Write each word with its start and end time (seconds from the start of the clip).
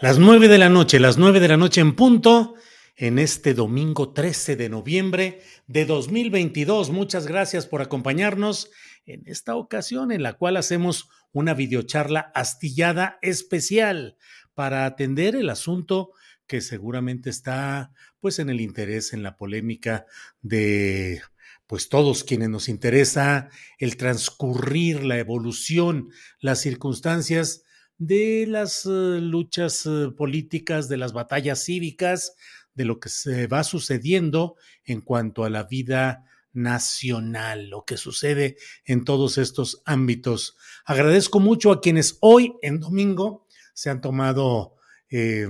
Las 0.00 0.18
nueve 0.18 0.48
de 0.48 0.56
la 0.56 0.70
noche, 0.70 0.98
las 0.98 1.18
nueve 1.18 1.40
de 1.40 1.48
la 1.48 1.58
noche 1.58 1.82
en 1.82 1.94
punto, 1.94 2.54
en 2.96 3.18
este 3.18 3.52
domingo 3.52 4.14
13 4.14 4.56
de 4.56 4.70
noviembre 4.70 5.42
de 5.66 5.84
2022. 5.84 6.88
Muchas 6.88 7.26
gracias 7.26 7.66
por 7.66 7.82
acompañarnos 7.82 8.70
en 9.04 9.22
esta 9.26 9.56
ocasión 9.56 10.10
en 10.10 10.22
la 10.22 10.32
cual 10.32 10.56
hacemos 10.56 11.10
una 11.32 11.52
videocharla 11.52 12.32
astillada 12.34 13.18
especial 13.20 14.16
para 14.54 14.86
atender 14.86 15.36
el 15.36 15.50
asunto 15.50 16.12
que 16.46 16.62
seguramente 16.62 17.28
está 17.28 17.92
pues 18.20 18.38
en 18.38 18.48
el 18.48 18.62
interés, 18.62 19.12
en 19.12 19.22
la 19.22 19.36
polémica 19.36 20.06
de 20.40 21.20
pues 21.66 21.90
todos 21.90 22.24
quienes 22.24 22.48
nos 22.48 22.70
interesa 22.70 23.50
el 23.78 23.98
transcurrir, 23.98 25.04
la 25.04 25.18
evolución, 25.18 26.08
las 26.40 26.58
circunstancias 26.58 27.64
de 28.00 28.46
las 28.48 28.86
uh, 28.86 29.20
luchas 29.20 29.84
uh, 29.84 30.14
políticas, 30.16 30.88
de 30.88 30.96
las 30.96 31.12
batallas 31.12 31.62
cívicas, 31.62 32.34
de 32.74 32.86
lo 32.86 32.98
que 32.98 33.10
se 33.10 33.46
va 33.46 33.62
sucediendo 33.62 34.56
en 34.84 35.02
cuanto 35.02 35.44
a 35.44 35.50
la 35.50 35.64
vida 35.64 36.24
nacional, 36.54 37.68
lo 37.68 37.84
que 37.84 37.98
sucede 37.98 38.56
en 38.86 39.04
todos 39.04 39.36
estos 39.36 39.82
ámbitos. 39.84 40.56
Agradezco 40.86 41.40
mucho 41.40 41.72
a 41.72 41.82
quienes 41.82 42.16
hoy 42.22 42.54
en 42.62 42.80
domingo 42.80 43.46
se 43.74 43.90
han 43.90 44.00
tomado 44.00 44.76
eh, 45.10 45.46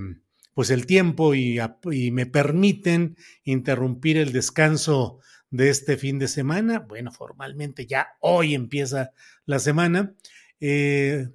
pues 0.52 0.70
el 0.70 0.86
tiempo 0.86 1.36
y, 1.36 1.60
me 2.10 2.26
permiten 2.26 3.16
interrumpir 3.44 4.18
el 4.18 4.32
descanso 4.32 5.20
de 5.50 5.70
este 5.70 5.96
fin 5.96 6.18
de 6.18 6.26
semana. 6.26 6.80
Bueno, 6.80 7.12
formalmente 7.12 7.86
ya 7.86 8.08
hoy 8.18 8.54
empieza 8.54 9.12
la 9.46 9.60
semana. 9.60 10.14
Eh, 10.58 11.28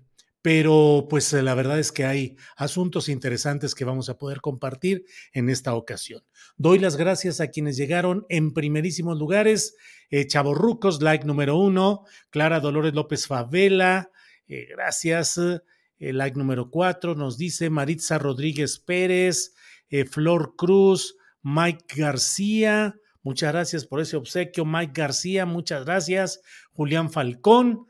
pero 0.45 1.07
pues 1.09 1.33
la 1.33 1.55
verdad 1.55 1.79
es 1.79 1.91
que 1.91 2.05
hay 2.05 2.37
asuntos 2.55 3.09
interesantes 3.09 3.73
que 3.73 3.83
vamos 3.83 4.09
a 4.09 4.19
poder 4.19 4.41
compartir 4.41 5.03
en 5.33 5.49
esta 5.49 5.73
ocasión. 5.73 6.21
Doy 6.55 6.77
las 6.77 6.97
gracias 6.97 7.41
a 7.41 7.47
quienes 7.47 7.77
llegaron 7.77 8.27
en 8.29 8.53
primerísimos 8.53 9.17
lugares. 9.17 9.75
Eh, 10.11 10.27
Chavorrucos, 10.27 11.01
like 11.01 11.25
número 11.25 11.57
uno. 11.57 12.03
Clara 12.29 12.59
Dolores 12.59 12.93
López 12.93 13.25
Favela, 13.25 14.11
eh, 14.47 14.67
gracias. 14.69 15.39
Eh, 15.39 16.13
like 16.13 16.37
número 16.37 16.69
cuatro 16.69 17.15
nos 17.15 17.39
dice 17.39 17.71
Maritza 17.71 18.19
Rodríguez 18.19 18.77
Pérez, 18.77 19.55
eh, 19.89 20.05
Flor 20.05 20.53
Cruz, 20.55 21.17
Mike 21.41 21.95
García. 21.97 22.95
Muchas 23.23 23.51
gracias 23.51 23.87
por 23.87 23.99
ese 23.99 24.15
obsequio, 24.15 24.63
Mike 24.63 24.93
García. 24.93 25.47
Muchas 25.47 25.85
gracias. 25.85 26.41
Julián 26.71 27.09
Falcón. 27.09 27.87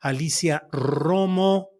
Alicia 0.00 0.66
Romo. 0.72 1.70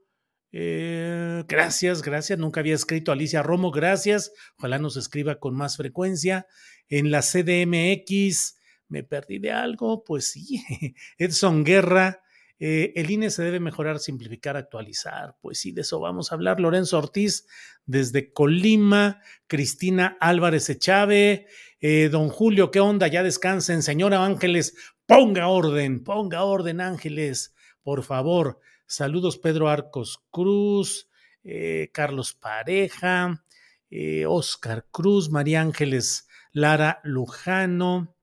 Eh, 0.53 1.45
gracias, 1.49 2.03
gracias. 2.03 2.39
Nunca 2.39 2.61
había 2.61 2.75
escrito 2.75 3.13
Alicia 3.13 3.43
Romo, 3.43 3.71
gracias. 3.71 4.33
Ojalá 4.59 4.79
nos 4.79 4.97
escriba 4.97 5.37
con 5.37 5.55
más 5.55 5.77
frecuencia. 5.77 6.47
En 6.89 7.11
la 7.11 7.23
CDMX, 7.23 8.59
me 8.89 9.05
perdí 9.05 9.39
de 9.39 9.53
algo, 9.53 10.05
pues 10.05 10.31
sí. 10.33 10.63
Edson 11.19 11.65
Guerra, 11.65 12.23
eh, 12.59 12.93
el 12.97 13.11
INE 13.11 13.31
se 13.31 13.43
debe 13.43 13.61
mejorar, 13.61 14.01
simplificar, 14.01 14.57
actualizar. 14.57 15.37
Pues 15.41 15.61
sí, 15.61 15.73
de 15.73 15.81
eso 15.81 16.01
vamos 16.01 16.31
a 16.31 16.35
hablar. 16.35 16.61
Lorenzo 16.61 16.99
Ortiz, 16.99 17.47
desde 17.87 18.33
Colima. 18.33 19.23
Cristina 19.47 20.19
Álvarez 20.21 20.69
Echave. 20.69 21.47
Eh, 21.81 22.11
don 22.11 22.29
Julio, 22.29 22.71
¿qué 22.71 22.81
onda? 22.81 23.07
Ya 23.07 23.23
descansen. 23.23 23.83
Señora 23.83 24.25
Ángeles, 24.25 24.75
ponga 25.07 25.49
orden, 25.49 26.05
ponga 26.05 26.45
orden, 26.45 26.81
Ángeles 26.81 27.55
por 27.83 28.03
favor. 28.03 28.61
Saludos 28.87 29.39
Pedro 29.39 29.69
Arcos 29.69 30.23
Cruz, 30.31 31.09
eh, 31.45 31.91
Carlos 31.93 32.35
Pareja, 32.35 33.45
eh, 33.91 34.27
Oscar 34.27 34.87
Cruz, 34.91 35.31
María 35.31 35.61
Ángeles 35.61 36.29
Lara 36.53 37.01
Lujano. 37.05 38.17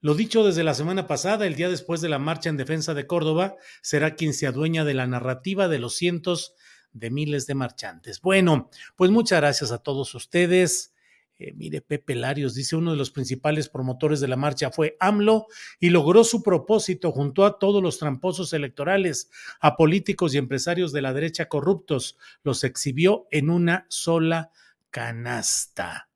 Lo 0.00 0.14
dicho 0.14 0.44
desde 0.44 0.64
la 0.64 0.74
semana 0.74 1.06
pasada, 1.06 1.46
el 1.46 1.54
día 1.54 1.68
después 1.68 2.00
de 2.00 2.08
la 2.08 2.18
marcha 2.18 2.48
en 2.48 2.56
defensa 2.56 2.94
de 2.94 3.06
Córdoba, 3.06 3.56
será 3.82 4.14
quien 4.14 4.34
se 4.34 4.46
adueña 4.46 4.84
de 4.84 4.94
la 4.94 5.06
narrativa 5.06 5.68
de 5.68 5.78
los 5.78 5.94
cientos 5.94 6.54
de 6.92 7.10
miles 7.10 7.46
de 7.46 7.54
marchantes. 7.54 8.20
Bueno, 8.20 8.70
pues 8.96 9.10
muchas 9.10 9.40
gracias 9.40 9.72
a 9.72 9.82
todos 9.82 10.14
ustedes. 10.14 10.94
Eh, 11.38 11.52
mire, 11.54 11.82
Pepe 11.82 12.14
Larios 12.14 12.54
dice, 12.54 12.76
uno 12.76 12.92
de 12.92 12.96
los 12.96 13.10
principales 13.10 13.68
promotores 13.68 14.20
de 14.20 14.28
la 14.28 14.36
marcha 14.36 14.70
fue 14.70 14.96
AMLO 15.00 15.46
y 15.78 15.90
logró 15.90 16.24
su 16.24 16.42
propósito 16.42 17.12
junto 17.12 17.44
a 17.44 17.58
todos 17.58 17.82
los 17.82 17.98
tramposos 17.98 18.52
electorales, 18.54 19.30
a 19.60 19.76
políticos 19.76 20.34
y 20.34 20.38
empresarios 20.38 20.92
de 20.92 21.02
la 21.02 21.12
derecha 21.12 21.48
corruptos. 21.48 22.16
Los 22.42 22.64
exhibió 22.64 23.26
en 23.30 23.50
una 23.50 23.86
sola 23.90 24.50
canasta. 24.90 26.08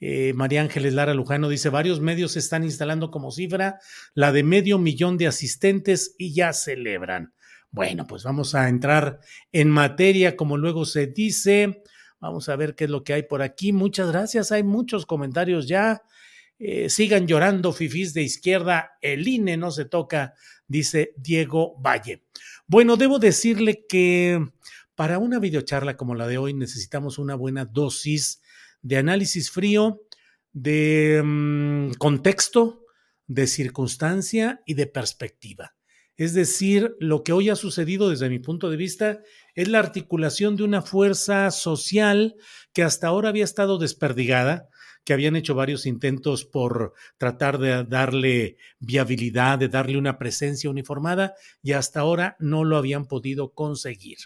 Eh, 0.00 0.32
María 0.34 0.60
Ángeles 0.60 0.94
Lara 0.94 1.14
Lujano 1.14 1.48
dice, 1.48 1.68
varios 1.68 2.00
medios 2.00 2.36
están 2.36 2.64
instalando 2.64 3.10
como 3.10 3.30
cifra 3.30 3.78
la 4.14 4.32
de 4.32 4.42
medio 4.42 4.78
millón 4.78 5.16
de 5.16 5.26
asistentes 5.26 6.14
y 6.18 6.34
ya 6.34 6.52
celebran. 6.52 7.32
Bueno, 7.70 8.06
pues 8.06 8.24
vamos 8.24 8.54
a 8.54 8.68
entrar 8.68 9.20
en 9.52 9.70
materia, 9.70 10.36
como 10.36 10.56
luego 10.56 10.84
se 10.84 11.06
dice. 11.06 11.82
Vamos 12.20 12.48
a 12.48 12.56
ver 12.56 12.74
qué 12.74 12.84
es 12.84 12.90
lo 12.90 13.04
que 13.04 13.12
hay 13.12 13.22
por 13.24 13.42
aquí. 13.42 13.72
Muchas 13.72 14.10
gracias. 14.10 14.52
Hay 14.52 14.62
muchos 14.62 15.06
comentarios 15.06 15.68
ya. 15.68 16.02
Eh, 16.58 16.88
sigan 16.88 17.26
llorando, 17.26 17.72
fifís 17.72 18.14
de 18.14 18.22
izquierda. 18.22 18.92
El 19.02 19.28
INE 19.28 19.56
no 19.56 19.70
se 19.70 19.84
toca, 19.84 20.34
dice 20.66 21.12
Diego 21.16 21.76
Valle. 21.78 22.24
Bueno, 22.66 22.96
debo 22.96 23.18
decirle 23.18 23.84
que 23.86 24.40
para 24.94 25.18
una 25.18 25.38
videocharla 25.38 25.96
como 25.96 26.14
la 26.14 26.26
de 26.26 26.38
hoy 26.38 26.54
necesitamos 26.54 27.18
una 27.18 27.34
buena 27.34 27.66
dosis 27.66 28.40
de 28.80 28.96
análisis 28.96 29.50
frío, 29.50 30.02
de 30.52 31.20
um, 31.22 31.92
contexto, 31.94 32.86
de 33.26 33.46
circunstancia 33.46 34.62
y 34.64 34.74
de 34.74 34.86
perspectiva. 34.86 35.74
Es 36.16 36.32
decir, 36.32 36.96
lo 36.98 37.22
que 37.22 37.32
hoy 37.32 37.50
ha 37.50 37.56
sucedido 37.56 38.08
desde 38.08 38.30
mi 38.30 38.38
punto 38.38 38.70
de 38.70 38.78
vista 38.78 39.20
es 39.56 39.68
la 39.68 39.78
articulación 39.80 40.54
de 40.54 40.62
una 40.62 40.82
fuerza 40.82 41.50
social 41.50 42.36
que 42.72 42.82
hasta 42.82 43.08
ahora 43.08 43.30
había 43.30 43.44
estado 43.44 43.78
desperdigada, 43.78 44.68
que 45.02 45.14
habían 45.14 45.34
hecho 45.34 45.54
varios 45.54 45.86
intentos 45.86 46.44
por 46.44 46.92
tratar 47.16 47.58
de 47.58 47.84
darle 47.84 48.58
viabilidad, 48.78 49.58
de 49.58 49.68
darle 49.68 49.96
una 49.96 50.18
presencia 50.18 50.68
uniformada 50.68 51.34
y 51.62 51.72
hasta 51.72 52.00
ahora 52.00 52.36
no 52.38 52.64
lo 52.64 52.76
habían 52.76 53.06
podido 53.06 53.52
conseguir. 53.54 54.18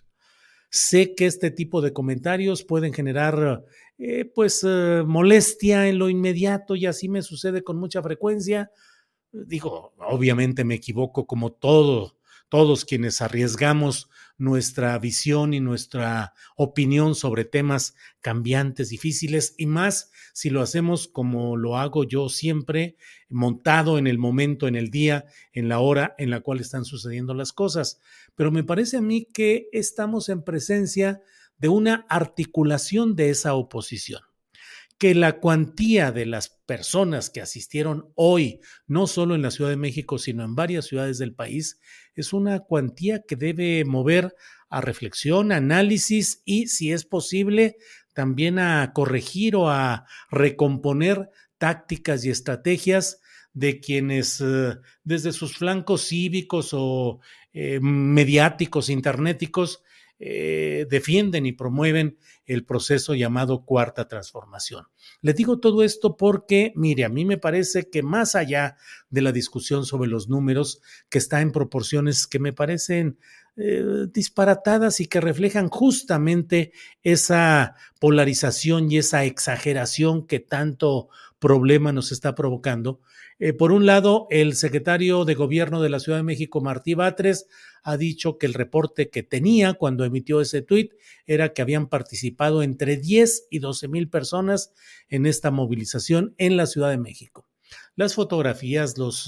Sé 0.68 1.14
que 1.14 1.26
este 1.26 1.50
tipo 1.50 1.80
de 1.80 1.92
comentarios 1.92 2.64
pueden 2.64 2.92
generar 2.92 3.64
eh, 3.98 4.24
pues 4.24 4.64
eh, 4.66 5.04
molestia 5.06 5.88
en 5.88 5.98
lo 5.98 6.08
inmediato 6.08 6.74
y 6.74 6.86
así 6.86 7.08
me 7.08 7.22
sucede 7.22 7.62
con 7.62 7.76
mucha 7.76 8.02
frecuencia, 8.02 8.70
digo, 9.30 9.92
obviamente 9.98 10.64
me 10.64 10.74
equivoco 10.74 11.26
como 11.26 11.52
todo, 11.52 12.16
todos 12.48 12.84
quienes 12.84 13.20
arriesgamos 13.20 14.08
nuestra 14.40 14.98
visión 14.98 15.52
y 15.52 15.60
nuestra 15.60 16.32
opinión 16.56 17.14
sobre 17.14 17.44
temas 17.44 17.94
cambiantes, 18.22 18.88
difíciles, 18.88 19.54
y 19.58 19.66
más 19.66 20.10
si 20.32 20.48
lo 20.48 20.62
hacemos 20.62 21.08
como 21.08 21.58
lo 21.58 21.76
hago 21.76 22.04
yo 22.04 22.30
siempre, 22.30 22.96
montado 23.28 23.98
en 23.98 24.06
el 24.06 24.16
momento, 24.16 24.66
en 24.66 24.76
el 24.76 24.90
día, 24.90 25.26
en 25.52 25.68
la 25.68 25.80
hora 25.80 26.14
en 26.16 26.30
la 26.30 26.40
cual 26.40 26.60
están 26.60 26.86
sucediendo 26.86 27.34
las 27.34 27.52
cosas. 27.52 28.00
Pero 28.34 28.50
me 28.50 28.64
parece 28.64 28.96
a 28.96 29.02
mí 29.02 29.26
que 29.30 29.68
estamos 29.72 30.30
en 30.30 30.42
presencia 30.42 31.20
de 31.58 31.68
una 31.68 32.06
articulación 32.08 33.14
de 33.16 33.28
esa 33.28 33.52
oposición 33.52 34.22
que 35.00 35.14
la 35.14 35.40
cuantía 35.40 36.12
de 36.12 36.26
las 36.26 36.50
personas 36.50 37.30
que 37.30 37.40
asistieron 37.40 38.12
hoy, 38.16 38.60
no 38.86 39.06
solo 39.06 39.34
en 39.34 39.40
la 39.40 39.50
Ciudad 39.50 39.70
de 39.70 39.78
México, 39.78 40.18
sino 40.18 40.44
en 40.44 40.54
varias 40.54 40.84
ciudades 40.84 41.16
del 41.16 41.34
país, 41.34 41.80
es 42.20 42.32
una 42.32 42.60
cuantía 42.60 43.22
que 43.26 43.36
debe 43.36 43.84
mover 43.84 44.34
a 44.68 44.80
reflexión, 44.80 45.52
análisis 45.52 46.42
y, 46.44 46.68
si 46.68 46.92
es 46.92 47.04
posible, 47.04 47.76
también 48.12 48.58
a 48.58 48.92
corregir 48.92 49.56
o 49.56 49.68
a 49.68 50.06
recomponer 50.30 51.30
tácticas 51.58 52.24
y 52.24 52.30
estrategias 52.30 53.20
de 53.52 53.80
quienes 53.80 54.40
eh, 54.40 54.76
desde 55.02 55.32
sus 55.32 55.56
flancos 55.56 56.06
cívicos 56.06 56.70
o 56.72 57.20
eh, 57.52 57.80
mediáticos, 57.80 58.90
internéticos, 58.90 59.82
eh, 60.22 60.86
defienden 60.90 61.46
y 61.46 61.52
promueven 61.52 62.18
el 62.44 62.66
proceso 62.66 63.14
llamado 63.14 63.64
cuarta 63.64 64.06
transformación. 64.06 64.84
Les 65.22 65.34
digo 65.34 65.60
todo 65.60 65.82
esto 65.82 66.18
porque, 66.18 66.74
mire, 66.76 67.06
a 67.06 67.08
mí 67.08 67.24
me 67.24 67.38
parece 67.38 67.88
que 67.88 68.02
más 68.02 68.34
allá 68.34 68.76
de 69.08 69.22
la 69.22 69.32
discusión 69.32 69.86
sobre 69.86 70.10
los 70.10 70.28
números, 70.28 70.82
que 71.08 71.16
está 71.16 71.40
en 71.40 71.52
proporciones 71.52 72.26
que 72.26 72.38
me 72.38 72.52
parecen 72.52 73.18
eh, 73.56 74.06
disparatadas 74.12 75.00
y 75.00 75.06
que 75.06 75.22
reflejan 75.22 75.68
justamente 75.68 76.72
esa 77.02 77.74
polarización 77.98 78.92
y 78.92 78.98
esa 78.98 79.24
exageración 79.24 80.26
que 80.26 80.38
tanto 80.38 81.08
problema 81.38 81.92
nos 81.92 82.12
está 82.12 82.34
provocando. 82.34 83.00
Eh, 83.42 83.54
por 83.54 83.72
un 83.72 83.86
lado, 83.86 84.26
el 84.28 84.54
secretario 84.54 85.24
de 85.24 85.34
Gobierno 85.34 85.80
de 85.80 85.88
la 85.88 85.98
Ciudad 85.98 86.18
de 86.18 86.24
México, 86.24 86.60
Martí 86.60 86.92
Batres, 86.92 87.46
ha 87.82 87.96
dicho 87.96 88.36
que 88.36 88.44
el 88.44 88.52
reporte 88.52 89.08
que 89.08 89.22
tenía 89.22 89.72
cuando 89.72 90.04
emitió 90.04 90.42
ese 90.42 90.60
tuit 90.60 90.92
era 91.26 91.54
que 91.54 91.62
habían 91.62 91.88
participado 91.88 92.62
entre 92.62 92.98
10 92.98 93.46
y 93.50 93.58
12 93.60 93.88
mil 93.88 94.10
personas 94.10 94.74
en 95.08 95.24
esta 95.24 95.50
movilización 95.50 96.34
en 96.36 96.58
la 96.58 96.66
Ciudad 96.66 96.90
de 96.90 96.98
México. 96.98 97.46
Las 97.96 98.14
fotografías, 98.14 98.98
los, 98.98 99.26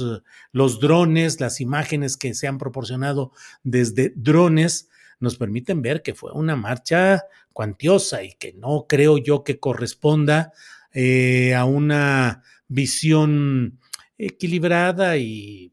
drones, 0.79 1.41
las 1.41 1.62
imágenes 1.62 2.19
que 2.19 2.35
se 2.35 2.47
han 2.47 2.58
proporcionado 2.58 3.32
desde 3.62 4.12
drones 4.15 4.91
nos 5.20 5.37
permiten 5.37 5.81
ver 5.81 6.03
que 6.03 6.15
fue 6.15 6.32
una 6.32 6.55
marcha 6.55 7.23
cuantiosa 7.55 8.25
y 8.25 8.35
que 8.35 8.53
no 8.53 8.85
creo 8.87 9.17
yo 9.17 9.43
que 9.43 9.58
corresponda 9.58 10.53
eh, 10.93 11.55
a 11.55 11.65
una 11.65 12.43
visión 12.69 13.79
equilibrada 14.26 15.16
y 15.16 15.72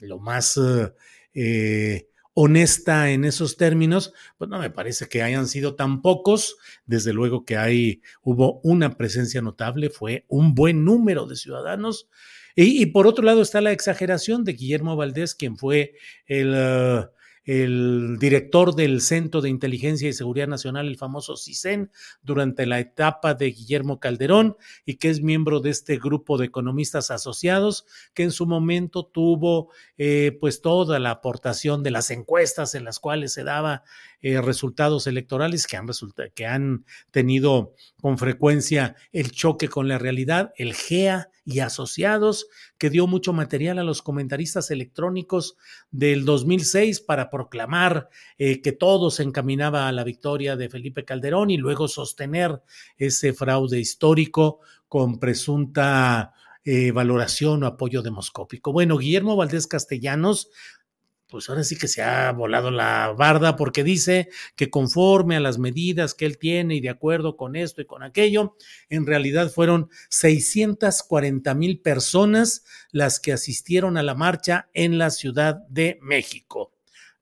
lo 0.00 0.18
más 0.18 0.58
eh, 1.34 2.08
honesta 2.34 3.10
en 3.10 3.24
esos 3.24 3.56
términos, 3.56 4.12
pues 4.38 4.50
no 4.50 4.58
me 4.58 4.70
parece 4.70 5.08
que 5.08 5.22
hayan 5.22 5.46
sido 5.46 5.74
tan 5.74 6.02
pocos. 6.02 6.56
Desde 6.84 7.12
luego 7.12 7.44
que 7.44 7.56
hay, 7.56 8.02
hubo 8.22 8.60
una 8.62 8.96
presencia 8.96 9.40
notable, 9.42 9.90
fue 9.90 10.24
un 10.28 10.54
buen 10.54 10.84
número 10.84 11.26
de 11.26 11.36
ciudadanos. 11.36 12.08
Y, 12.58 12.86
por 12.86 13.06
otro 13.06 13.22
lado 13.22 13.42
está 13.42 13.60
la 13.60 13.72
exageración 13.72 14.42
de 14.42 14.54
Guillermo 14.54 14.96
Valdés, 14.96 15.34
quien 15.34 15.58
fue 15.58 15.92
el 16.26 16.54
uh, 16.54 17.15
el 17.46 18.16
director 18.18 18.74
del 18.74 19.00
Centro 19.00 19.40
de 19.40 19.48
Inteligencia 19.48 20.08
y 20.08 20.12
Seguridad 20.12 20.48
Nacional, 20.48 20.88
el 20.88 20.96
famoso 20.96 21.36
CISEN, 21.36 21.90
durante 22.22 22.66
la 22.66 22.80
etapa 22.80 23.34
de 23.34 23.52
Guillermo 23.52 24.00
Calderón 24.00 24.56
y 24.84 24.96
que 24.96 25.08
es 25.08 25.22
miembro 25.22 25.60
de 25.60 25.70
este 25.70 25.98
grupo 25.98 26.38
de 26.38 26.46
economistas 26.46 27.12
asociados 27.12 27.86
que 28.14 28.24
en 28.24 28.32
su 28.32 28.46
momento 28.46 29.06
tuvo 29.06 29.70
eh, 29.96 30.36
pues 30.40 30.60
toda 30.60 30.98
la 30.98 31.10
aportación 31.12 31.84
de 31.84 31.92
las 31.92 32.10
encuestas 32.10 32.74
en 32.74 32.84
las 32.84 32.98
cuales 32.98 33.32
se 33.32 33.44
daba 33.44 33.84
eh, 34.20 34.40
resultados 34.40 35.06
electorales 35.06 35.68
que 35.68 35.76
han, 35.76 35.86
que 36.34 36.46
han 36.46 36.84
tenido 37.12 37.74
con 38.00 38.18
frecuencia 38.18 38.96
el 39.12 39.30
choque 39.30 39.68
con 39.68 39.86
la 39.86 39.98
realidad, 39.98 40.52
el 40.56 40.74
GEA 40.74 41.30
y 41.46 41.60
asociados, 41.60 42.48
que 42.76 42.90
dio 42.90 43.06
mucho 43.06 43.32
material 43.32 43.78
a 43.78 43.84
los 43.84 44.02
comentaristas 44.02 44.70
electrónicos 44.72 45.56
del 45.92 46.24
2006 46.24 47.00
para 47.00 47.30
proclamar 47.30 48.08
eh, 48.36 48.60
que 48.60 48.72
todo 48.72 49.10
se 49.10 49.22
encaminaba 49.22 49.86
a 49.86 49.92
la 49.92 50.02
victoria 50.02 50.56
de 50.56 50.68
Felipe 50.68 51.04
Calderón 51.04 51.50
y 51.50 51.56
luego 51.56 51.86
sostener 51.86 52.60
ese 52.98 53.32
fraude 53.32 53.78
histórico 53.78 54.58
con 54.88 55.20
presunta 55.20 56.34
eh, 56.64 56.90
valoración 56.90 57.62
o 57.62 57.66
apoyo 57.68 58.02
demoscópico. 58.02 58.72
Bueno, 58.72 58.98
Guillermo 58.98 59.36
Valdés 59.36 59.68
Castellanos 59.68 60.50
pues 61.28 61.48
ahora 61.48 61.64
sí 61.64 61.76
que 61.76 61.88
se 61.88 62.02
ha 62.02 62.30
volado 62.32 62.70
la 62.70 63.12
barda 63.16 63.56
porque 63.56 63.82
dice 63.82 64.28
que 64.54 64.70
conforme 64.70 65.36
a 65.36 65.40
las 65.40 65.58
medidas 65.58 66.14
que 66.14 66.26
él 66.26 66.38
tiene 66.38 66.76
y 66.76 66.80
de 66.80 66.90
acuerdo 66.90 67.36
con 67.36 67.56
esto 67.56 67.82
y 67.82 67.86
con 67.86 68.02
aquello, 68.02 68.56
en 68.88 69.06
realidad 69.06 69.50
fueron 69.50 69.88
640 70.08 71.54
mil 71.54 71.80
personas 71.80 72.64
las 72.92 73.18
que 73.20 73.32
asistieron 73.32 73.96
a 73.96 74.02
la 74.02 74.14
marcha 74.14 74.68
en 74.72 74.98
la 74.98 75.10
Ciudad 75.10 75.66
de 75.68 75.98
México. 76.00 76.72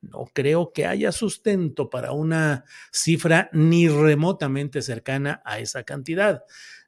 No 0.01 0.29
creo 0.31 0.71
que 0.71 0.85
haya 0.85 1.11
sustento 1.11 1.89
para 1.89 2.11
una 2.11 2.65
cifra 2.91 3.49
ni 3.53 3.87
remotamente 3.87 4.83
cercana 4.83 5.41
a 5.43 5.57
esa 5.59 5.83
cantidad 5.83 6.43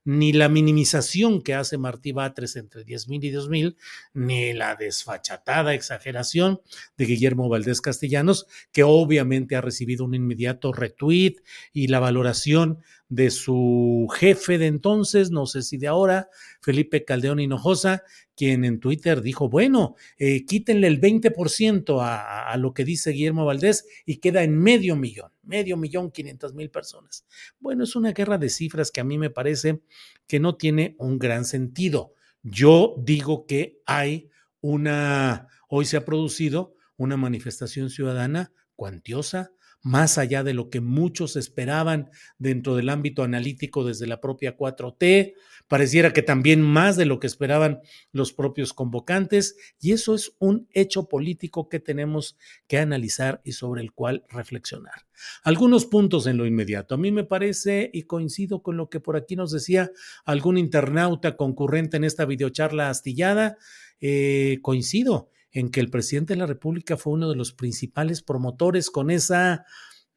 ni 0.08 0.32
la 0.32 0.48
minimización 0.48 1.42
que 1.42 1.54
hace 1.54 1.78
Martí 1.78 2.14
Batres 2.14 2.56
entre 2.56 2.86
10.000 2.86 3.26
y 3.26 3.32
2.000, 3.34 3.76
ni 4.14 4.54
la 4.54 4.78
desfachatada 4.78 5.74
exageración 5.74 6.62
de 6.98 7.06
Guillermo 7.06 7.50
Valdés 7.50 7.82
Castellanos, 7.82 8.48
que 8.72 8.84
obviamente 8.84 9.58
ha 9.58 9.62
recibido 9.62 10.06
un 10.06 10.16
inmediato 10.16 10.72
retweet 10.72 11.36
y 11.74 11.88
la 11.88 12.00
valoración 12.00 12.80
de 13.10 13.32
su 13.32 14.08
jefe 14.18 14.58
de 14.58 14.68
entonces, 14.68 15.30
no 15.30 15.46
sé 15.46 15.62
si 15.62 15.78
de 15.78 15.88
ahora, 15.88 16.30
Felipe 16.62 17.04
Caldeón 17.04 17.42
Hinojosa, 17.42 18.04
quien 18.34 18.64
en 18.64 18.80
Twitter 18.80 19.22
dijo, 19.22 19.50
bueno, 19.50 19.96
eh, 20.18 20.46
quítenle 20.46 20.88
el 20.88 21.02
20% 21.02 22.02
a, 22.02 22.50
a 22.50 22.56
lo 22.56 22.74
que 22.74 22.86
dice 22.86 23.12
Guillermo 23.12 23.46
Valdés 23.46 23.86
y 24.06 24.18
queda 24.18 24.44
en 24.44 24.58
medio 24.58 24.96
millón, 24.96 25.32
medio 25.48 25.78
millón, 25.78 26.12
500 26.12 26.54
mil 26.54 26.70
personas. 26.70 27.26
Bueno, 27.60 27.84
es 27.84 27.96
una 27.96 28.12
guerra 28.12 28.38
de 28.38 28.50
cifras 28.50 28.92
que 28.92 29.02
a 29.02 29.04
mí 29.04 29.18
me 29.18 29.30
parece 29.30 29.82
que 30.28 30.40
no 30.40 30.56
tiene 30.56 30.96
un 31.00 31.18
gran 31.18 31.46
sentido. 31.46 32.14
Yo 32.44 32.96
digo 33.00 33.46
que 33.46 33.82
hay 33.86 34.30
una, 34.62 35.48
hoy 35.70 35.86
se 35.86 35.98
ha 35.98 36.06
producido 36.06 36.76
una 36.98 37.18
manifestación 37.18 37.90
ciudadana 37.90 38.52
cuantiosa, 38.76 39.52
más 39.88 40.18
allá 40.18 40.44
de 40.44 40.54
lo 40.54 40.70
que 40.70 40.82
muchos 40.82 41.38
esperaban 41.38 42.12
dentro 42.38 42.76
del 42.76 42.90
ámbito 42.90 43.24
analítico 43.24 43.86
desde 43.86 44.06
la 44.06 44.20
propia 44.20 44.58
4T, 44.58 45.34
pareciera 45.70 46.12
que 46.12 46.22
también 46.22 46.62
más 46.62 46.98
de 46.98 47.06
lo 47.06 47.22
que 47.22 47.28
esperaban 47.28 47.80
los 48.12 48.34
propios 48.34 48.74
convocantes, 48.74 49.56
y 49.80 49.94
eso 49.94 50.14
es 50.14 50.34
un 50.40 50.68
hecho 50.74 51.08
político 51.08 51.70
que 51.70 51.80
tenemos 51.80 52.38
que 52.68 52.80
analizar 52.80 53.42
y 53.46 53.54
sobre 53.54 53.82
el 53.82 53.94
cual 53.94 54.26
reflexionar. 54.28 55.08
Algunos 55.44 55.86
puntos 55.86 56.28
en 56.28 56.36
lo 56.36 56.46
inmediato. 56.46 56.96
A 56.96 56.98
mí 56.98 57.12
me 57.14 57.24
parece, 57.24 57.90
y 57.94 58.04
coincido 58.04 58.62
con 58.62 58.76
lo 58.76 58.90
que 58.90 59.00
por 59.00 59.16
aquí 59.16 59.38
nos 59.38 59.52
decía 59.52 59.92
algún 60.26 60.58
internauta 60.58 61.38
concurrente 61.38 61.96
en 61.96 62.04
esta 62.04 62.26
videocharla 62.26 62.90
astillada, 62.90 63.58
eh, 64.02 64.60
coincido 64.62 65.30
en 65.58 65.70
que 65.72 65.80
el 65.80 65.90
presidente 65.90 66.34
de 66.34 66.40
la 66.40 66.46
República 66.46 66.98
fue 66.98 67.14
uno 67.14 67.30
de 67.30 67.36
los 67.36 67.52
principales 67.52 68.22
promotores 68.22 68.92
con 68.92 69.10
esa 69.10 69.66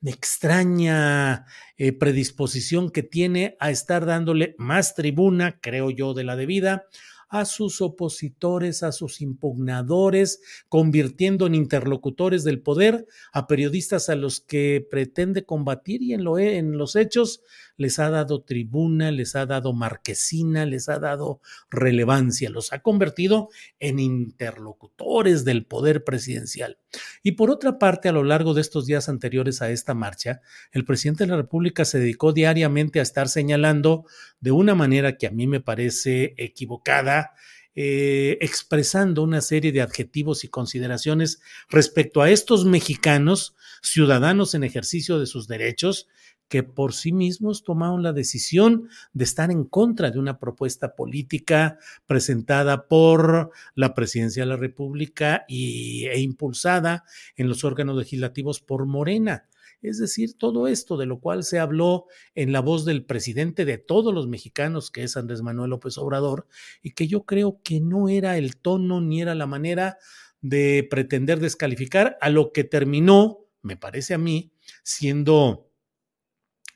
extraña 0.05 1.47
eh, 1.79 1.93
predisposición 1.93 2.91
que 2.91 3.03
tiene 3.03 3.57
a 3.59 3.71
estar 3.71 4.05
dándole 4.05 4.55
más 4.59 4.95
tribuna, 4.95 5.59
creo 5.63 5.91
yo, 5.91 6.13
de 6.13 6.25
la 6.25 6.37
debida 6.37 6.85
a 7.31 7.45
sus 7.45 7.81
opositores, 7.81 8.83
a 8.83 8.91
sus 8.91 9.21
impugnadores, 9.21 10.41
convirtiendo 10.69 11.47
en 11.47 11.55
interlocutores 11.55 12.43
del 12.43 12.61
poder 12.61 13.07
a 13.33 13.47
periodistas 13.47 14.09
a 14.09 14.17
los 14.17 14.41
que 14.41 14.87
pretende 14.91 15.45
combatir 15.45 16.03
y 16.03 16.13
en, 16.13 16.25
lo, 16.25 16.39
en 16.39 16.77
los 16.77 16.97
hechos 16.97 17.43
les 17.77 17.99
ha 17.99 18.11
dado 18.11 18.43
tribuna, 18.43 19.11
les 19.11 19.37
ha 19.37 19.47
dado 19.47 19.73
marquesina, 19.73 20.67
les 20.67 20.89
ha 20.89 20.99
dado 20.99 21.41
relevancia, 21.71 22.51
los 22.51 22.75
ha 22.75 22.81
convertido 22.81 23.49
en 23.79 24.01
interlocutores 24.01 25.45
del 25.45 25.65
poder 25.65 26.05
presidencial. 26.05 26.79
Y 27.23 27.33
por 27.33 27.51
otra 27.51 27.79
parte, 27.79 28.09
a 28.09 28.13
lo 28.13 28.25
largo 28.25 28.55
de 28.55 28.61
estos 28.61 28.87
días 28.87 29.09
anteriores 29.09 29.63
a 29.63 29.71
esta 29.71 29.95
marcha, 29.95 30.41
el 30.73 30.85
presidente 30.85 31.25
de 31.25 31.31
la 31.31 31.37
República 31.37 31.85
se 31.85 32.01
dedicó 32.01 32.33
diariamente 32.33 32.99
a 32.99 33.03
estar 33.03 33.29
señalando 33.29 34.05
de 34.41 34.51
una 34.51 34.75
manera 34.75 35.17
que 35.17 35.27
a 35.27 35.31
mí 35.31 35.47
me 35.47 35.61
parece 35.61 36.35
equivocada, 36.37 37.20
eh, 37.75 38.39
expresando 38.41 39.23
una 39.23 39.41
serie 39.41 39.73
de 39.73 39.81
adjetivos 39.81 40.45
y 40.45 40.49
consideraciones 40.49 41.41
respecto 41.69 42.21
a 42.21 42.31
estos 42.31 42.65
mexicanos, 42.65 43.55
ciudadanos 43.81 44.55
en 44.55 44.65
ejercicio 44.65 45.19
de 45.19 45.27
sus 45.27 45.47
derechos, 45.47 46.09
que 46.51 46.65
por 46.65 46.93
sí 46.93 47.13
mismos 47.13 47.63
tomaron 47.63 48.03
la 48.03 48.13
decisión 48.13 48.89
de 49.13 49.23
estar 49.23 49.53
en 49.53 49.65
contra 49.65 50.11
de 50.11 50.19
una 50.19 50.41
propuesta 50.41 50.97
política 50.97 51.79
presentada 52.07 52.89
por 52.89 53.53
la 53.77 53.95
presidencia 53.95 54.43
de 54.43 54.49
la 54.49 54.57
República 54.57 55.45
y, 55.47 56.07
e 56.07 56.19
impulsada 56.19 57.05
en 57.37 57.49
los 57.49 57.63
órganos 57.63 57.97
legislativos 57.97 58.61
por 58.61 58.85
Morena. 58.85 59.47
Es 59.83 59.99
decir, 59.99 60.37
todo 60.37 60.67
esto 60.69 60.97
de 60.97 61.07
lo 61.07 61.21
cual 61.21 61.43
se 61.43 61.59
habló 61.59 62.07
en 62.35 62.53
la 62.53 62.61
voz 62.61 62.85
del 62.85 63.05
presidente 63.05 63.65
de 63.65 63.79
todos 63.79 64.13
los 64.13 64.29
mexicanos, 64.29 64.91
que 64.91 65.03
es 65.03 65.17
Andrés 65.17 65.43
Manuel 65.43 65.71
López 65.71 65.97
Obrador, 65.97 66.47
y 66.83 66.93
que 66.93 67.09
yo 67.09 67.25
creo 67.25 67.61
que 67.63 67.81
no 67.81 68.09
era 68.09 68.37
el 68.37 68.57
tono 68.57 69.01
ni 69.01 69.23
era 69.23 69.35
la 69.35 69.47
manera 69.47 69.99
de 70.43 70.87
pretender 70.91 71.41
descalificar 71.41 72.19
a 72.21 72.31
lo 72.31 72.53
que 72.53 72.65
terminó, 72.65 73.47
me 73.63 73.77
parece 73.77 74.15
a 74.15 74.19
mí, 74.19 74.53
siendo 74.83 75.71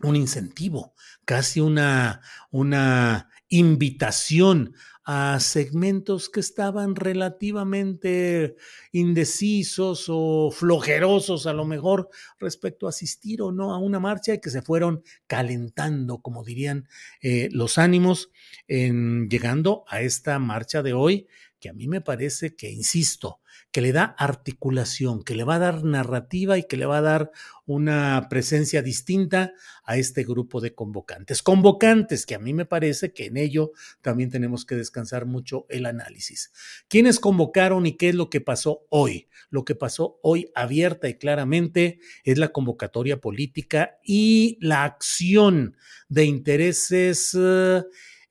un 0.03 0.17
incentivo, 0.17 0.95
casi 1.25 1.61
una, 1.61 2.21
una 2.51 3.31
invitación 3.49 4.75
a 5.05 5.39
segmentos 5.39 6.31
que 6.31 6.41
estaban 6.41 6.97
relativamente 6.97 8.57
indecisos 8.91 10.07
o 10.09 10.51
flojerosos 10.51 11.47
a 11.47 11.53
lo 11.53 11.67
mejor 11.67 12.09
respecto 12.39 12.87
a 12.87 12.91
asistir 12.91 13.43
o 13.43 13.53
no 13.53 13.75
a 13.75 13.79
una 13.79 14.01
marcha 14.01 14.35
y 14.35 14.41
que 14.41 14.51
se 14.51 14.63
fueron 14.63 15.03
calentando, 15.27 16.19
como 16.19 16.43
dirían 16.43 16.89
eh, 17.21 17.49
los 17.53 17.77
ánimos, 17.77 18.31
en 18.67 19.29
llegando 19.29 19.85
a 19.89 20.01
esta 20.01 20.39
marcha 20.39 20.83
de 20.83 20.95
hoy, 20.95 21.27
que 21.61 21.69
a 21.69 21.75
mí 21.75 21.87
me 21.87 22.01
parece 22.01 22.57
que, 22.57 22.71
insisto, 22.71 23.41
que 23.75 23.81
le 23.81 23.91
da 23.91 24.15
articulación, 24.19 25.25
que 25.25 25.35
le 25.35 25.43
va 25.43 25.57
a 25.57 25.59
dar 25.59 25.83
narrativa 25.83 26.57
y 26.57 26.63
que 26.63 26.77
le 26.77 26.87
va 26.87 26.99
a 26.99 27.03
dar 27.03 27.33
una 27.67 28.29
presencia 28.31 28.83
distinta 28.83 29.53
a 29.85 29.97
este 29.97 30.23
grupo 30.23 30.61
de 30.61 30.77
convocantes. 30.77 31.43
Convocantes 31.43 32.25
que 32.25 32.37
a 32.37 32.39
mí 32.39 32.55
me 32.55 32.67
parece 32.67 33.13
que 33.13 33.27
en 33.27 33.37
ello 33.37 33.73
también 34.01 34.31
tenemos 34.31 34.65
que 34.65 34.77
descansar 34.77 35.27
mucho 35.27 35.67
el 35.71 35.87
análisis. 35.87 36.53
¿Quiénes 36.87 37.19
convocaron 37.19 37.85
y 37.85 37.97
qué 37.97 38.11
es 38.11 38.15
lo 38.15 38.31
que 38.31 38.41
pasó 38.41 38.87
hoy? 38.91 39.27
Lo 39.51 39.65
que 39.65 39.75
pasó 39.75 40.21
hoy 40.23 40.53
abierta 40.55 41.09
y 41.09 41.19
claramente 41.19 41.99
es 42.23 42.39
la 42.39 42.53
convocatoria 42.53 43.21
política 43.21 43.99
y 44.05 44.57
la 44.61 44.85
acción 44.85 45.77
de 46.09 46.27
intereses. 46.27 47.37
Eh, 47.37 47.83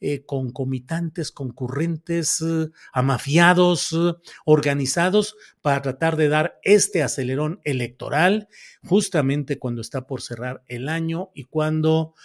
eh, 0.05 0.25
concomitantes, 0.25 1.31
concurrentes, 1.31 2.41
eh, 2.41 2.69
amafiados, 2.91 3.93
eh, 3.93 4.11
organizados 4.43 5.37
para 5.61 5.81
tratar 5.81 6.17
de 6.17 6.27
dar 6.27 6.59
este 6.63 7.03
acelerón 7.03 7.61
electoral 7.63 8.49
justamente 8.83 9.59
cuando 9.59 9.79
está 9.79 10.05
por 10.05 10.21
cerrar 10.21 10.61
el 10.67 10.89
año 10.89 11.29
y 11.33 11.45
cuando 11.45 12.15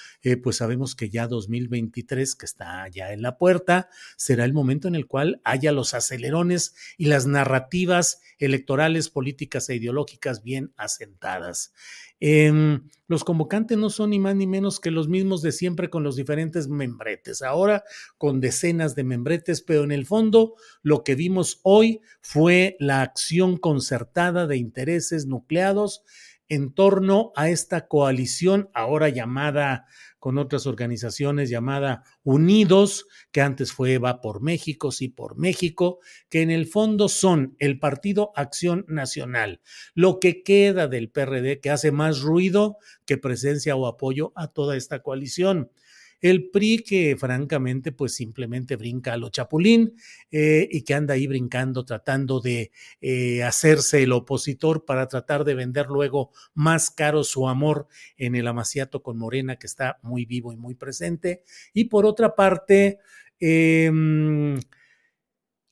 pues 0.42 0.56
sabemos 0.56 0.97
que 0.97 1.08
ya 1.08 1.28
2023, 1.28 2.35
que 2.35 2.47
está 2.47 2.88
ya 2.88 3.12
en 3.12 3.23
la 3.23 3.38
puerta, 3.38 3.88
será 4.16 4.44
el 4.44 4.52
momento 4.52 4.88
en 4.88 4.97
el 4.97 5.06
cual 5.06 5.40
haya 5.44 5.70
los 5.70 5.94
acelerones 5.94 6.75
y 6.97 7.04
las 7.04 7.26
narrativas 7.26 8.20
electorales, 8.38 9.08
políticas 9.08 9.68
e 9.68 9.76
ideológicas 9.76 10.42
bien 10.42 10.73
asentadas. 10.76 11.73
Em, 12.20 12.88
los 13.06 13.25
convocantes 13.25 13.78
no 13.78 13.90
son 13.90 14.10
ni 14.10 14.18
más 14.18 14.34
ni 14.34 14.46
menos 14.46 14.80
que 14.80 14.90
los 14.90 15.08
mismos 15.08 15.40
de 15.40 15.52
siempre 15.52 15.88
con 15.88 16.02
los 16.02 16.16
diferentes 16.16 16.68
membretes, 16.68 17.42
ahora 17.42 17.84
con 18.18 18.40
decenas 18.40 18.94
de 18.94 19.04
membretes, 19.04 19.62
pero 19.62 19.84
en 19.84 19.92
el 19.92 20.04
fondo 20.04 20.54
lo 20.82 21.04
que 21.04 21.14
vimos 21.14 21.60
hoy 21.62 22.00
fue 22.20 22.76
la 22.80 23.02
acción 23.02 23.56
concertada 23.56 24.46
de 24.46 24.56
intereses 24.56 25.26
nucleados 25.26 26.02
en 26.48 26.72
torno 26.72 27.32
a 27.37 27.50
esta 27.50 27.88
coalición 27.88 28.70
ahora 28.72 29.10
llamada 29.10 29.87
con 30.18 30.38
otras 30.38 30.66
organizaciones 30.66 31.50
llamada 31.50 32.02
Unidos, 32.22 33.06
que 33.32 33.40
antes 33.40 33.72
fue 33.72 33.98
Va 33.98 34.20
por 34.20 34.42
México, 34.42 34.90
sí 34.90 35.08
por 35.08 35.38
México, 35.38 36.00
que 36.28 36.42
en 36.42 36.50
el 36.50 36.66
fondo 36.66 37.08
son 37.08 37.56
el 37.58 37.78
Partido 37.78 38.32
Acción 38.34 38.84
Nacional, 38.88 39.60
lo 39.94 40.20
que 40.20 40.42
queda 40.42 40.88
del 40.88 41.10
PRD 41.10 41.60
que 41.60 41.70
hace 41.70 41.92
más 41.92 42.20
ruido 42.20 42.78
que 43.04 43.18
presencia 43.18 43.76
o 43.76 43.87
apoyo 43.87 44.32
a 44.34 44.48
toda 44.48 44.76
esta 44.76 45.02
coalición. 45.02 45.70
El 46.20 46.50
PRI 46.50 46.78
que 46.78 47.16
francamente 47.16 47.92
pues 47.92 48.14
simplemente 48.14 48.76
brinca 48.76 49.12
a 49.12 49.16
lo 49.16 49.28
chapulín 49.28 49.94
eh, 50.30 50.68
y 50.70 50.82
que 50.82 50.94
anda 50.94 51.14
ahí 51.14 51.26
brincando 51.26 51.84
tratando 51.84 52.40
de 52.40 52.72
eh, 53.00 53.42
hacerse 53.44 54.02
el 54.02 54.12
opositor 54.12 54.84
para 54.84 55.06
tratar 55.06 55.44
de 55.44 55.54
vender 55.54 55.87
luego 55.87 56.32
más 56.54 56.90
caro 56.90 57.22
su 57.22 57.48
amor 57.48 57.87
en 58.16 58.34
el 58.34 58.48
amaciato 58.48 59.02
con 59.02 59.18
Morena 59.18 59.56
que 59.56 59.66
está 59.66 59.98
muy 60.02 60.25
vivo 60.25 60.52
y 60.52 60.56
muy 60.56 60.75
presente. 60.75 61.42
Y 61.72 61.84
por 61.84 62.04
otra 62.06 62.34
parte, 62.34 62.98
em, 63.38 64.58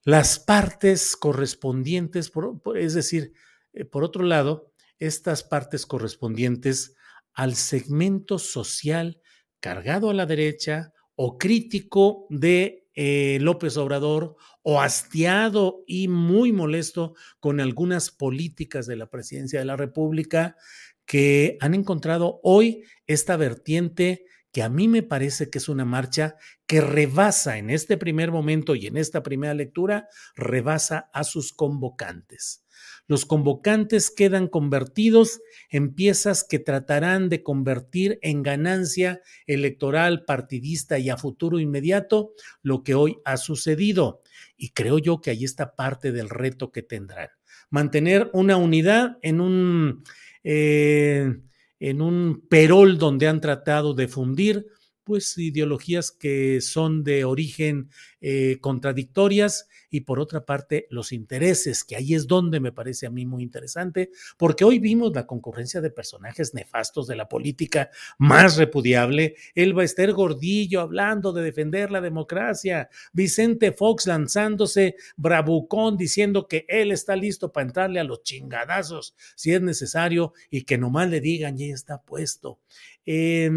las 0.05 0.39
partes 0.39 1.17
correspondientes, 1.17 2.31
es 2.77 2.95
decir, 2.95 3.33
eh, 3.73 3.85
por 3.85 4.05
otro 4.05 4.23
lado, 4.23 4.73
estas 4.99 5.43
partes 5.43 5.85
correspondientes 5.85 6.95
al 7.35 7.57
segmento 7.57 8.39
social 8.39 9.21
cargado 9.61 10.11
a 10.11 10.15
la 10.15 10.27
derecha 10.27 10.93
o 11.15 11.39
crítico 11.39 12.27
de 12.31 12.87
eh, 12.95 13.39
López 13.41 13.77
Obrador 13.77 14.37
o 14.63 14.81
hastiado 14.81 15.85
y 15.87 16.09
muy 16.09 16.53
molesto 16.53 17.15
con 17.41 17.61
algunas 17.61 18.11
políticas 18.11 18.87
de 18.87 18.97
la 18.97 19.11
presidencia 19.11 19.59
de 19.59 19.67
la 19.67 19.77
República 19.77 20.57
que 21.05 21.57
han 21.61 21.75
encontrado 21.75 22.41
hoy 22.43 22.85
esta 23.07 23.37
vertiente 23.37 24.27
que 24.53 24.63
a 24.63 24.69
mí 24.71 24.89
me 24.89 25.03
parece 25.03 25.51
que 25.51 25.59
es 25.59 25.69
una 25.69 25.85
marcha 25.85 26.37
que 26.67 26.81
rebasa 26.81 27.59
en 27.59 27.69
este 27.69 27.99
primer 27.99 28.33
momento 28.33 28.75
y 28.75 28.87
en 28.87 28.97
esta 28.97 29.23
primera 29.23 29.53
lectura, 29.53 30.09
rebasa 30.35 31.11
a 31.13 31.25
sus 31.25 31.53
convocantes. 31.53 32.66
Los 33.09 33.25
convocantes 33.25 34.11
quedan 34.11 34.49
convertidos 34.49 35.41
en 35.71 35.95
piezas 35.95 36.45
que 36.45 36.59
tratarán 36.59 37.29
de 37.29 37.43
convertir 37.43 38.19
en 38.23 38.43
ganancia 38.43 39.21
electoral, 39.47 40.25
partidista 40.25 40.99
y 40.99 41.11
a 41.11 41.17
futuro 41.17 41.61
inmediato 41.61 42.33
lo 42.63 42.83
que 42.83 42.95
hoy 42.95 43.19
ha 43.25 43.37
sucedido. 43.37 44.23
Y 44.57 44.71
creo 44.71 44.99
yo 44.99 45.21
que 45.21 45.31
ahí 45.31 45.45
está 45.45 45.77
parte 45.77 46.11
del 46.11 46.29
reto 46.29 46.73
que 46.73 46.83
tendrán. 46.83 47.29
Mantener 47.71 48.31
una 48.33 48.57
unidad 48.57 49.19
en 49.23 49.41
un, 49.41 50.05
eh, 50.43 51.33
en 51.79 52.03
un 52.03 52.45
perol 52.49 52.99
donde 52.99 53.29
han 53.29 53.41
tratado 53.41 53.95
de 53.95 54.09
fundir 54.09 54.67
pues 55.07 55.39
ideologías 55.39 56.11
que 56.11 56.61
son 56.61 57.05
de 57.05 57.25
origen 57.25 57.91
eh, 58.21 58.59
contradictorias 58.61 59.69
y 59.89 60.01
por 60.01 60.19
otra 60.19 60.45
parte 60.45 60.89
los 60.91 61.13
intereses, 61.13 61.85
que 61.85 61.95
ahí 61.95 62.13
es 62.13 62.27
donde 62.27 62.59
me 62.59 62.73
parece 62.73 63.07
a 63.07 63.11
mí 63.11 63.25
muy 63.25 63.45
interesante, 63.45 64.11
porque 64.37 64.65
hoy 64.65 64.81
vimos 64.81 65.13
la 65.15 65.25
concurrencia 65.25 65.81
de 65.81 65.91
personajes 65.91 66.55
nefastos 66.55 67.07
de 67.07 67.15
la 67.15 67.29
política 67.29 67.91
más 68.19 68.57
repudiable, 68.57 69.37
el 69.55 69.79
Esther 69.79 70.13
Gordillo 70.13 70.81
hablando 70.81 71.33
de 71.33 71.45
defender 71.45 71.93
la 71.93 72.01
democracia, 72.01 72.89
Vicente 73.13 73.71
Fox 73.71 74.09
lanzándose 74.09 74.97
bravucón 75.17 75.97
diciendo 75.97 76.49
que 76.49 76.67
él 76.69 76.91
está 76.91 77.15
listo 77.15 77.53
para 77.53 77.69
entrarle 77.69 78.01
a 78.01 78.05
los 78.05 78.25
chingadazos 78.25 79.15
si 79.37 79.53
es 79.53 79.63
necesario 79.63 80.33
y 80.51 80.63
que 80.63 80.79
nomás 80.79 81.09
le 81.09 81.21
digan 81.21 81.57
ya 81.57 81.67
está 81.67 82.03
puesto. 82.03 82.59
Eh, 83.05 83.49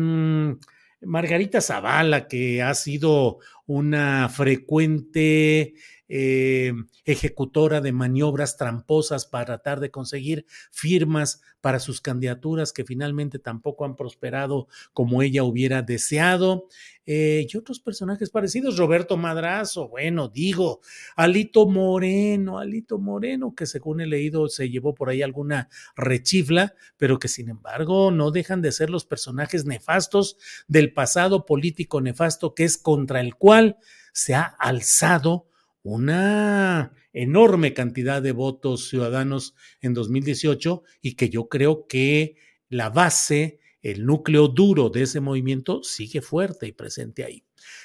Margarita 1.01 1.62
Zavala, 1.62 2.27
que 2.27 2.62
ha 2.62 2.74
sido 2.74 3.39
una 3.65 4.29
frecuente 4.29 5.74
eh, 6.10 6.74
ejecutora 7.06 7.82
de 7.82 7.92
maniobras 7.92 8.58
tramposas 8.58 9.25
para 9.25 9.46
tratar 9.46 9.80
de 9.80 9.92
conseguir 9.92 10.46
firmas 10.72 11.42
para 11.62 11.80
sus 11.80 12.01
candidaturas 12.01 12.74
que 12.74 12.84
finalmente 12.84 13.39
tampoco 13.39 13.86
han 13.86 13.96
prosperado 13.96 14.68
como 14.94 15.22
ella 15.22 15.44
hubiera 15.44 15.82
deseado. 15.82 16.68
Eh, 17.06 17.48
y 17.51 17.58
otros 17.58 17.80
personajes 17.80 18.30
parecidos, 18.30 18.78
Roberto 18.78 19.18
Madrazo, 19.18 19.88
bueno, 19.88 20.30
digo, 20.30 20.82
Alito 21.16 21.68
Moreno, 21.68 22.60
Alito 22.60 23.00
Moreno, 23.00 23.56
que 23.56 23.66
según 23.66 24.01
he 24.01 24.06
leído 24.06 24.48
se 24.48 24.70
llevó 24.70 24.94
por 24.94 25.10
ahí 25.10 25.22
alguna 25.22 25.70
rechifla, 25.96 26.75
pero 26.98 27.18
que 27.18 27.28
sin 27.28 27.50
embargo 27.50 28.12
no 28.12 28.32
dejan 28.32 28.62
de 28.62 28.72
ser 28.72 28.89
los 28.89 29.06
personajes 29.06 29.66
nefastos 29.66 30.38
del 30.68 30.94
pasado 30.94 31.46
político 31.46 32.00
nefasto 32.01 32.54
que 32.54 32.63
es 32.63 32.78
contra 32.78 33.22
el 33.22 33.36
cual 33.36 33.78
se 34.13 34.36
ha 34.36 34.44
alzado 34.44 35.49
una 35.83 36.93
enorme 37.13 37.74
cantidad 37.74 38.21
de 38.21 38.31
votos 38.31 38.89
ciudadanos 38.89 39.55
en 39.81 39.93
2018 39.93 40.83
y 41.01 41.15
que 41.15 41.29
yo 41.29 41.50
creo 41.50 41.88
que 41.88 42.36
la 42.69 42.89
base, 42.89 43.59
el 43.81 44.05
núcleo 44.05 44.48
duro 44.48 44.89
de 44.89 45.03
ese 45.03 45.19
movimiento 45.19 45.83
sigue 45.83 46.21
fuerte 46.21 46.67
y 46.67 46.71
presente 46.71 47.24
ahí. 47.24 47.43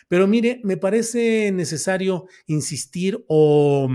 Pero 0.09 0.27
mire, 0.27 0.61
me 0.65 0.77
parece 0.77 1.51
necesario 1.53 2.27
insistir 2.47 3.25
o 3.29 3.89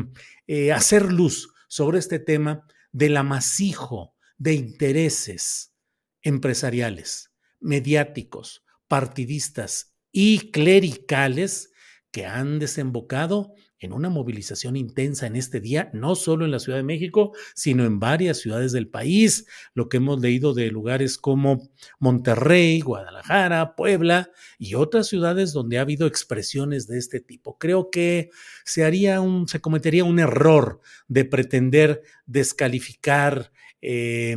eh, 0.48 0.72
hacer 0.72 1.12
luz 1.12 1.54
sobre 1.68 2.00
este 2.00 2.20
tema 2.20 2.66
del 2.92 3.18
amasijo 3.18 4.16
de 4.38 4.54
intereses 4.54 5.74
empresariales, 6.22 7.32
mediáticos, 7.60 8.64
partidistas 8.88 9.96
y 10.12 10.52
clericales 10.52 11.72
que 12.12 12.26
han 12.26 12.60
desembocado 12.60 13.54
en 13.80 13.94
una 13.94 14.10
movilización 14.10 14.76
intensa 14.76 15.28
en 15.28 15.36
este 15.36 15.60
día, 15.60 15.90
no 15.94 16.16
solo 16.16 16.46
en 16.46 16.52
la 16.52 16.60
Ciudad 16.60 16.78
de 16.78 16.84
México, 16.84 17.34
sino 17.56 17.86
en 17.86 18.00
varias 18.00 18.40
ciudades 18.40 18.72
del 18.72 18.88
país, 18.88 19.46
lo 19.74 19.90
que 19.90 19.98
hemos 19.98 20.20
leído 20.22 20.54
de 20.54 20.70
lugares 20.72 21.18
como 21.18 21.70
Monterrey, 22.00 22.82
Guadalajara, 22.82 23.76
Puebla 23.76 24.32
y 24.58 24.76
otras 24.76 25.08
ciudades 25.08 25.54
donde 25.54 25.78
ha 25.78 25.82
habido 25.82 26.08
expresiones 26.08 26.88
de 26.88 26.98
este 26.98 27.20
tipo. 27.20 27.58
Creo 27.58 27.90
que 27.90 28.30
se 28.66 28.84
haría 28.84 29.22
un, 29.22 29.48
se 29.48 29.62
cometería 29.62 30.04
un 30.04 30.20
error 30.20 30.82
de 31.08 31.26
pretender 31.26 32.04
descalificar 32.26 33.52
eh, 33.82 34.36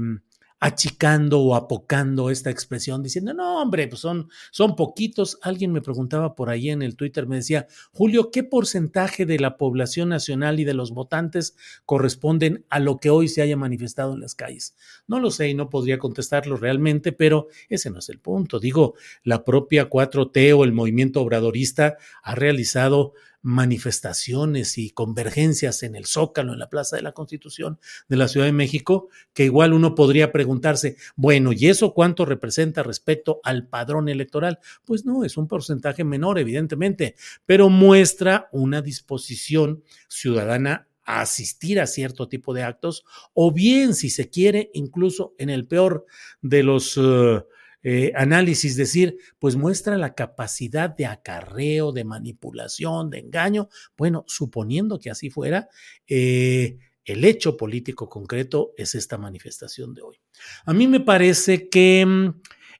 achicando 0.62 1.40
o 1.40 1.56
apocando 1.56 2.30
esta 2.30 2.48
expresión, 2.48 3.02
diciendo, 3.02 3.34
no, 3.34 3.60
hombre, 3.60 3.88
pues 3.88 4.00
son, 4.00 4.28
son 4.52 4.76
poquitos. 4.76 5.36
Alguien 5.42 5.72
me 5.72 5.82
preguntaba 5.82 6.36
por 6.36 6.50
ahí 6.50 6.70
en 6.70 6.82
el 6.82 6.94
Twitter, 6.94 7.26
me 7.26 7.34
decía, 7.34 7.66
Julio, 7.90 8.30
¿qué 8.30 8.44
porcentaje 8.44 9.26
de 9.26 9.40
la 9.40 9.56
población 9.56 10.10
nacional 10.10 10.60
y 10.60 10.64
de 10.64 10.74
los 10.74 10.92
votantes 10.92 11.56
corresponden 11.84 12.64
a 12.68 12.78
lo 12.78 12.98
que 12.98 13.10
hoy 13.10 13.26
se 13.26 13.42
haya 13.42 13.56
manifestado 13.56 14.14
en 14.14 14.20
las 14.20 14.36
calles? 14.36 14.76
No 15.08 15.18
lo 15.18 15.32
sé 15.32 15.48
y 15.48 15.54
no 15.54 15.68
podría 15.68 15.98
contestarlo 15.98 16.56
realmente, 16.56 17.10
pero 17.10 17.48
ese 17.68 17.90
no 17.90 17.98
es 17.98 18.08
el 18.08 18.20
punto. 18.20 18.60
Digo, 18.60 18.94
la 19.24 19.44
propia 19.44 19.90
4T 19.90 20.56
o 20.56 20.62
el 20.62 20.72
movimiento 20.72 21.22
obradorista 21.22 21.96
ha 22.22 22.36
realizado 22.36 23.14
manifestaciones 23.42 24.78
y 24.78 24.90
convergencias 24.90 25.82
en 25.82 25.96
el 25.96 26.06
Zócalo, 26.06 26.52
en 26.52 26.60
la 26.60 26.70
Plaza 26.70 26.96
de 26.96 27.02
la 27.02 27.12
Constitución 27.12 27.78
de 28.08 28.16
la 28.16 28.28
Ciudad 28.28 28.46
de 28.46 28.52
México, 28.52 29.08
que 29.34 29.44
igual 29.44 29.72
uno 29.72 29.94
podría 29.94 30.32
preguntarse, 30.32 30.96
bueno, 31.16 31.52
¿y 31.52 31.68
eso 31.68 31.92
cuánto 31.92 32.24
representa 32.24 32.82
respecto 32.82 33.40
al 33.42 33.66
padrón 33.66 34.08
electoral? 34.08 34.60
Pues 34.84 35.04
no, 35.04 35.24
es 35.24 35.36
un 35.36 35.48
porcentaje 35.48 36.04
menor, 36.04 36.38
evidentemente, 36.38 37.16
pero 37.44 37.68
muestra 37.68 38.48
una 38.52 38.80
disposición 38.80 39.82
ciudadana 40.08 40.88
a 41.04 41.22
asistir 41.22 41.80
a 41.80 41.86
cierto 41.86 42.28
tipo 42.28 42.54
de 42.54 42.62
actos, 42.62 43.04
o 43.34 43.52
bien, 43.52 43.94
si 43.94 44.08
se 44.08 44.30
quiere, 44.30 44.70
incluso 44.72 45.34
en 45.38 45.50
el 45.50 45.66
peor 45.66 46.06
de 46.40 46.62
los... 46.62 46.96
Uh, 46.96 47.44
eh, 47.82 48.12
análisis, 48.14 48.76
decir, 48.76 49.16
pues 49.38 49.56
muestra 49.56 49.96
la 49.98 50.14
capacidad 50.14 50.90
de 50.90 51.06
acarreo, 51.06 51.92
de 51.92 52.04
manipulación, 52.04 53.10
de 53.10 53.18
engaño. 53.18 53.68
Bueno, 53.96 54.24
suponiendo 54.26 54.98
que 54.98 55.10
así 55.10 55.30
fuera, 55.30 55.68
eh, 56.06 56.78
el 57.04 57.24
hecho 57.24 57.56
político 57.56 58.08
concreto 58.08 58.72
es 58.76 58.94
esta 58.94 59.18
manifestación 59.18 59.94
de 59.94 60.02
hoy. 60.02 60.20
A 60.64 60.72
mí 60.72 60.86
me 60.86 61.00
parece 61.00 61.68
que 61.68 62.04
mm, 62.06 62.28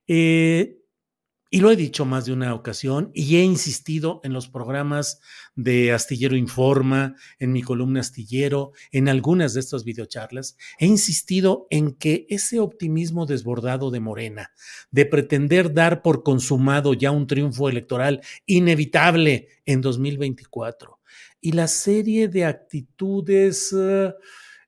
eh, 0.07 0.82
y 1.55 1.61
lo 1.61 1.71
he 1.71 1.77
dicho 1.77 2.07
más 2.07 2.25
de 2.25 2.33
una 2.33 2.55
ocasión 2.55 3.11
y 3.13 3.37
he 3.37 3.45
insistido 3.45 4.23
en 4.25 4.33
los 4.33 4.49
programas 4.49 5.21
de 5.55 5.93
Astillero 5.93 6.35
Informa, 6.35 7.15
en 7.39 7.53
mi 7.53 7.61
columna 7.61 8.01
Astillero, 8.01 8.73
en 8.91 9.07
algunas 9.07 9.53
de 9.53 9.61
estas 9.61 9.85
videocharlas, 9.85 10.57
he 10.79 10.87
insistido 10.87 11.67
en 11.69 11.93
que 11.93 12.25
ese 12.31 12.59
optimismo 12.59 13.27
desbordado 13.27 13.91
de 13.91 14.01
Morena, 14.01 14.51
de 14.91 15.05
pretender 15.05 15.75
dar 15.75 16.01
por 16.01 16.23
consumado 16.23 16.95
ya 16.95 17.11
un 17.11 17.27
triunfo 17.27 17.69
electoral 17.69 18.23
inevitable 18.47 19.49
en 19.67 19.83
2024, 19.83 21.01
y 21.43 21.53
la 21.53 21.69
serie 21.69 22.29
de 22.29 22.47
actitudes... 22.47 23.75
Uh, 23.75 24.15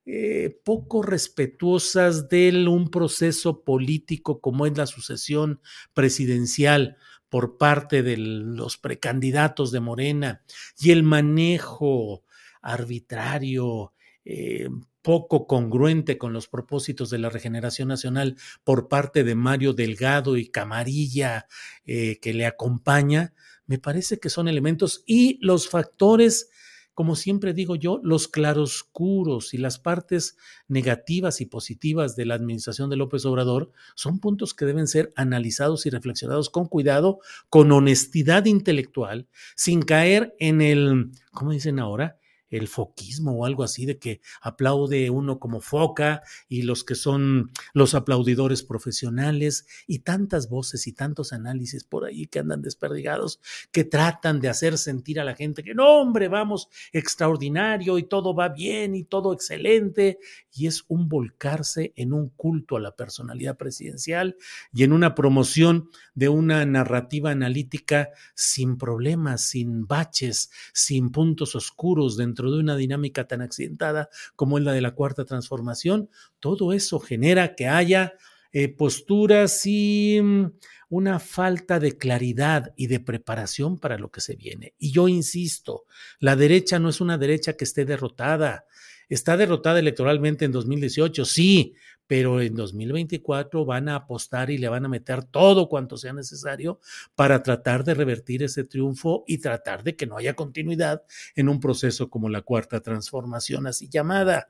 eh, 0.07 0.61
poco 0.65 1.03
respetuosas 1.03 2.29
de 2.29 2.67
un 2.69 2.91
proceso 2.91 3.65
político 3.65 4.41
como 4.41 4.67
es 4.67 4.77
la 4.77 4.87
sucesión 4.87 5.61
presidencial 5.95 6.99
por 7.31 7.57
parte 7.57 8.03
de 8.03 8.17
los 8.17 8.77
precandidatos 8.77 9.73
de 9.73 9.81
Morena 9.81 10.43
y 10.79 10.91
el 10.91 11.03
manejo 11.03 12.23
arbitrario, 12.61 13.93
eh, 14.25 14.69
poco 15.03 15.47
congruente 15.47 16.17
con 16.17 16.33
los 16.33 16.49
propósitos 16.49 17.11
de 17.11 17.19
la 17.19 17.29
regeneración 17.29 17.89
nacional 17.89 18.37
por 18.63 18.89
parte 18.89 19.25
de 19.25 19.35
Mario 19.35 19.73
Delgado 19.73 20.37
y 20.37 20.49
Camarilla 20.49 21.47
eh, 21.85 22.19
que 22.21 22.33
le 22.33 22.47
acompaña, 22.47 23.35
me 23.67 23.79
parece 23.79 24.19
que 24.19 24.31
son 24.31 24.49
elementos 24.49 25.03
y 25.07 25.39
los 25.41 25.69
factores 25.69 26.51
como 26.95 27.17
siempre 27.17 27.53
digo 27.53 27.75
yo, 27.75 28.01
los 28.03 28.29
claroscuros 28.29 29.53
y 29.53 29.59
las 29.59 29.79
partes 29.79 30.37
negativas 30.69 31.41
y 31.41 31.47
positivas 31.47 32.17
de 32.17 32.25
la 32.25 32.35
administración 32.35 32.89
de 32.89 32.97
López 32.97 33.25
Obrador 33.27 33.73
son 33.95 34.21
puntos 34.21 34.55
que 34.55 34.65
deben 34.65 34.87
ser 34.87 35.13
analizados 35.17 35.87
y 35.87 35.91
reflexionados 35.91 36.51
con 36.51 36.67
cuidado, 36.67 37.19
con 37.51 37.73
honestidad 37.73 38.47
intelectual, 38.47 39.27
sin 39.57 39.83
caer 39.83 40.35
en 40.39 40.61
el, 40.61 41.11
¿cómo 41.33 41.51
dicen 41.51 41.81
ahora? 41.81 42.19
El 42.51 42.69
foquismo 42.69 43.33
o 43.33 43.45
algo 43.45 43.63
así 43.63 43.87
de 43.87 43.99
que 43.99 44.21
aplaude 44.41 45.11
uno 45.11 45.39
como 45.39 45.61
foca 45.61 46.23
y 46.49 46.63
los 46.63 46.85
que 46.85 46.95
son 46.95 47.51
los 47.73 47.95
aplaudidores 47.95 48.63
profesionales 48.63 49.67
y 49.87 50.01
tantas 50.01 50.49
voces 50.49 50.87
y 50.87 50.93
tantos 50.93 51.33
análisis 51.33 51.85
por 51.85 52.05
ahí 52.05 52.27
que 52.27 52.39
andan 52.39 52.63
desperdigados 52.63 53.41
que 53.73 53.85
tratan 53.85 54.41
de 54.41 54.49
hacer 54.49 54.79
sentir 54.79 55.21
a 55.21 55.25
la 55.25 55.35
gente 55.35 55.63
que 55.63 55.75
no, 55.75 56.01
hombre, 56.01 56.29
vamos, 56.29 56.69
extraordinario 56.93 57.99
y 57.99 58.05
todo 58.05 58.35
va 58.35 58.49
bien 58.49 58.95
y 58.95 59.05
todo 59.05 59.33
excelente 59.33 60.19
y 60.53 60.67
es 60.67 60.85
un 60.89 61.09
volcarse 61.09 61.93
en 61.97 62.13
un 62.13 62.29
culto 62.29 62.77
a 62.77 62.81
la 62.81 62.95
personalidad 62.95 63.57
presidencial 63.57 64.37
y 64.73 64.85
en 64.85 64.93
una 64.93 65.15
promoción 65.15 65.91
de 66.15 66.29
una 66.29 66.65
narrativa 66.65 67.31
analítica 67.31 68.11
sin 68.35 68.77
problemas, 68.77 69.43
sin 69.43 69.87
baches, 69.87 70.51
sin 70.73 71.11
puntos 71.11 71.55
oscuros 71.55 72.17
dentro 72.17 72.34
de 72.35 72.59
una 72.59 72.77
dinámica 72.77 73.27
tan 73.27 73.43
accidentada 73.43 74.09
como 74.37 74.59
es 74.59 74.65
la 74.65 74.73
de 74.73 74.81
la 74.81 74.95
cuarta 74.95 75.25
transformación, 75.25 76.11
todo 76.41 76.73
eso 76.73 77.01
genera 77.01 77.55
que 77.55 77.67
haya 77.67 78.15
eh, 78.53 78.69
posturas 78.69 79.67
y 79.67 80.21
mm, 80.23 80.47
una 80.89 81.19
falta 81.19 81.81
de 81.81 81.99
claridad 81.99 82.73
y 82.77 82.87
de 82.87 83.01
preparación 83.01 83.79
para 83.79 83.99
lo 83.99 84.13
que 84.13 84.21
se 84.21 84.37
viene. 84.37 84.75
Y 84.79 84.93
yo 84.93 85.09
insisto, 85.09 85.87
la 86.21 86.37
derecha 86.37 86.79
no 86.79 86.89
es 86.89 87.01
una 87.01 87.19
derecha 87.19 87.55
que 87.55 87.65
esté 87.65 87.85
derrotada. 87.85 88.67
Está 89.09 89.37
derrotada 89.37 89.81
electoralmente 89.81 90.45
en 90.45 90.53
2018, 90.53 91.25
sí, 91.25 91.75
pero 92.07 92.41
en 92.41 92.55
2024 92.55 93.65
van 93.65 93.89
a 93.89 93.97
apostar 93.97 94.51
y 94.51 94.59
le 94.59 94.69
van 94.69 94.85
a 94.85 94.89
meter 94.89 95.25
todo 95.25 95.69
cuanto 95.69 95.97
sea 95.97 96.13
necesario 96.13 96.81
para 97.15 97.43
tratar 97.43 97.85
de 97.85 97.95
revertir 97.95 98.43
ese 98.43 98.65
triunfo 98.65 99.25
y 99.27 99.39
tratar 99.39 99.83
de 99.83 99.97
que 99.97 100.07
no 100.07 100.17
haya 100.17 100.35
continuidad 100.35 101.03
en 101.35 101.49
un 101.49 101.61
proceso 101.61 102.11
como 102.11 102.29
la 102.29 102.43
cuarta 102.43 102.81
transformación 102.81 103.67
así 103.67 103.89
llamada. 103.89 104.49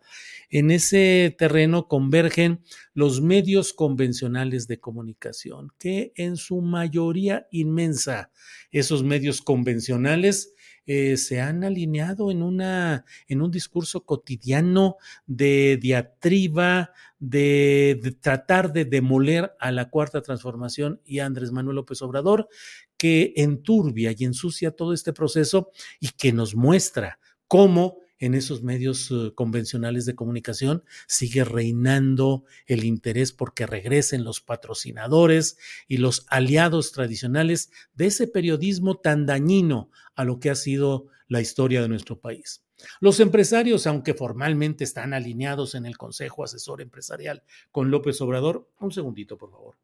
En 0.51 0.71
ese 0.71 1.35
terreno 1.39 1.89
convergen 1.89 2.63
los 2.93 3.21
medios 3.21 3.73
convencionales 3.73 4.67
de 4.67 4.81
comunicación, 4.81 5.71
que 5.79 6.13
en 6.17 6.37
su 6.37 6.61
mayoría 6.61 7.47
inmensa, 7.51 8.31
esos 8.71 9.03
medios 9.03 9.43
convencionales 9.43 10.55
eh, 10.87 11.17
se 11.17 11.41
han 11.41 11.65
alineado 11.65 12.31
en, 12.31 12.43
una, 12.43 13.05
en 13.27 13.43
un 13.43 13.51
discurso 13.51 14.05
cotidiano 14.05 14.97
de 15.27 15.79
diatriba, 15.81 16.93
de, 17.19 17.99
de, 18.03 18.13
tratar 18.13 18.73
de 18.73 18.85
demoler 18.85 19.55
a 19.61 19.73
la 19.73 19.89
cuarta 19.89 20.21
transformación 20.21 21.01
y 21.05 21.21
a 21.21 21.27
Andrés 21.27 21.53
Manuel 21.53 21.77
López 21.77 22.03
Obrador, 22.03 22.49
que 22.97 23.33
enturbia 23.37 24.15
y 24.17 24.25
ensucia 24.25 24.71
todo 24.71 24.93
este 24.93 25.13
proceso 25.13 25.71
y 26.01 26.09
que 26.11 26.33
nos 26.33 26.55
muestra 26.55 27.19
cómo 27.49 28.04
en 28.25 28.35
esos 28.35 28.63
medios 28.63 29.11
uh, 29.11 29.35
convencionales 29.35 30.07
de 30.07 30.15
comunicación 30.15 30.83
sigue 31.07 31.45
reinando 31.45 32.45
el 32.67 32.85
interés 32.85 33.33
porque 33.33 33.67
regresen 33.67 34.25
los 34.25 34.41
patrocinadores 34.41 35.59
y 35.89 35.99
los 35.99 36.27
aliados 36.29 36.93
tradicionales 36.93 37.71
de 37.95 38.07
ese 38.07 38.27
periodismo 38.27 38.97
tan 38.97 39.27
dañino 39.27 39.91
a 40.15 40.25
lo 40.25 40.41
que 40.41 40.51
ha 40.51 40.55
sido 40.55 41.09
la 41.29 41.41
historia 41.41 41.83
de 41.83 41.89
nuestro 41.89 42.19
país. 42.19 42.65
Los 43.01 43.21
empresarios, 43.21 43.87
aunque 43.87 44.15
formalmente 44.15 44.85
están 44.85 45.13
alineados 45.13 45.75
en 45.75 45.87
el 45.87 45.97
Consejo 45.97 46.45
Asesor 46.45 46.81
Empresarial 46.81 47.43
con 47.71 47.91
López 47.91 48.21
Obrador, 48.21 48.69
un 48.81 48.93
segundito, 48.93 49.37
por 49.37 49.51
favor. 49.51 49.77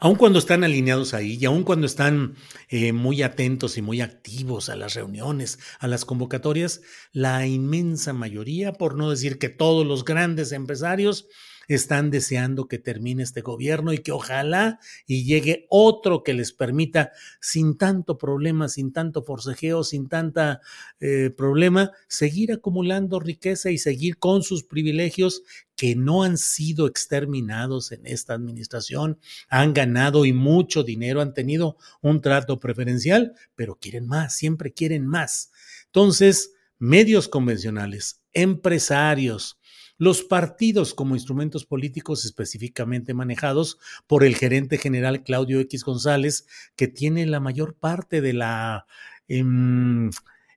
Aun 0.00 0.16
cuando 0.16 0.38
están 0.38 0.64
alineados 0.64 1.14
ahí 1.14 1.38
y 1.38 1.44
aun 1.44 1.62
cuando 1.62 1.86
están 1.86 2.34
eh, 2.68 2.92
muy 2.92 3.22
atentos 3.22 3.76
y 3.76 3.82
muy 3.82 4.00
activos 4.00 4.70
a 4.70 4.76
las 4.76 4.94
reuniones, 4.94 5.58
a 5.78 5.86
las 5.86 6.04
convocatorias, 6.04 6.80
la 7.12 7.46
inmensa 7.46 8.12
mayoría, 8.14 8.72
por 8.72 8.96
no 8.96 9.10
decir 9.10 9.38
que 9.38 9.50
todos 9.50 9.86
los 9.86 10.04
grandes 10.04 10.52
empresarios, 10.52 11.28
están 11.74 12.10
deseando 12.10 12.66
que 12.66 12.78
termine 12.78 13.22
este 13.22 13.42
gobierno 13.42 13.92
y 13.92 13.98
que 13.98 14.12
ojalá 14.12 14.80
y 15.06 15.24
llegue 15.24 15.66
otro 15.68 16.22
que 16.24 16.34
les 16.34 16.52
permita, 16.52 17.12
sin 17.40 17.78
tanto 17.78 18.18
problema, 18.18 18.68
sin 18.68 18.92
tanto 18.92 19.22
forcejeo, 19.22 19.84
sin 19.84 20.08
tanta 20.08 20.60
eh, 20.98 21.30
problema, 21.30 21.92
seguir 22.08 22.52
acumulando 22.52 23.20
riqueza 23.20 23.70
y 23.70 23.78
seguir 23.78 24.18
con 24.18 24.42
sus 24.42 24.64
privilegios 24.64 25.42
que 25.76 25.94
no 25.94 26.24
han 26.24 26.38
sido 26.38 26.86
exterminados 26.86 27.92
en 27.92 28.04
esta 28.04 28.34
administración, 28.34 29.18
han 29.48 29.72
ganado 29.72 30.24
y 30.24 30.32
mucho 30.32 30.82
dinero, 30.82 31.20
han 31.20 31.34
tenido 31.34 31.76
un 32.02 32.20
trato 32.20 32.58
preferencial, 32.58 33.32
pero 33.54 33.76
quieren 33.76 34.06
más, 34.06 34.34
siempre 34.34 34.72
quieren 34.72 35.06
más. 35.06 35.52
Entonces, 35.86 36.52
medios 36.78 37.28
convencionales, 37.28 38.22
empresarios, 38.32 39.59
los 40.00 40.22
partidos 40.22 40.94
como 40.94 41.14
instrumentos 41.14 41.66
políticos 41.66 42.24
específicamente 42.24 43.12
manejados 43.12 43.78
por 44.06 44.24
el 44.24 44.34
gerente 44.34 44.78
general 44.78 45.22
Claudio 45.22 45.60
X 45.60 45.84
González, 45.84 46.46
que 46.74 46.88
tiene 46.88 47.26
la 47.26 47.38
mayor 47.38 47.74
parte 47.74 48.22
de 48.22 48.32
la... 48.32 48.86
Em, 49.28 50.10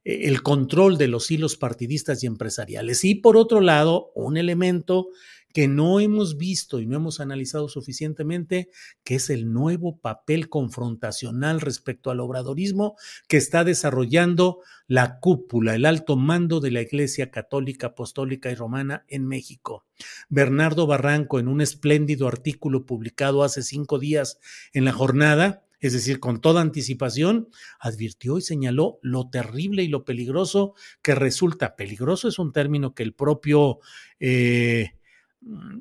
el 0.06 0.44
control 0.44 0.98
de 0.98 1.10
los 1.10 1.30
hilos 1.30 1.58
partidistas 1.58 2.24
y 2.24 2.28
empresariales. 2.28 3.04
Y 3.04 3.16
por 3.16 3.36
otro 3.38 3.60
lado, 3.60 4.12
un 4.16 4.38
elemento 4.38 5.10
que 5.54 5.68
no 5.68 6.00
hemos 6.00 6.36
visto 6.36 6.80
y 6.80 6.88
no 6.88 6.98
hemos 6.98 7.20
analizado 7.20 7.70
suficientemente, 7.70 8.70
que 9.04 9.16
es 9.16 9.30
el 9.30 9.54
nuevo 9.54 10.00
papel 10.00 10.50
confrontacional 10.50 11.62
respecto 11.62 12.10
al 12.10 12.20
obradorismo 12.20 12.98
que 13.28 13.38
está 13.38 13.64
desarrollando 13.64 14.60
la 14.88 15.20
cúpula, 15.20 15.76
el 15.76 15.86
alto 15.86 16.18
mando 16.18 16.60
de 16.60 16.72
la 16.72 16.82
Iglesia 16.82 17.30
Católica, 17.32 17.88
Apostólica 17.88 18.52
y 18.52 18.56
Romana 18.56 19.06
en 19.08 19.28
México. 19.28 19.86
Bernardo 20.28 20.88
Barranco, 20.88 21.40
en 21.40 21.48
un 21.48 21.62
espléndido 21.62 22.28
artículo 22.28 22.86
publicado 22.86 23.44
hace 23.44 23.62
cinco 23.62 24.00
días 24.00 24.40
en 24.74 24.86
la 24.86 24.92
jornada, 24.92 25.64
es 25.80 25.94
decir, 25.94 26.20
con 26.20 26.40
toda 26.42 26.62
anticipación, 26.62 27.50
advirtió 27.78 28.38
y 28.38 28.42
señaló 28.42 29.00
lo 29.02 29.30
terrible 29.30 29.84
y 29.84 29.90
lo 29.90 30.06
peligroso 30.06 30.76
que 31.02 31.14
resulta. 31.14 31.76
Peligroso 31.76 32.30
es 32.30 32.40
un 32.40 32.54
término 32.54 32.96
que 32.96 33.04
el 33.04 33.14
propio 33.14 33.80
eh, 34.20 34.94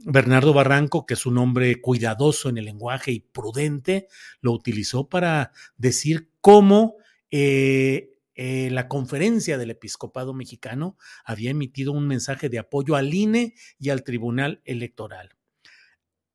Bernardo 0.05 0.53
Barranco, 0.53 1.07
que 1.07 1.14
es 1.14 1.27
un 1.27 1.38
hombre 1.38 1.81
cuidadoso 1.81 2.48
en 2.48 2.59
el 2.59 2.64
lenguaje 2.64 3.12
y 3.12 3.20
prudente, 3.20 4.09
lo 4.40 4.53
utilizó 4.53 5.09
para 5.09 5.53
decir 5.77 6.31
cómo 6.40 6.96
eh, 7.31 8.12
eh, 8.35 8.70
la 8.70 8.88
conferencia 8.88 9.59
del 9.59 9.70
episcopado 9.70 10.35
mexicano 10.35 10.96
había 11.25 11.51
emitido 11.51 11.92
un 11.92 12.07
mensaje 12.09 12.48
de 12.48 12.59
apoyo 12.59 12.96
al 12.96 13.12
INE 13.14 13.55
y 13.79 13.90
al 13.90 14.03
Tribunal 14.05 14.62
Electoral. 14.64 15.37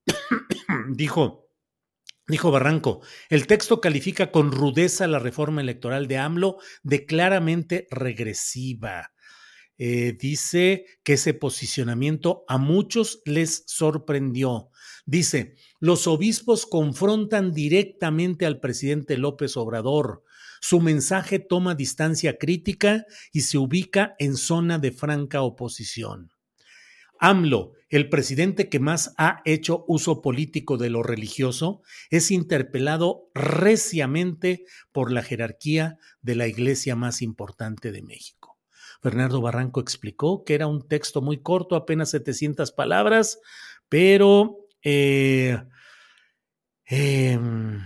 dijo, 0.89 1.47
Dijo 2.29 2.51
Barranco, 2.51 2.99
el 3.29 3.47
texto 3.47 3.79
califica 3.79 4.31
con 4.31 4.51
rudeza 4.51 5.07
la 5.07 5.17
reforma 5.17 5.61
electoral 5.61 6.07
de 6.07 6.17
AMLO 6.17 6.57
de 6.83 7.05
claramente 7.05 7.87
regresiva. 7.89 9.13
Eh, 9.79 10.17
dice 10.19 10.85
que 11.03 11.13
ese 11.13 11.33
posicionamiento 11.33 12.43
a 12.47 12.57
muchos 12.57 13.21
les 13.25 13.63
sorprendió. 13.67 14.69
Dice, 15.05 15.55
los 15.79 16.07
obispos 16.07 16.65
confrontan 16.65 17.53
directamente 17.53 18.45
al 18.45 18.59
presidente 18.59 19.17
López 19.17 19.55
Obrador. 19.55 20.23
Su 20.61 20.81
mensaje 20.81 21.39
toma 21.39 21.75
distancia 21.75 22.37
crítica 22.37 23.05
y 23.31 23.41
se 23.41 23.57
ubica 23.59 24.15
en 24.17 24.35
zona 24.35 24.79
de 24.79 24.91
franca 24.91 25.43
oposición. 25.43 26.31
AMLO, 27.19 27.73
el 27.89 28.09
presidente 28.09 28.69
que 28.69 28.79
más 28.79 29.13
ha 29.17 29.41
hecho 29.45 29.85
uso 29.87 30.21
político 30.21 30.77
de 30.77 30.89
lo 30.89 31.03
religioso, 31.03 31.81
es 32.09 32.31
interpelado 32.31 33.29
reciamente 33.33 34.65
por 34.91 35.11
la 35.11 35.23
jerarquía 35.23 35.97
de 36.21 36.35
la 36.35 36.47
iglesia 36.47 36.95
más 36.95 37.21
importante 37.21 37.91
de 37.91 38.01
México. 38.01 38.36
Bernardo 39.07 39.39
Barranco 39.39 39.79
explicó 39.79 40.43
que 40.43 40.53
era 40.53 40.67
un 40.67 40.85
texto 40.85 41.21
muy 41.21 41.37
corto, 41.37 41.77
apenas 41.77 42.09
700 42.09 42.73
palabras, 42.73 43.39
pero 43.87 44.65
eh, 44.83 45.57
em, 46.85 47.79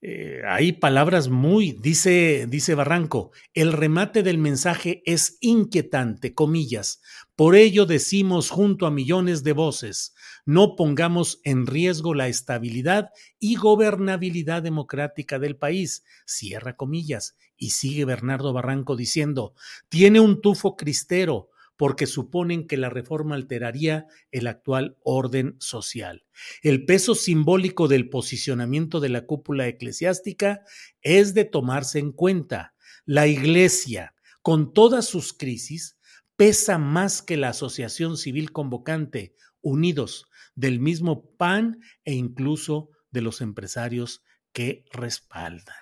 eh, 0.00 0.40
hay 0.48 0.72
palabras 0.72 1.28
muy, 1.28 1.72
dice, 1.72 2.46
dice 2.48 2.74
Barranco, 2.74 3.32
el 3.52 3.74
remate 3.74 4.22
del 4.22 4.38
mensaje 4.38 5.02
es 5.04 5.36
inquietante, 5.42 6.32
comillas. 6.32 7.02
Por 7.36 7.54
ello 7.54 7.84
decimos 7.84 8.48
junto 8.48 8.86
a 8.86 8.90
millones 8.90 9.44
de 9.44 9.52
voces, 9.52 10.11
no 10.44 10.76
pongamos 10.76 11.40
en 11.44 11.66
riesgo 11.66 12.14
la 12.14 12.28
estabilidad 12.28 13.10
y 13.38 13.56
gobernabilidad 13.56 14.62
democrática 14.62 15.38
del 15.38 15.56
país, 15.56 16.04
cierra 16.26 16.76
comillas, 16.76 17.36
y 17.56 17.70
sigue 17.70 18.04
Bernardo 18.04 18.52
Barranco 18.52 18.96
diciendo, 18.96 19.54
tiene 19.88 20.20
un 20.20 20.40
tufo 20.40 20.76
cristero 20.76 21.48
porque 21.76 22.06
suponen 22.06 22.66
que 22.66 22.76
la 22.76 22.90
reforma 22.90 23.34
alteraría 23.34 24.06
el 24.30 24.46
actual 24.46 24.96
orden 25.02 25.56
social. 25.58 26.24
El 26.62 26.84
peso 26.84 27.14
simbólico 27.14 27.88
del 27.88 28.08
posicionamiento 28.08 29.00
de 29.00 29.08
la 29.08 29.26
cúpula 29.26 29.66
eclesiástica 29.66 30.62
es 31.00 31.34
de 31.34 31.44
tomarse 31.44 31.98
en 31.98 32.12
cuenta. 32.12 32.74
La 33.04 33.26
Iglesia, 33.26 34.14
con 34.42 34.72
todas 34.72 35.06
sus 35.06 35.32
crisis, 35.32 35.98
pesa 36.36 36.78
más 36.78 37.22
que 37.22 37.36
la 37.36 37.48
asociación 37.48 38.16
civil 38.16 38.52
convocante, 38.52 39.34
unidos 39.60 40.26
del 40.54 40.80
mismo 40.80 41.34
PAN 41.36 41.80
e 42.04 42.14
incluso 42.14 42.90
de 43.10 43.22
los 43.22 43.40
empresarios 43.40 44.22
que 44.52 44.84
respaldan. 44.92 45.76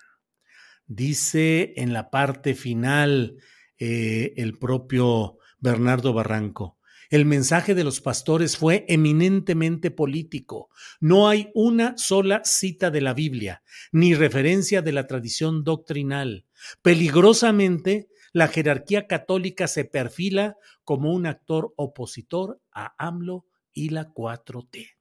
Dice 0.87 1.75
en 1.77 1.93
la 1.93 2.11
parte 2.11 2.55
final 2.55 3.37
eh, 3.79 4.35
el 4.37 4.59
propio 4.59 5.39
Bernardo 5.59 6.13
Barranco. 6.13 6.79
El 7.11 7.25
mensaje 7.25 7.75
de 7.75 7.83
los 7.83 8.01
pastores 8.01 8.57
fue 8.57 8.85
eminentemente 8.89 9.91
político. 9.91 10.69
No 11.01 11.29
hay 11.29 11.51
una 11.55 11.99
sola 11.99 12.43
cita 12.45 12.93
de 12.93 13.01
la 13.01 13.15
Biblia, 13.15 13.65
ni 13.91 14.15
referencia 14.15 14.81
de 14.81 14.93
la 14.93 15.09
tradición 15.09 15.65
doctrinal. 15.65 16.47
Peligrosamente, 16.83 18.09
la 18.33 18.47
jerarquía 18.47 19.09
católica 19.09 19.67
se 19.67 19.85
perfila 19.85 20.57
como 20.85 21.13
un 21.13 21.27
actor 21.27 21.75
opositor 21.77 22.61
a 22.71 22.95
AMLO 22.97 23.45
y 23.73 23.91
la 23.91 24.13
4T. 24.13 25.01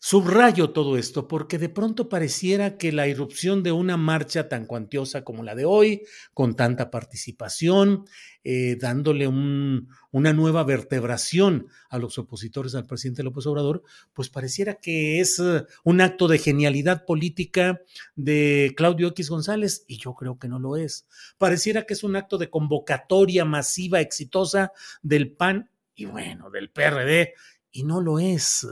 Subrayo 0.00 0.70
todo 0.70 0.96
esto 0.96 1.26
porque 1.26 1.58
de 1.58 1.68
pronto 1.68 2.08
pareciera 2.08 2.78
que 2.78 2.92
la 2.92 3.08
irrupción 3.08 3.64
de 3.64 3.72
una 3.72 3.96
marcha 3.96 4.48
tan 4.48 4.64
cuantiosa 4.64 5.24
como 5.24 5.42
la 5.42 5.56
de 5.56 5.64
hoy, 5.64 6.02
con 6.34 6.54
tanta 6.54 6.88
participación, 6.88 8.04
eh, 8.44 8.76
dándole 8.80 9.26
una 9.26 10.32
nueva 10.32 10.62
vertebración 10.62 11.66
a 11.90 11.98
los 11.98 12.16
opositores 12.16 12.76
al 12.76 12.86
presidente 12.86 13.24
López 13.24 13.44
Obrador, 13.46 13.82
pues 14.12 14.28
pareciera 14.28 14.74
que 14.76 15.18
es 15.18 15.40
eh, 15.40 15.64
un 15.82 16.00
acto 16.00 16.28
de 16.28 16.38
genialidad 16.38 17.04
política 17.04 17.80
de 18.14 18.74
Claudio 18.76 19.08
X 19.08 19.28
González 19.28 19.84
y 19.88 19.98
yo 19.98 20.14
creo 20.14 20.38
que 20.38 20.46
no 20.46 20.60
lo 20.60 20.76
es. 20.76 21.08
Pareciera 21.38 21.86
que 21.86 21.94
es 21.94 22.04
un 22.04 22.14
acto 22.14 22.38
de 22.38 22.50
convocatoria 22.50 23.44
masiva, 23.44 24.00
exitosa 24.00 24.70
del 25.02 25.32
PAN 25.32 25.70
y 25.98 26.06
bueno, 26.06 26.48
del 26.48 26.70
PRD 26.70 27.34
y 27.72 27.82
no 27.82 28.00
lo 28.00 28.20
es 28.20 28.66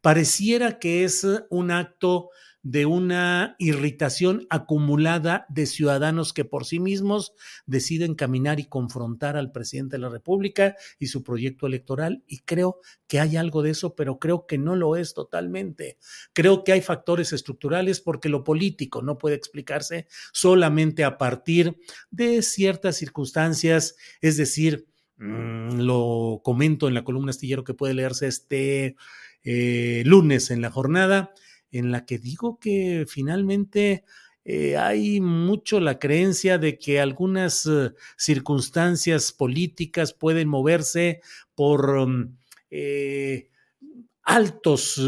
Pareciera 0.00 0.78
que 0.78 1.02
es 1.02 1.26
un 1.50 1.70
acto 1.72 2.30
de 2.62 2.86
una 2.86 3.56
irritación 3.58 4.46
acumulada 4.50 5.46
de 5.48 5.64
ciudadanos 5.66 6.32
que 6.32 6.44
por 6.44 6.66
sí 6.66 6.80
mismos 6.80 7.32
deciden 7.66 8.14
caminar 8.14 8.60
y 8.60 8.68
confrontar 8.68 9.36
al 9.36 9.52
presidente 9.52 9.96
de 9.96 10.02
la 10.02 10.08
República 10.08 10.76
y 10.98 11.06
su 11.06 11.22
proyecto 11.22 11.66
electoral. 11.66 12.22
Y 12.26 12.40
creo 12.40 12.80
que 13.06 13.20
hay 13.20 13.36
algo 13.36 13.62
de 13.62 13.70
eso, 13.70 13.94
pero 13.94 14.18
creo 14.18 14.46
que 14.46 14.58
no 14.58 14.76
lo 14.76 14.96
es 14.96 15.14
totalmente. 15.14 15.98
Creo 16.32 16.62
que 16.62 16.72
hay 16.72 16.82
factores 16.82 17.32
estructurales 17.32 18.00
porque 18.00 18.28
lo 18.28 18.44
político 18.44 19.02
no 19.02 19.18
puede 19.18 19.36
explicarse 19.36 20.06
solamente 20.32 21.04
a 21.04 21.16
partir 21.16 21.78
de 22.10 22.42
ciertas 22.42 22.96
circunstancias, 22.96 23.96
es 24.20 24.36
decir, 24.36 24.87
mm, 25.18 25.80
lo 25.80 26.40
comento 26.44 26.88
en 26.88 26.94
la 26.94 27.04
columna 27.04 27.30
astillero 27.30 27.64
que 27.64 27.74
puede 27.74 27.94
leerse 27.94 28.26
este 28.26 28.96
eh, 29.42 30.02
lunes 30.06 30.50
en 30.50 30.62
la 30.62 30.70
jornada, 30.70 31.32
en 31.70 31.90
la 31.92 32.06
que 32.06 32.18
digo 32.18 32.58
que 32.58 33.04
finalmente 33.08 34.04
eh, 34.44 34.76
hay 34.76 35.20
mucho 35.20 35.80
la 35.80 35.98
creencia 35.98 36.58
de 36.58 36.78
que 36.78 37.00
algunas 37.00 37.66
eh, 37.66 37.92
circunstancias 38.16 39.32
políticas 39.32 40.14
pueden 40.14 40.48
moverse 40.48 41.20
por 41.54 42.08
mm, 42.08 42.38
altos, 44.28 45.00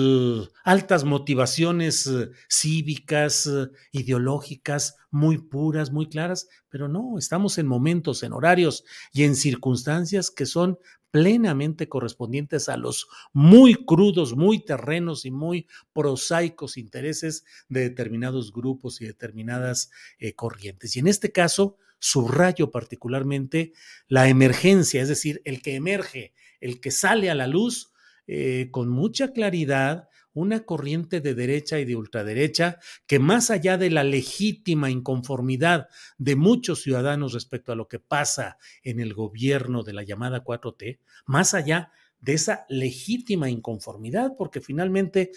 altas 0.65 1.05
motivaciones 1.05 2.11
cívicas, 2.49 3.49
ideológicas, 3.93 4.97
muy 5.11 5.37
puras, 5.37 5.93
muy 5.93 6.09
claras, 6.09 6.49
pero 6.71 6.89
no, 6.89 7.19
estamos 7.19 7.59
en 7.59 7.67
momentos, 7.67 8.23
en 8.23 8.33
horarios 8.33 8.83
y 9.13 9.25
en 9.25 9.37
circunstancias 9.37 10.31
que 10.31 10.47
son 10.47 10.79
plenamente 11.11 11.87
correspondientes 11.87 12.71
a 12.71 12.79
los 12.79 13.09
muy 13.35 13.75
crudos, 13.85 14.37
muy 14.37 14.65
terrenos 14.65 15.27
y 15.27 15.31
muy 15.31 15.67
prosaicos 15.93 16.79
intereses 16.79 17.45
de 17.69 17.81
determinados 17.81 18.53
grupos 18.53 19.03
y 19.03 19.07
determinadas 19.07 19.91
eh, 20.19 20.33
corrientes. 20.33 20.97
Y 20.97 21.01
en 21.01 21.09
este 21.09 21.31
caso, 21.31 21.77
subrayo 21.99 22.71
particularmente 22.71 23.75
la 24.09 24.31
emergencia, 24.31 25.03
es 25.03 25.09
decir, 25.09 25.43
el 25.45 25.61
que 25.61 25.75
emerge, 25.75 26.33
el 26.63 26.81
que 26.81 26.91
sale 26.91 27.29
a 27.29 27.35
la 27.35 27.47
luz 27.47 27.90
eh, 28.33 28.69
con 28.71 28.89
mucha 28.89 29.33
claridad 29.33 30.09
una 30.35 30.61
corriente 30.61 31.21
de 31.21 31.35
derecha 31.35 31.81
y 31.81 31.85
de 31.85 31.97
ultraderecha 31.97 32.79
que 33.09 33.19
más 33.19 33.51
allá 33.51 33.77
de 33.77 33.91
la 33.91 34.05
legítima 34.05 34.89
inconformidad 34.89 35.89
de 36.17 36.37
muchos 36.37 36.81
ciudadanos 36.81 37.33
respecto 37.33 37.73
a 37.73 37.75
lo 37.75 37.89
que 37.89 37.99
pasa 37.99 38.57
en 38.85 39.01
el 39.01 39.15
gobierno 39.15 39.83
de 39.83 39.95
la 39.95 40.05
llamada 40.05 40.45
4T, 40.45 41.01
más 41.27 41.55
allá 41.55 41.91
de 42.21 42.35
esa 42.35 42.67
legítima 42.69 43.51
inconformidad, 43.51 44.35
porque 44.39 44.61
finalmente 44.61 45.33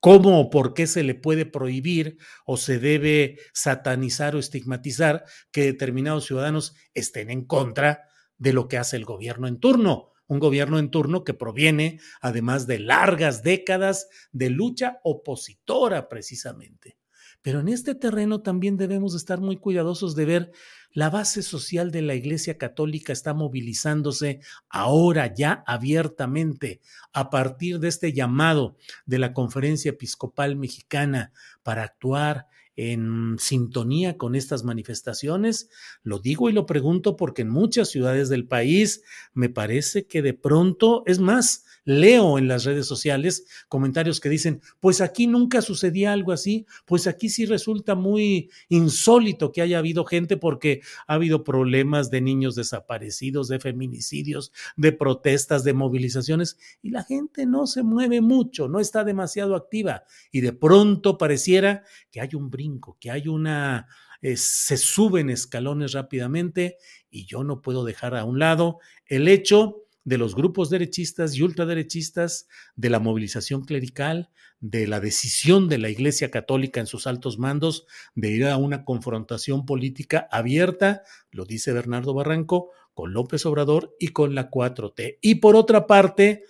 cómo 0.00 0.40
o 0.40 0.48
por 0.48 0.72
qué 0.72 0.86
se 0.86 1.02
le 1.02 1.14
puede 1.14 1.44
prohibir 1.44 2.16
o 2.46 2.56
se 2.56 2.78
debe 2.78 3.38
satanizar 3.52 4.34
o 4.34 4.38
estigmatizar 4.38 5.26
que 5.52 5.64
determinados 5.64 6.24
ciudadanos 6.24 6.74
estén 6.94 7.28
en 7.28 7.44
contra 7.44 8.08
de 8.38 8.54
lo 8.54 8.66
que 8.66 8.78
hace 8.78 8.96
el 8.96 9.04
gobierno 9.04 9.46
en 9.46 9.60
turno 9.60 10.09
un 10.30 10.38
gobierno 10.38 10.78
en 10.78 10.90
turno 10.90 11.24
que 11.24 11.34
proviene 11.34 11.98
además 12.20 12.68
de 12.68 12.78
largas 12.78 13.42
décadas 13.42 14.08
de 14.30 14.48
lucha 14.48 15.00
opositora 15.02 16.08
precisamente. 16.08 16.96
Pero 17.42 17.58
en 17.60 17.68
este 17.68 17.96
terreno 17.96 18.40
también 18.40 18.76
debemos 18.76 19.16
estar 19.16 19.40
muy 19.40 19.56
cuidadosos 19.56 20.14
de 20.14 20.24
ver 20.26 20.52
la 20.92 21.10
base 21.10 21.42
social 21.42 21.90
de 21.90 22.02
la 22.02 22.14
Iglesia 22.14 22.58
Católica 22.58 23.12
está 23.12 23.34
movilizándose 23.34 24.40
ahora 24.68 25.34
ya 25.34 25.64
abiertamente 25.66 26.80
a 27.12 27.28
partir 27.28 27.80
de 27.80 27.88
este 27.88 28.12
llamado 28.12 28.76
de 29.06 29.18
la 29.18 29.32
Conferencia 29.32 29.90
Episcopal 29.90 30.54
Mexicana 30.54 31.32
para 31.64 31.82
actuar 31.82 32.46
en 32.76 33.36
sintonía 33.38 34.16
con 34.16 34.34
estas 34.34 34.64
manifestaciones? 34.64 35.68
Lo 36.02 36.18
digo 36.18 36.48
y 36.48 36.52
lo 36.52 36.66
pregunto 36.66 37.16
porque 37.16 37.42
en 37.42 37.50
muchas 37.50 37.88
ciudades 37.88 38.28
del 38.28 38.46
país 38.46 39.02
me 39.34 39.48
parece 39.48 40.06
que 40.06 40.22
de 40.22 40.34
pronto, 40.34 41.02
es 41.06 41.18
más, 41.18 41.64
leo 41.84 42.38
en 42.38 42.46
las 42.46 42.64
redes 42.64 42.86
sociales 42.86 43.46
comentarios 43.68 44.20
que 44.20 44.28
dicen, 44.28 44.60
pues 44.80 45.00
aquí 45.00 45.26
nunca 45.26 45.62
sucedía 45.62 46.12
algo 46.12 46.32
así, 46.32 46.66
pues 46.84 47.06
aquí 47.06 47.28
sí 47.28 47.46
resulta 47.46 47.94
muy 47.94 48.50
insólito 48.68 49.50
que 49.52 49.62
haya 49.62 49.78
habido 49.78 50.04
gente 50.04 50.36
porque 50.36 50.82
ha 51.06 51.14
habido 51.14 51.42
problemas 51.42 52.10
de 52.10 52.20
niños 52.20 52.54
desaparecidos, 52.54 53.48
de 53.48 53.60
feminicidios, 53.60 54.52
de 54.76 54.92
protestas, 54.92 55.64
de 55.64 55.72
movilizaciones, 55.72 56.58
y 56.82 56.90
la 56.90 57.02
gente 57.02 57.46
no 57.46 57.66
se 57.66 57.82
mueve 57.82 58.20
mucho, 58.20 58.68
no 58.68 58.78
está 58.78 59.04
demasiado 59.04 59.56
activa, 59.56 60.04
y 60.30 60.40
de 60.40 60.52
pronto 60.52 61.18
pareciera 61.18 61.84
que 62.10 62.20
hay 62.20 62.30
un 62.34 62.50
que 62.98 63.10
hay 63.10 63.28
una... 63.28 63.86
Eh, 64.22 64.36
se 64.36 64.76
suben 64.76 65.30
escalones 65.30 65.92
rápidamente 65.92 66.76
y 67.10 67.24
yo 67.24 67.42
no 67.42 67.62
puedo 67.62 67.84
dejar 67.84 68.14
a 68.14 68.24
un 68.24 68.38
lado 68.38 68.78
el 69.06 69.28
hecho 69.28 69.84
de 70.04 70.18
los 70.18 70.34
grupos 70.34 70.70
derechistas 70.70 71.34
y 71.36 71.42
ultraderechistas, 71.42 72.48
de 72.74 72.90
la 72.90 73.00
movilización 73.00 73.64
clerical, 73.64 74.30
de 74.60 74.86
la 74.86 75.00
decisión 75.00 75.68
de 75.68 75.78
la 75.78 75.88
Iglesia 75.88 76.30
Católica 76.30 76.80
en 76.80 76.86
sus 76.86 77.06
altos 77.06 77.38
mandos 77.38 77.86
de 78.14 78.30
ir 78.30 78.46
a 78.46 78.56
una 78.56 78.84
confrontación 78.84 79.64
política 79.64 80.28
abierta, 80.30 81.02
lo 81.30 81.44
dice 81.44 81.72
Bernardo 81.72 82.12
Barranco, 82.12 82.70
con 82.92 83.12
López 83.14 83.46
Obrador 83.46 83.94
y 83.98 84.08
con 84.08 84.34
la 84.34 84.50
4T. 84.50 85.18
Y 85.22 85.36
por 85.36 85.56
otra 85.56 85.86
parte, 85.86 86.44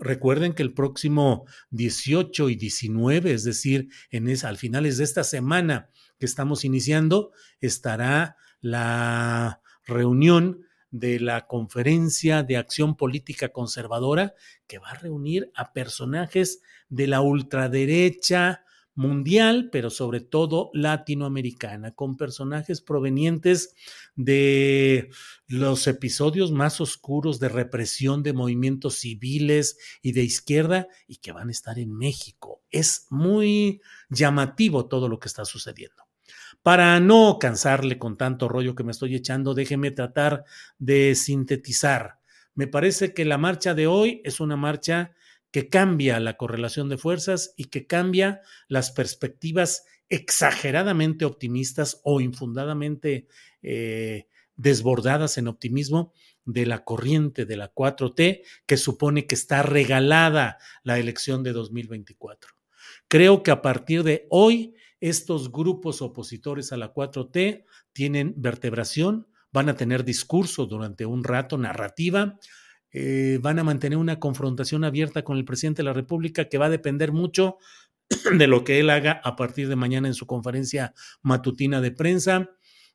recuerden 0.00 0.52
que 0.52 0.62
el 0.62 0.74
próximo 0.74 1.46
18 1.70 2.48
y 2.50 2.56
19, 2.56 3.32
es 3.32 3.44
decir, 3.44 3.88
en 4.10 4.28
esa, 4.28 4.48
al 4.48 4.56
finales 4.56 4.98
de 4.98 5.04
esta 5.04 5.24
semana 5.24 5.90
que 6.18 6.26
estamos 6.26 6.64
iniciando, 6.64 7.32
estará 7.60 8.36
la 8.60 9.60
reunión 9.86 10.64
de 10.90 11.18
la 11.18 11.46
Conferencia 11.46 12.42
de 12.42 12.56
Acción 12.56 12.96
Política 12.96 13.48
Conservadora, 13.48 14.34
que 14.66 14.78
va 14.78 14.90
a 14.90 14.98
reunir 14.98 15.50
a 15.54 15.72
personajes 15.72 16.60
de 16.88 17.08
la 17.08 17.20
ultraderecha 17.20 18.63
mundial, 18.94 19.68
pero 19.72 19.90
sobre 19.90 20.20
todo 20.20 20.70
latinoamericana, 20.72 21.92
con 21.92 22.16
personajes 22.16 22.80
provenientes 22.80 23.74
de 24.14 25.10
los 25.46 25.86
episodios 25.86 26.52
más 26.52 26.80
oscuros 26.80 27.40
de 27.40 27.48
represión 27.48 28.22
de 28.22 28.32
movimientos 28.32 28.94
civiles 28.96 29.78
y 30.02 30.12
de 30.12 30.22
izquierda 30.22 30.88
y 31.06 31.16
que 31.16 31.32
van 31.32 31.48
a 31.48 31.52
estar 31.52 31.78
en 31.78 31.92
México. 31.96 32.62
Es 32.70 33.06
muy 33.10 33.80
llamativo 34.08 34.86
todo 34.86 35.08
lo 35.08 35.18
que 35.18 35.28
está 35.28 35.44
sucediendo. 35.44 36.04
Para 36.62 36.98
no 37.00 37.38
cansarle 37.38 37.98
con 37.98 38.16
tanto 38.16 38.48
rollo 38.48 38.74
que 38.74 38.84
me 38.84 38.92
estoy 38.92 39.14
echando, 39.14 39.52
déjeme 39.52 39.90
tratar 39.90 40.44
de 40.78 41.14
sintetizar. 41.14 42.20
Me 42.54 42.66
parece 42.66 43.12
que 43.12 43.24
la 43.24 43.36
marcha 43.36 43.74
de 43.74 43.86
hoy 43.86 44.22
es 44.24 44.40
una 44.40 44.56
marcha 44.56 45.12
que 45.54 45.68
cambia 45.68 46.18
la 46.18 46.36
correlación 46.36 46.88
de 46.88 46.98
fuerzas 46.98 47.54
y 47.56 47.66
que 47.66 47.86
cambia 47.86 48.40
las 48.66 48.90
perspectivas 48.90 49.84
exageradamente 50.08 51.24
optimistas 51.24 52.00
o 52.02 52.20
infundadamente 52.20 53.28
eh, 53.62 54.26
desbordadas 54.56 55.38
en 55.38 55.46
optimismo 55.46 56.12
de 56.44 56.66
la 56.66 56.82
corriente 56.82 57.46
de 57.46 57.56
la 57.56 57.72
4T 57.72 58.42
que 58.66 58.76
supone 58.76 59.28
que 59.28 59.36
está 59.36 59.62
regalada 59.62 60.58
la 60.82 60.98
elección 60.98 61.44
de 61.44 61.52
2024. 61.52 62.50
Creo 63.06 63.44
que 63.44 63.52
a 63.52 63.62
partir 63.62 64.02
de 64.02 64.26
hoy 64.30 64.74
estos 64.98 65.52
grupos 65.52 66.02
opositores 66.02 66.72
a 66.72 66.76
la 66.76 66.92
4T 66.92 67.64
tienen 67.92 68.34
vertebración, 68.36 69.28
van 69.52 69.68
a 69.68 69.76
tener 69.76 70.04
discurso 70.04 70.66
durante 70.66 71.06
un 71.06 71.22
rato, 71.22 71.58
narrativa, 71.58 72.40
eh, 72.96 73.40
van 73.42 73.58
a 73.58 73.64
mantener 73.64 73.98
una 73.98 74.20
confrontación 74.20 74.84
abierta 74.84 75.24
con 75.24 75.36
el 75.36 75.44
presidente 75.44 75.82
de 75.82 75.86
la 75.86 75.92
República 75.92 76.48
que 76.48 76.58
va 76.58 76.66
a 76.66 76.70
depender 76.70 77.10
mucho 77.10 77.58
de 78.38 78.46
lo 78.46 78.62
que 78.62 78.78
él 78.78 78.88
haga 78.88 79.20
a 79.24 79.34
partir 79.34 79.68
de 79.68 79.74
mañana 79.74 80.06
en 80.06 80.14
su 80.14 80.26
conferencia 80.26 80.94
matutina 81.20 81.80
de 81.80 81.90
prensa. 81.90 82.50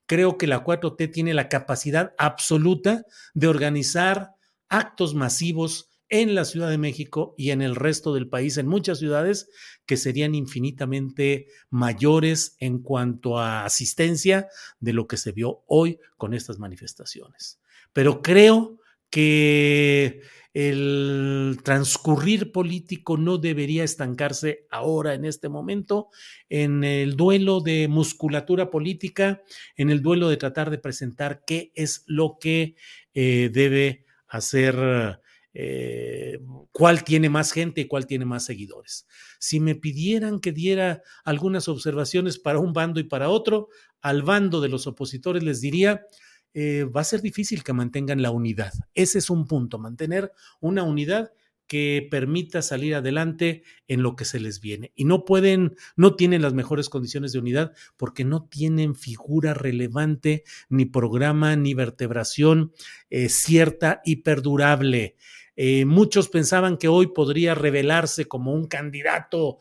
Creo 0.06 0.38
que 0.38 0.48
la 0.48 0.64
4T 0.64 1.12
tiene 1.12 1.34
la 1.34 1.50
capacidad 1.50 2.14
absoluta 2.18 3.04
de 3.34 3.48
organizar 3.48 4.36
actos 4.70 5.16
masivos 5.16 5.90
en 6.08 6.34
la 6.34 6.46
Ciudad 6.46 6.70
de 6.70 6.78
México 6.78 7.36
y 7.38 7.52
en 7.52 7.62
el 7.62 7.76
resto 7.76 8.14
del 8.14 8.30
país, 8.30 8.58
en 8.58 8.68
muchas 8.68 9.00
ciudades 9.00 9.50
que 9.86 9.98
serían 9.98 10.34
infinitamente 10.34 11.48
mayores 11.70 12.56
en 12.60 12.80
cuanto 12.80 13.38
a 13.38 13.66
asistencia 13.66 14.48
de 14.80 14.94
lo 14.94 15.08
que 15.08 15.18
se 15.18 15.34
vio 15.34 15.64
hoy 15.68 16.00
con 16.16 16.34
estas 16.34 16.58
manifestaciones. 16.58 17.60
Pero 17.92 18.22
creo 18.22 18.80
que 19.10 20.22
el 20.54 21.60
transcurrir 21.64 22.52
político 22.52 23.18
no 23.18 23.38
debería 23.38 23.84
estancarse 23.84 24.66
ahora, 24.72 25.14
en 25.14 25.26
este 25.26 25.48
momento, 25.48 26.10
en 26.50 26.84
el 26.84 27.16
duelo 27.16 27.62
de 27.62 27.88
musculatura 27.88 28.70
política, 28.72 29.42
en 29.76 29.90
el 29.90 30.02
duelo 30.02 30.28
de 30.30 30.38
tratar 30.38 30.70
de 30.70 30.80
presentar 30.80 31.44
qué 31.46 31.72
es 31.76 32.04
lo 32.08 32.38
que 32.40 32.76
eh, 33.14 33.50
debe 33.54 34.06
hacer 34.28 35.20
eh, 35.54 36.40
cuál 36.72 37.04
tiene 37.04 37.30
más 37.30 37.52
gente 37.52 37.82
y 37.82 37.86
cuál 37.86 38.06
tiene 38.06 38.26
más 38.26 38.46
seguidores. 38.46 39.08
Si 39.40 39.60
me 39.60 39.76
pidieran 39.76 40.40
que 40.40 40.52
diera 40.52 41.02
algunas 41.24 41.68
observaciones 41.68 42.40
para 42.40 42.60
un 42.60 42.74
bando 42.74 43.00
y 43.00 43.04
para 43.04 43.30
otro, 43.30 43.70
al 44.02 44.24
bando 44.24 44.62
de 44.62 44.70
los 44.70 44.88
opositores 44.88 45.44
les 45.44 45.62
diría, 45.62 46.06
eh, 46.54 46.84
va 46.84 47.02
a 47.02 47.06
ser 47.06 47.22
difícil 47.22 47.64
que 47.64 47.74
mantengan 47.74 48.22
la 48.22 48.32
unidad. 48.32 48.74
Ese 48.96 49.20
es 49.20 49.30
un 49.30 49.46
punto, 49.46 49.78
mantener 49.78 50.32
una 50.60 50.84
unidad 50.84 51.32
que 51.68 52.08
permita 52.10 52.64
salir 52.64 52.96
adelante 52.96 53.62
en 53.88 54.02
lo 54.02 54.16
que 54.16 54.26
se 54.26 54.40
les 54.40 54.60
viene. 54.60 54.92
Y 54.96 55.06
no 55.06 55.24
pueden, 55.24 55.76
no 55.96 56.16
tienen 56.16 56.42
las 56.42 56.56
mejores 56.56 56.90
condiciones 56.90 57.32
de 57.32 57.40
unidad 57.40 57.74
porque 57.96 58.26
no 58.26 58.46
tienen 58.46 58.96
figura 58.96 59.54
relevante, 59.54 60.44
ni 60.70 60.86
programa, 60.86 61.56
ni 61.56 61.76
vertebración 61.76 62.74
eh, 63.12 63.30
cierta 63.30 64.02
y 64.04 64.18
perdurable. 64.18 65.16
Eh, 65.56 65.86
muchos 65.86 66.30
pensaban 66.30 66.78
que 66.78 66.88
hoy 66.88 67.08
podría 67.14 67.54
revelarse 67.54 68.26
como 68.26 68.54
un 68.54 68.66
candidato 68.66 69.60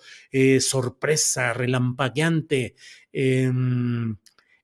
sorpresa, 0.61 1.53
relampagueante, 1.53 2.77
em, 3.13 4.17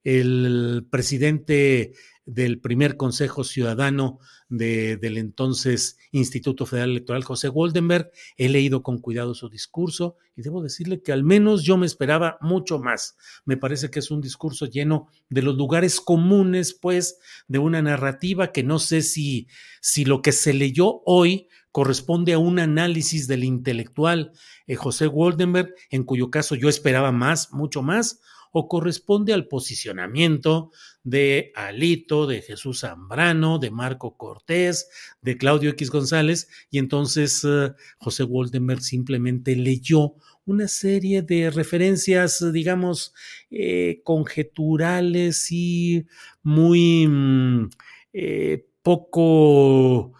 el 0.04 0.86
presidente 0.90 1.92
del 2.26 2.60
primer 2.60 2.96
Consejo 2.96 3.44
Ciudadano 3.44 4.18
de, 4.48 4.96
del 4.96 5.18
entonces 5.18 5.98
Instituto 6.12 6.66
Federal 6.66 6.90
Electoral, 6.90 7.24
José 7.24 7.48
Goldenberg. 7.48 8.10
He 8.36 8.48
leído 8.48 8.82
con 8.82 8.98
cuidado 8.98 9.34
su 9.34 9.48
discurso 9.48 10.16
y 10.36 10.42
debo 10.42 10.62
decirle 10.62 11.02
que 11.02 11.12
al 11.12 11.24
menos 11.24 11.62
yo 11.64 11.76
me 11.76 11.86
esperaba 11.86 12.38
mucho 12.40 12.78
más. 12.78 13.16
Me 13.44 13.56
parece 13.56 13.90
que 13.90 13.98
es 13.98 14.10
un 14.10 14.20
discurso 14.20 14.66
lleno 14.66 15.08
de 15.28 15.42
los 15.42 15.56
lugares 15.56 16.00
comunes, 16.00 16.74
pues, 16.74 17.18
de 17.48 17.58
una 17.58 17.82
narrativa 17.82 18.52
que 18.52 18.62
no 18.62 18.78
sé 18.78 19.02
si, 19.02 19.48
si 19.80 20.04
lo 20.04 20.22
que 20.22 20.32
se 20.32 20.54
leyó 20.54 21.02
hoy 21.04 21.48
corresponde 21.74 22.32
a 22.34 22.38
un 22.38 22.60
análisis 22.60 23.26
del 23.26 23.42
intelectual 23.42 24.30
eh, 24.68 24.76
José 24.76 25.08
Goldenberg, 25.08 25.74
en 25.90 26.04
cuyo 26.04 26.30
caso 26.30 26.54
yo 26.54 26.68
esperaba 26.68 27.10
más, 27.10 27.52
mucho 27.52 27.82
más, 27.82 28.20
o 28.56 28.68
corresponde 28.68 29.32
al 29.32 29.48
posicionamiento 29.48 30.70
de 31.02 31.50
Alito, 31.56 32.28
de 32.28 32.40
Jesús 32.40 32.80
Zambrano, 32.80 33.58
de 33.58 33.72
Marco 33.72 34.16
Cortés, 34.16 34.88
de 35.20 35.36
Claudio 35.36 35.70
X 35.70 35.90
González, 35.90 36.48
y 36.70 36.78
entonces 36.78 37.44
eh, 37.44 37.72
José 37.98 38.22
Woldenberg 38.22 38.80
simplemente 38.80 39.56
leyó 39.56 40.14
una 40.46 40.68
serie 40.68 41.22
de 41.22 41.50
referencias, 41.50 42.44
digamos, 42.52 43.12
eh, 43.50 44.02
conjeturales 44.04 45.50
y 45.50 46.06
muy 46.44 47.08
mm, 47.08 47.70
eh, 48.12 48.68
poco 48.82 50.12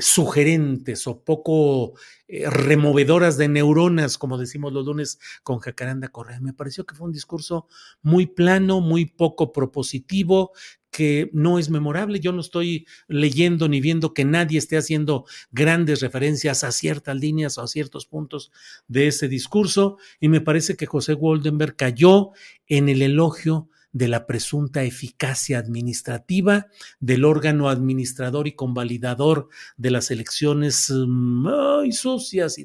sugerentes 0.00 1.06
o 1.06 1.22
poco 1.22 1.94
eh, 2.28 2.48
removedoras 2.48 3.36
de 3.36 3.48
neuronas, 3.48 4.18
como 4.18 4.38
decimos 4.38 4.72
los 4.72 4.86
lunes 4.86 5.18
con 5.42 5.58
Jacaranda 5.58 6.08
Correa. 6.08 6.40
Me 6.40 6.52
pareció 6.52 6.84
que 6.84 6.94
fue 6.94 7.06
un 7.06 7.12
discurso 7.12 7.66
muy 8.02 8.26
plano, 8.26 8.80
muy 8.80 9.06
poco 9.06 9.52
propositivo, 9.52 10.52
que 10.90 11.30
no 11.32 11.58
es 11.58 11.68
memorable. 11.68 12.20
Yo 12.20 12.32
no 12.32 12.40
estoy 12.40 12.86
leyendo 13.06 13.68
ni 13.68 13.80
viendo 13.80 14.14
que 14.14 14.24
nadie 14.24 14.58
esté 14.58 14.78
haciendo 14.78 15.26
grandes 15.50 16.00
referencias 16.00 16.64
a 16.64 16.72
ciertas 16.72 17.16
líneas 17.16 17.58
o 17.58 17.62
a 17.62 17.68
ciertos 17.68 18.06
puntos 18.06 18.50
de 18.88 19.08
ese 19.08 19.28
discurso. 19.28 19.98
Y 20.20 20.28
me 20.28 20.40
parece 20.40 20.76
que 20.76 20.86
José 20.86 21.12
Goldenberg 21.14 21.76
cayó 21.76 22.30
en 22.66 22.88
el 22.88 23.02
elogio 23.02 23.68
de 23.96 24.08
la 24.08 24.26
presunta 24.26 24.82
eficacia 24.82 25.58
administrativa 25.58 26.66
del 27.00 27.24
órgano 27.24 27.70
administrador 27.70 28.46
y 28.46 28.52
convalidador 28.52 29.48
de 29.78 29.90
las 29.90 30.10
elecciones 30.10 30.92
mm, 30.94 31.90
sucias 31.92 32.58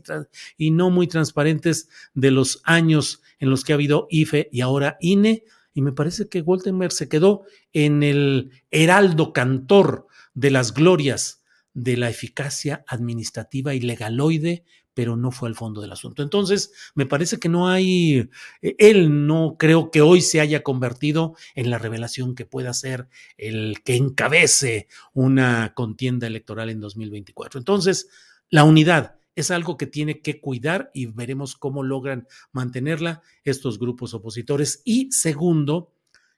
y, 0.57 0.71
no 0.71 0.89
muy 0.89 1.07
transparentes 1.07 1.87
de 2.13 2.31
los 2.31 2.61
años 2.65 3.21
en 3.39 3.49
los 3.49 3.63
que 3.63 3.71
ha 3.71 3.75
habido 3.75 4.07
IFE 4.09 4.49
y 4.51 4.59
ahora 4.59 4.97
INE. 4.99 5.45
Y 5.73 5.81
me 5.81 5.93
parece 5.93 6.27
que 6.27 6.41
Woltenberg 6.41 6.91
se 6.91 7.07
quedó 7.07 7.43
en 7.71 8.03
el 8.03 8.51
heraldo 8.69 9.31
cantor 9.31 10.07
de 10.33 10.51
las 10.51 10.73
glorias 10.73 11.43
de 11.73 11.95
la 11.95 12.09
eficacia 12.09 12.83
administrativa 12.87 13.73
y 13.73 13.79
legaloide 13.79 14.65
pero 14.93 15.15
no 15.15 15.31
fue 15.31 15.49
al 15.49 15.55
fondo 15.55 15.81
del 15.81 15.91
asunto. 15.91 16.23
Entonces, 16.23 16.71
me 16.95 17.05
parece 17.05 17.39
que 17.39 17.49
no 17.49 17.69
hay, 17.69 18.29
eh, 18.61 18.75
él 18.77 19.27
no 19.27 19.55
creo 19.57 19.91
que 19.91 20.01
hoy 20.01 20.21
se 20.21 20.41
haya 20.41 20.63
convertido 20.63 21.35
en 21.55 21.69
la 21.69 21.77
revelación 21.77 22.35
que 22.35 22.45
pueda 22.45 22.73
ser 22.73 23.07
el 23.37 23.81
que 23.83 23.95
encabece 23.95 24.87
una 25.13 25.73
contienda 25.73 26.27
electoral 26.27 26.69
en 26.69 26.79
2024. 26.79 27.59
Entonces, 27.59 28.09
la 28.49 28.63
unidad 28.63 29.15
es 29.35 29.49
algo 29.49 29.77
que 29.77 29.87
tiene 29.87 30.21
que 30.21 30.41
cuidar 30.41 30.91
y 30.93 31.05
veremos 31.05 31.55
cómo 31.55 31.83
logran 31.83 32.27
mantenerla 32.51 33.21
estos 33.43 33.79
grupos 33.79 34.13
opositores. 34.13 34.81
Y 34.83 35.11
segundo, 35.11 35.93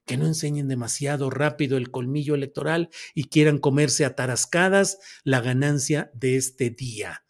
que 0.06 0.18
no 0.18 0.26
enseñen 0.26 0.68
demasiado 0.68 1.30
rápido 1.30 1.78
el 1.78 1.90
colmillo 1.90 2.36
electoral 2.36 2.90
y 3.16 3.26
quieran 3.26 3.58
comerse 3.58 4.06
a 4.06 4.16
tarascadas 4.16 5.00
la 5.24 5.42
ganancia 5.42 6.12
de 6.14 6.36
este 6.36 6.70
día 6.70 7.23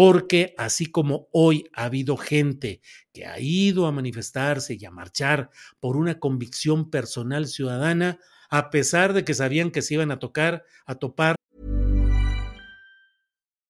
porque 0.00 0.54
así 0.56 0.86
como 0.86 1.28
hoy 1.30 1.68
ha 1.74 1.84
habido 1.84 2.16
gente 2.16 2.80
que 3.12 3.26
ha 3.26 3.38
ido 3.38 3.86
a 3.86 3.92
manifestarse 3.92 4.78
y 4.80 4.86
a 4.86 4.90
marchar 4.90 5.50
por 5.78 5.98
una 5.98 6.18
convicción 6.18 6.88
personal 6.88 7.46
ciudadana, 7.46 8.18
a 8.48 8.70
pesar 8.70 9.12
de 9.12 9.26
que 9.26 9.34
sabían 9.34 9.70
que 9.70 9.82
se 9.82 9.92
iban 9.92 10.10
a 10.10 10.18
tocar, 10.18 10.64
a 10.86 10.94
topar. 10.94 11.36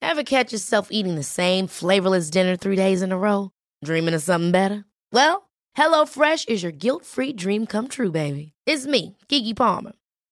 Ever 0.00 0.22
catch 0.22 0.52
yourself 0.52 0.86
eating 0.92 1.16
the 1.16 1.24
same 1.24 1.66
flavorless 1.66 2.30
dinner 2.30 2.56
three 2.56 2.76
days 2.76 3.02
in 3.02 3.10
a 3.10 3.18
row? 3.18 3.50
Dreaming 3.84 4.14
of 4.14 4.22
something 4.22 4.52
better? 4.52 4.84
Well, 5.12 5.50
HelloFresh 5.76 6.48
is 6.48 6.62
your 6.62 6.70
guilt-free 6.70 7.32
dream 7.32 7.66
come 7.66 7.88
true, 7.88 8.12
baby. 8.12 8.52
It's 8.66 8.86
me, 8.86 9.16
Kiki 9.26 9.52
Palmer. 9.52 9.94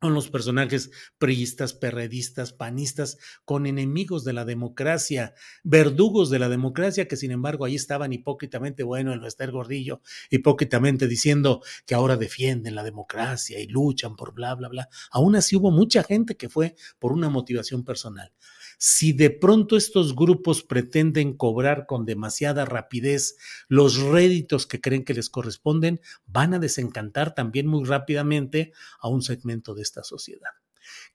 Con 0.00 0.14
los 0.14 0.30
personajes 0.30 0.90
priistas, 1.18 1.74
perredistas, 1.74 2.52
panistas, 2.52 3.18
con 3.44 3.66
enemigos 3.66 4.24
de 4.24 4.32
la 4.32 4.44
democracia, 4.44 5.34
verdugos 5.64 6.30
de 6.30 6.38
la 6.38 6.48
democracia, 6.48 7.08
que 7.08 7.16
sin 7.16 7.32
embargo 7.32 7.64
ahí 7.64 7.74
estaban 7.74 8.12
hipócritamente, 8.12 8.84
bueno, 8.84 9.12
el 9.12 9.20
Bester 9.20 9.50
Gordillo, 9.50 10.00
hipócritamente 10.30 11.08
diciendo 11.08 11.62
que 11.84 11.94
ahora 11.94 12.16
defienden 12.16 12.76
la 12.76 12.84
democracia 12.84 13.58
y 13.58 13.66
luchan 13.66 14.14
por 14.14 14.32
bla, 14.34 14.54
bla, 14.54 14.68
bla. 14.68 14.88
Aún 15.10 15.34
así 15.36 15.56
hubo 15.56 15.70
mucha 15.70 16.04
gente 16.04 16.36
que 16.36 16.48
fue 16.48 16.76
por 16.98 17.12
una 17.12 17.28
motivación 17.28 17.84
personal. 17.84 18.32
Si 18.80 19.12
de 19.12 19.30
pronto 19.30 19.76
estos 19.76 20.14
grupos 20.14 20.62
pretenden 20.62 21.36
cobrar 21.36 21.86
con 21.86 22.04
demasiada 22.04 22.64
rapidez 22.64 23.36
los 23.66 23.98
réditos 24.00 24.68
que 24.68 24.80
creen 24.80 25.04
que 25.04 25.14
les 25.14 25.30
corresponden, 25.30 26.00
van 26.26 26.54
a 26.54 26.60
desencantar 26.60 27.34
también 27.34 27.66
muy 27.66 27.84
rápidamente 27.84 28.72
a 29.00 29.08
un 29.08 29.22
segmento 29.22 29.74
de 29.74 29.82
esta 29.88 30.04
sociedad. 30.04 30.52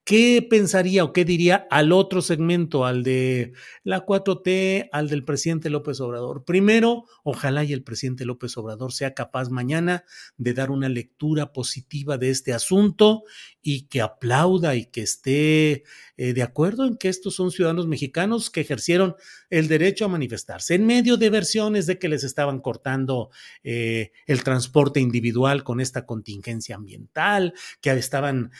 ¿Qué 0.05 0.45
pensaría 0.49 1.05
o 1.05 1.13
qué 1.13 1.23
diría 1.23 1.65
al 1.71 1.93
otro 1.93 2.21
segmento, 2.21 2.85
al 2.85 3.03
de 3.03 3.53
la 3.85 4.05
4T, 4.05 4.89
al 4.91 5.07
del 5.07 5.23
presidente 5.23 5.69
López 5.69 6.01
Obrador? 6.01 6.43
Primero, 6.43 7.05
ojalá 7.23 7.63
y 7.63 7.71
el 7.71 7.83
presidente 7.83 8.25
López 8.25 8.57
Obrador 8.57 8.91
sea 8.91 9.13
capaz 9.13 9.49
mañana 9.49 10.03
de 10.35 10.53
dar 10.53 10.71
una 10.71 10.89
lectura 10.89 11.53
positiva 11.53 12.17
de 12.17 12.31
este 12.31 12.51
asunto 12.51 13.23
y 13.61 13.83
que 13.83 14.01
aplauda 14.01 14.75
y 14.75 14.87
que 14.87 15.03
esté 15.03 15.83
eh, 16.17 16.33
de 16.33 16.43
acuerdo 16.43 16.85
en 16.85 16.97
que 16.97 17.07
estos 17.07 17.35
son 17.35 17.51
ciudadanos 17.51 17.87
mexicanos 17.87 18.49
que 18.49 18.59
ejercieron 18.59 19.15
el 19.49 19.69
derecho 19.69 20.03
a 20.03 20.09
manifestarse 20.09 20.75
en 20.75 20.85
medio 20.85 21.15
de 21.15 21.29
versiones 21.29 21.87
de 21.87 21.97
que 21.97 22.09
les 22.09 22.25
estaban 22.25 22.59
cortando 22.59 23.29
eh, 23.63 24.11
el 24.27 24.43
transporte 24.43 24.99
individual 24.99 25.63
con 25.63 25.79
esta 25.79 26.05
contingencia 26.05 26.75
ambiental, 26.75 27.53
que 27.79 27.91
estaban 27.91 28.51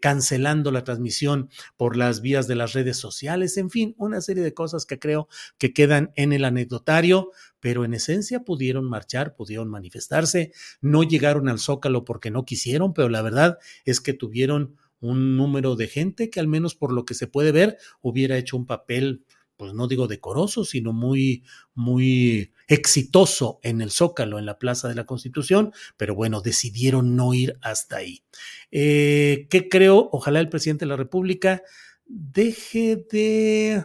cancelando 0.00 0.33
la 0.38 0.84
transmisión 0.84 1.48
por 1.76 1.96
las 1.96 2.20
vías 2.20 2.46
de 2.46 2.54
las 2.54 2.72
redes 2.72 2.96
sociales, 2.96 3.56
en 3.56 3.70
fin, 3.70 3.94
una 3.98 4.20
serie 4.20 4.42
de 4.42 4.54
cosas 4.54 4.86
que 4.86 4.98
creo 4.98 5.28
que 5.58 5.72
quedan 5.72 6.12
en 6.16 6.32
el 6.32 6.44
anecdotario, 6.44 7.30
pero 7.60 7.84
en 7.84 7.94
esencia 7.94 8.40
pudieron 8.40 8.88
marchar, 8.88 9.34
pudieron 9.34 9.68
manifestarse, 9.68 10.52
no 10.80 11.02
llegaron 11.02 11.48
al 11.48 11.58
zócalo 11.58 12.04
porque 12.04 12.30
no 12.30 12.44
quisieron, 12.44 12.94
pero 12.94 13.08
la 13.08 13.22
verdad 13.22 13.58
es 13.84 14.00
que 14.00 14.12
tuvieron 14.12 14.76
un 15.00 15.36
número 15.36 15.76
de 15.76 15.88
gente 15.88 16.30
que 16.30 16.40
al 16.40 16.48
menos 16.48 16.74
por 16.74 16.92
lo 16.92 17.04
que 17.04 17.14
se 17.14 17.26
puede 17.26 17.52
ver 17.52 17.76
hubiera 18.00 18.38
hecho 18.38 18.56
un 18.56 18.66
papel 18.66 19.24
pues 19.56 19.72
no 19.72 19.86
digo 19.86 20.08
decoroso, 20.08 20.64
sino 20.64 20.92
muy, 20.92 21.44
muy 21.74 22.52
exitoso 22.68 23.60
en 23.62 23.80
el 23.80 23.90
Zócalo, 23.90 24.38
en 24.38 24.46
la 24.46 24.58
Plaza 24.58 24.88
de 24.88 24.94
la 24.94 25.04
Constitución, 25.04 25.72
pero 25.96 26.14
bueno, 26.14 26.40
decidieron 26.40 27.16
no 27.16 27.34
ir 27.34 27.58
hasta 27.62 27.96
ahí. 27.96 28.22
Eh, 28.70 29.46
¿Qué 29.50 29.68
creo? 29.68 30.08
Ojalá 30.12 30.40
el 30.40 30.48
presidente 30.48 30.84
de 30.84 30.90
la 30.90 30.96
República 30.96 31.62
deje 32.06 33.04
de 33.10 33.84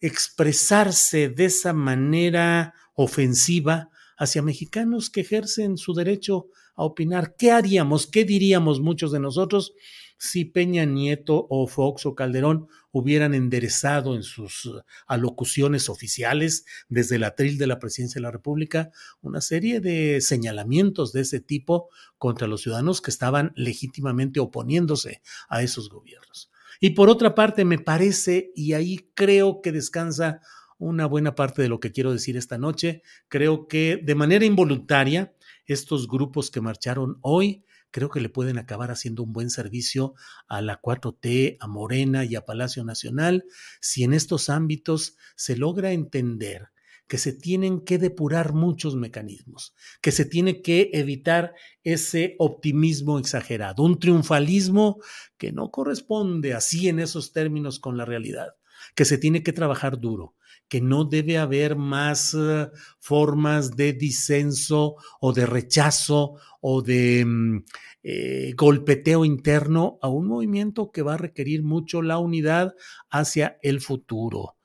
expresarse 0.00 1.28
de 1.28 1.44
esa 1.46 1.72
manera 1.72 2.74
ofensiva 2.94 3.90
hacia 4.16 4.42
mexicanos 4.42 5.10
que 5.10 5.20
ejercen 5.20 5.76
su 5.76 5.94
derecho 5.94 6.48
a 6.78 6.84
opinar. 6.84 7.34
¿Qué 7.36 7.50
haríamos? 7.50 8.06
¿Qué 8.06 8.24
diríamos 8.24 8.80
muchos 8.80 9.12
de 9.12 9.20
nosotros 9.20 9.74
si 10.16 10.44
Peña 10.44 10.84
Nieto 10.84 11.46
o 11.50 11.66
Fox 11.66 12.06
o 12.06 12.14
Calderón 12.14 12.68
hubieran 12.90 13.34
enderezado 13.34 14.14
en 14.16 14.22
sus 14.22 14.70
alocuciones 15.06 15.88
oficiales 15.88 16.64
desde 16.88 17.16
el 17.16 17.24
atril 17.24 17.58
de 17.58 17.66
la 17.66 17.78
presidencia 17.78 18.18
de 18.18 18.22
la 18.22 18.30
República 18.30 18.90
una 19.20 19.40
serie 19.40 19.80
de 19.80 20.20
señalamientos 20.20 21.12
de 21.12 21.20
ese 21.20 21.40
tipo 21.40 21.90
contra 22.16 22.48
los 22.48 22.62
ciudadanos 22.62 23.00
que 23.00 23.10
estaban 23.10 23.52
legítimamente 23.54 24.40
oponiéndose 24.40 25.20
a 25.48 25.62
esos 25.62 25.88
gobiernos. 25.88 26.50
Y 26.80 26.90
por 26.90 27.08
otra 27.08 27.34
parte, 27.34 27.64
me 27.64 27.78
parece, 27.78 28.52
y 28.54 28.72
ahí 28.72 29.10
creo 29.14 29.60
que 29.62 29.72
descansa 29.72 30.40
una 30.78 31.06
buena 31.06 31.34
parte 31.34 31.60
de 31.60 31.68
lo 31.68 31.80
que 31.80 31.90
quiero 31.90 32.12
decir 32.12 32.36
esta 32.36 32.56
noche, 32.56 33.02
creo 33.28 33.66
que 33.66 34.00
de 34.02 34.14
manera 34.14 34.44
involuntaria, 34.44 35.34
estos 35.68 36.08
grupos 36.08 36.50
que 36.50 36.60
marcharon 36.60 37.18
hoy 37.22 37.64
creo 37.90 38.10
que 38.10 38.20
le 38.20 38.28
pueden 38.28 38.58
acabar 38.58 38.90
haciendo 38.90 39.22
un 39.22 39.32
buen 39.32 39.50
servicio 39.50 40.14
a 40.46 40.60
la 40.60 40.80
4T, 40.80 41.56
a 41.60 41.66
Morena 41.66 42.24
y 42.24 42.34
a 42.34 42.44
Palacio 42.44 42.84
Nacional, 42.84 43.44
si 43.80 44.04
en 44.04 44.12
estos 44.12 44.50
ámbitos 44.50 45.16
se 45.36 45.56
logra 45.56 45.92
entender 45.92 46.68
que 47.06 47.16
se 47.16 47.32
tienen 47.32 47.80
que 47.80 47.98
depurar 47.98 48.52
muchos 48.52 48.94
mecanismos, 48.94 49.74
que 50.02 50.12
se 50.12 50.26
tiene 50.26 50.60
que 50.60 50.90
evitar 50.92 51.54
ese 51.82 52.36
optimismo 52.38 53.18
exagerado, 53.18 53.82
un 53.82 53.98
triunfalismo 53.98 55.00
que 55.38 55.50
no 55.50 55.70
corresponde 55.70 56.52
así 56.52 56.88
en 56.88 56.98
esos 56.98 57.32
términos 57.32 57.80
con 57.80 57.96
la 57.96 58.04
realidad, 58.04 58.48
que 58.94 59.06
se 59.06 59.16
tiene 59.16 59.42
que 59.42 59.54
trabajar 59.54 59.98
duro, 59.98 60.34
que 60.68 60.80
no 60.80 61.04
debe 61.04 61.38
haber 61.38 61.76
más 61.76 62.34
uh, 62.34 62.70
formas 62.98 63.76
de 63.76 63.92
disenso 63.92 64.96
o 65.20 65.32
de 65.32 65.46
rechazo 65.46 66.34
o 66.60 66.82
de 66.82 67.24
mm, 67.24 67.64
eh, 68.02 68.52
golpeteo 68.56 69.24
interno 69.24 69.98
a 70.02 70.08
un 70.08 70.26
movimiento 70.26 70.90
que 70.92 71.02
va 71.02 71.14
a 71.14 71.18
requerir 71.18 71.62
mucho 71.62 72.02
la 72.02 72.18
unidad 72.18 72.74
hacia 73.10 73.58
el 73.62 73.80
futuro. 73.80 74.56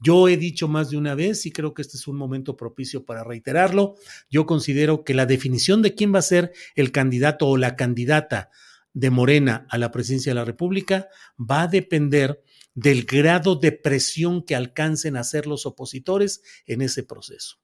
Yo 0.00 0.28
he 0.28 0.36
dicho 0.36 0.68
más 0.68 0.90
de 0.90 0.96
una 0.96 1.14
vez 1.14 1.44
y 1.46 1.50
creo 1.50 1.74
que 1.74 1.82
este 1.82 1.96
es 1.96 2.06
un 2.06 2.16
momento 2.16 2.56
propicio 2.56 3.04
para 3.04 3.24
reiterarlo. 3.24 3.96
Yo 4.30 4.46
considero 4.46 5.02
que 5.02 5.14
la 5.14 5.26
definición 5.26 5.82
de 5.82 5.94
quién 5.94 6.14
va 6.14 6.20
a 6.20 6.22
ser 6.22 6.52
el 6.76 6.92
candidato 6.92 7.48
o 7.48 7.56
la 7.56 7.74
candidata 7.74 8.50
de 8.92 9.10
Morena 9.10 9.66
a 9.70 9.78
la 9.78 9.90
presidencia 9.90 10.30
de 10.30 10.36
la 10.36 10.44
República 10.44 11.08
va 11.38 11.62
a 11.62 11.68
depender 11.68 12.42
del 12.78 13.06
grado 13.06 13.56
de 13.56 13.72
presión 13.72 14.44
que 14.44 14.54
alcancen 14.54 15.16
a 15.16 15.20
hacer 15.20 15.48
los 15.48 15.66
opositores 15.66 16.42
en 16.64 16.80
ese 16.80 17.02
proceso. 17.02 17.56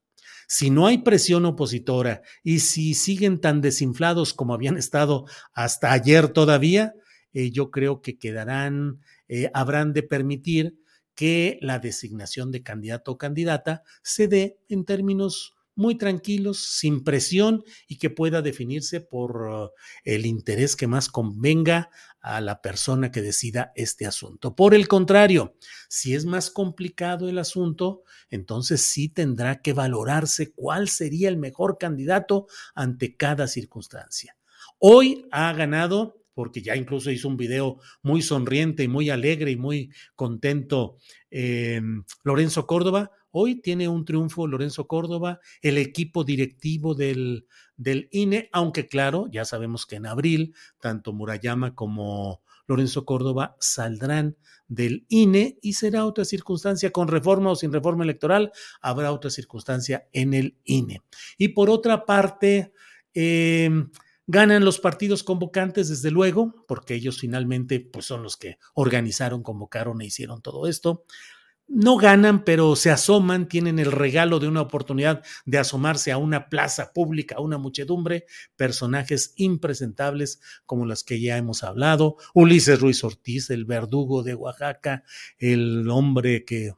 Si 0.48 0.70
no 0.70 0.88
hay 0.88 0.98
presión 0.98 1.46
opositora 1.46 2.22
y 2.42 2.58
si 2.58 2.94
siguen 2.94 3.40
tan 3.40 3.60
desinflados 3.60 4.34
como 4.34 4.54
habían 4.54 4.76
estado 4.76 5.26
hasta 5.52 5.92
ayer 5.92 6.28
todavía, 6.28 6.94
eh, 7.32 7.52
yo 7.52 7.70
creo 7.70 8.02
que 8.02 8.18
quedarán, 8.18 9.00
eh, 9.28 9.50
habrán 9.54 9.92
de 9.92 10.02
permitir 10.02 10.80
que 11.14 11.58
la 11.62 11.78
designación 11.78 12.50
de 12.50 12.64
candidato 12.64 13.12
o 13.12 13.18
candidata 13.18 13.84
se 14.02 14.26
dé 14.26 14.58
en 14.68 14.84
términos 14.84 15.54
muy 15.76 15.96
tranquilos, 15.96 16.58
sin 16.58 17.04
presión 17.04 17.62
y 17.86 17.98
que 17.98 18.10
pueda 18.10 18.42
definirse 18.42 19.00
por 19.00 19.42
uh, 19.42 19.70
el 20.04 20.26
interés 20.26 20.76
que 20.76 20.86
más 20.86 21.08
convenga 21.08 21.90
a 22.24 22.40
la 22.40 22.62
persona 22.62 23.12
que 23.12 23.20
decida 23.20 23.72
este 23.76 24.06
asunto. 24.06 24.56
Por 24.56 24.74
el 24.74 24.88
contrario, 24.88 25.56
si 25.90 26.14
es 26.14 26.24
más 26.24 26.50
complicado 26.50 27.28
el 27.28 27.38
asunto, 27.38 28.02
entonces 28.30 28.80
sí 28.80 29.10
tendrá 29.10 29.60
que 29.60 29.74
valorarse 29.74 30.50
cuál 30.50 30.88
sería 30.88 31.28
el 31.28 31.36
mejor 31.36 31.76
candidato 31.76 32.46
ante 32.74 33.14
cada 33.14 33.46
circunstancia. 33.46 34.38
Hoy 34.78 35.26
ha 35.32 35.52
ganado 35.52 36.24
porque 36.32 36.62
ya 36.62 36.76
incluso 36.76 37.10
hizo 37.10 37.28
un 37.28 37.36
video 37.36 37.78
muy 38.02 38.22
sonriente 38.22 38.82
y 38.82 38.88
muy 38.88 39.10
alegre 39.10 39.50
y 39.50 39.56
muy 39.56 39.90
contento 40.16 40.96
eh, 41.30 41.82
Lorenzo 42.24 42.66
Córdoba. 42.66 43.10
Hoy 43.36 43.60
tiene 43.60 43.88
un 43.88 44.04
triunfo 44.04 44.46
Lorenzo 44.46 44.86
Córdoba, 44.86 45.40
el 45.60 45.76
equipo 45.76 46.22
directivo 46.22 46.94
del, 46.94 47.48
INE, 48.12 48.48
aunque 48.52 48.86
claro, 48.86 49.26
ya 49.28 49.44
sabemos 49.44 49.86
que 49.86 49.96
en 49.96 50.06
abril 50.06 50.54
tanto 50.78 51.12
Murayama 51.12 51.74
como 51.74 52.42
Lorenzo 52.68 53.04
Córdoba 53.04 53.56
saldrán 53.58 54.36
del 54.68 55.04
INE 55.08 55.58
y 55.60 55.72
será 55.72 56.06
otra 56.06 56.24
circunstancia 56.24 56.92
con 56.92 57.08
reforma 57.08 57.50
o 57.50 57.56
sin 57.56 57.72
reforma 57.72 58.04
electoral, 58.04 58.52
habrá 58.80 59.10
otra 59.10 59.30
circunstancia 59.30 60.06
en 60.12 60.32
el 60.32 60.56
INE. 60.62 61.02
Y 61.36 61.48
por 61.48 61.70
otra 61.70 62.04
parte, 62.04 62.72
eh, 63.14 63.68
ganan 64.28 64.64
los 64.64 64.78
partidos 64.78 65.24
convocantes, 65.24 65.88
desde 65.88 66.12
luego, 66.12 66.64
porque 66.68 66.94
ellos 66.94 67.18
finalmente 67.18 67.80
pues, 67.80 68.06
son 68.06 68.22
los 68.22 68.36
que 68.36 68.58
organizaron, 68.74 69.42
convocaron 69.42 70.00
e 70.00 70.06
hicieron 70.06 70.40
todo 70.40 70.68
esto 70.68 71.04
no 71.66 71.96
ganan, 71.96 72.44
pero 72.44 72.76
se 72.76 72.90
asoman, 72.90 73.48
tienen 73.48 73.78
el 73.78 73.90
regalo 73.90 74.38
de 74.38 74.48
una 74.48 74.60
oportunidad 74.60 75.22
de 75.44 75.58
asomarse 75.58 76.12
a 76.12 76.18
una 76.18 76.48
plaza 76.48 76.92
pública, 76.92 77.36
a 77.36 77.40
una 77.40 77.58
muchedumbre, 77.58 78.26
personajes 78.56 79.32
impresentables 79.36 80.40
como 80.66 80.86
las 80.86 81.04
que 81.04 81.20
ya 81.20 81.36
hemos 81.36 81.64
hablado, 81.64 82.16
Ulises 82.34 82.80
Ruiz 82.80 83.02
Ortiz, 83.04 83.50
el 83.50 83.64
verdugo 83.64 84.22
de 84.22 84.34
Oaxaca, 84.34 85.04
el 85.38 85.88
hombre 85.90 86.44
que, 86.44 86.72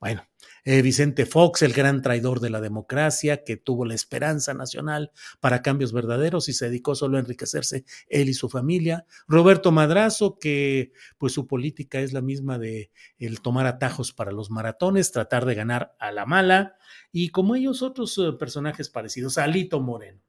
bueno, 0.00 0.24
eh, 0.64 0.82
Vicente 0.82 1.26
Fox, 1.26 1.62
el 1.62 1.72
gran 1.72 2.02
traidor 2.02 2.40
de 2.40 2.50
la 2.50 2.60
democracia, 2.60 3.44
que 3.44 3.56
tuvo 3.56 3.84
la 3.84 3.94
esperanza 3.94 4.54
nacional 4.54 5.10
para 5.40 5.62
cambios 5.62 5.92
verdaderos 5.92 6.48
y 6.48 6.52
se 6.52 6.66
dedicó 6.66 6.94
solo 6.94 7.16
a 7.16 7.20
enriquecerse 7.20 7.84
él 8.08 8.28
y 8.28 8.34
su 8.34 8.48
familia. 8.48 9.04
Roberto 9.26 9.72
Madrazo, 9.72 10.38
que 10.38 10.92
pues 11.18 11.32
su 11.32 11.46
política 11.46 12.00
es 12.00 12.12
la 12.12 12.20
misma 12.20 12.58
de 12.58 12.90
el 13.18 13.40
tomar 13.40 13.66
atajos 13.66 14.12
para 14.12 14.32
los 14.32 14.50
maratones, 14.50 15.12
tratar 15.12 15.46
de 15.46 15.54
ganar 15.54 15.96
a 15.98 16.12
la 16.12 16.26
mala, 16.26 16.76
y 17.10 17.30
como 17.30 17.56
ellos 17.56 17.82
otros 17.82 18.16
eh, 18.18 18.32
personajes 18.38 18.88
parecidos, 18.88 19.38
Alito 19.38 19.80
Moreno. 19.80 20.20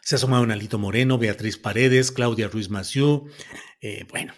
Se 0.00 0.16
asomaron 0.16 0.50
Alito 0.50 0.78
Moreno, 0.78 1.16
Beatriz 1.16 1.56
Paredes, 1.56 2.10
Claudia 2.10 2.48
Ruiz 2.48 2.68
Maciú, 2.70 3.28
eh, 3.80 4.04
bueno, 4.10 4.32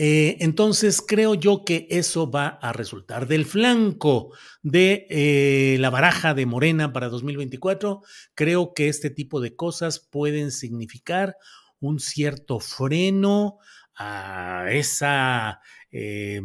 eh, 0.00 0.36
entonces 0.38 1.02
creo 1.04 1.34
yo 1.34 1.64
que 1.64 1.88
eso 1.90 2.30
va 2.30 2.46
a 2.62 2.72
resultar 2.72 3.26
del 3.26 3.44
flanco 3.44 4.32
de 4.62 5.08
eh, 5.10 5.76
la 5.80 5.90
baraja 5.90 6.34
de 6.34 6.46
Morena 6.46 6.92
para 6.92 7.08
2024. 7.08 8.02
Creo 8.36 8.74
que 8.74 8.88
este 8.88 9.10
tipo 9.10 9.40
de 9.40 9.56
cosas 9.56 9.98
pueden 9.98 10.52
significar 10.52 11.36
un 11.80 11.98
cierto 11.98 12.60
freno 12.60 13.58
a 13.96 14.66
esa 14.70 15.60
eh, 15.90 16.42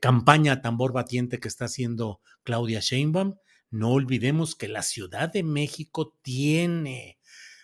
campaña 0.00 0.62
tambor 0.62 0.92
batiente 0.92 1.40
que 1.40 1.48
está 1.48 1.64
haciendo 1.64 2.20
Claudia 2.44 2.78
Sheinbaum. 2.78 3.34
No 3.70 3.90
olvidemos 3.90 4.54
que 4.54 4.68
la 4.68 4.82
Ciudad 4.82 5.32
de 5.32 5.42
México 5.42 6.16
tiene 6.22 7.17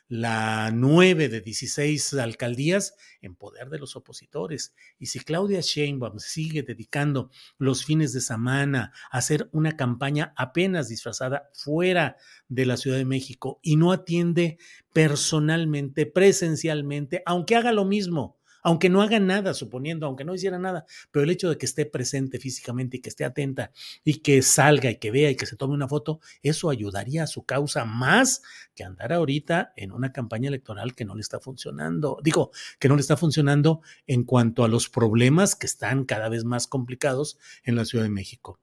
la 0.08 0.70
nueve 0.70 1.28
de 1.28 1.40
16 1.40 2.14
alcaldías 2.14 2.94
en 3.22 3.34
poder 3.34 3.70
de 3.70 3.78
los 3.78 3.96
opositores. 3.96 4.74
Y 4.98 5.06
si 5.06 5.20
Claudia 5.20 5.60
Sheinbaum 5.60 6.18
sigue 6.18 6.62
dedicando 6.62 7.30
los 7.58 7.84
fines 7.84 8.12
de 8.12 8.20
semana 8.20 8.92
a 9.10 9.18
hacer 9.18 9.48
una 9.52 9.76
campaña 9.76 10.34
apenas 10.36 10.88
disfrazada 10.88 11.50
fuera 11.54 12.16
de 12.48 12.66
la 12.66 12.76
Ciudad 12.76 12.98
de 12.98 13.04
México 13.04 13.60
y 13.62 13.76
no 13.76 13.92
atiende 13.92 14.58
personalmente, 14.92 16.06
presencialmente, 16.06 17.22
aunque 17.26 17.56
haga 17.56 17.72
lo 17.72 17.84
mismo, 17.84 18.38
aunque 18.64 18.88
no 18.88 19.02
haga 19.02 19.20
nada, 19.20 19.54
suponiendo, 19.54 20.06
aunque 20.06 20.24
no 20.24 20.34
hiciera 20.34 20.58
nada, 20.58 20.86
pero 21.12 21.22
el 21.22 21.30
hecho 21.30 21.50
de 21.50 21.58
que 21.58 21.66
esté 21.66 21.84
presente 21.86 22.40
físicamente 22.40 22.96
y 22.96 23.00
que 23.00 23.10
esté 23.10 23.24
atenta 23.24 23.70
y 24.02 24.14
que 24.20 24.42
salga 24.42 24.90
y 24.90 24.96
que 24.96 25.10
vea 25.10 25.30
y 25.30 25.36
que 25.36 25.46
se 25.46 25.56
tome 25.56 25.74
una 25.74 25.86
foto, 25.86 26.20
eso 26.42 26.70
ayudaría 26.70 27.22
a 27.22 27.26
su 27.26 27.44
causa 27.44 27.84
más 27.84 28.42
que 28.74 28.82
andar 28.82 29.12
ahorita 29.12 29.74
en 29.76 29.92
una 29.92 30.12
campaña 30.12 30.48
electoral 30.48 30.94
que 30.94 31.04
no 31.04 31.14
le 31.14 31.20
está 31.20 31.40
funcionando. 31.40 32.18
Digo, 32.24 32.50
que 32.78 32.88
no 32.88 32.96
le 32.96 33.02
está 33.02 33.18
funcionando 33.18 33.82
en 34.06 34.24
cuanto 34.24 34.64
a 34.64 34.68
los 34.68 34.88
problemas 34.88 35.54
que 35.54 35.66
están 35.66 36.04
cada 36.04 36.30
vez 36.30 36.44
más 36.44 36.66
complicados 36.66 37.38
en 37.64 37.76
la 37.76 37.84
Ciudad 37.84 38.04
de 38.04 38.10
México. 38.10 38.60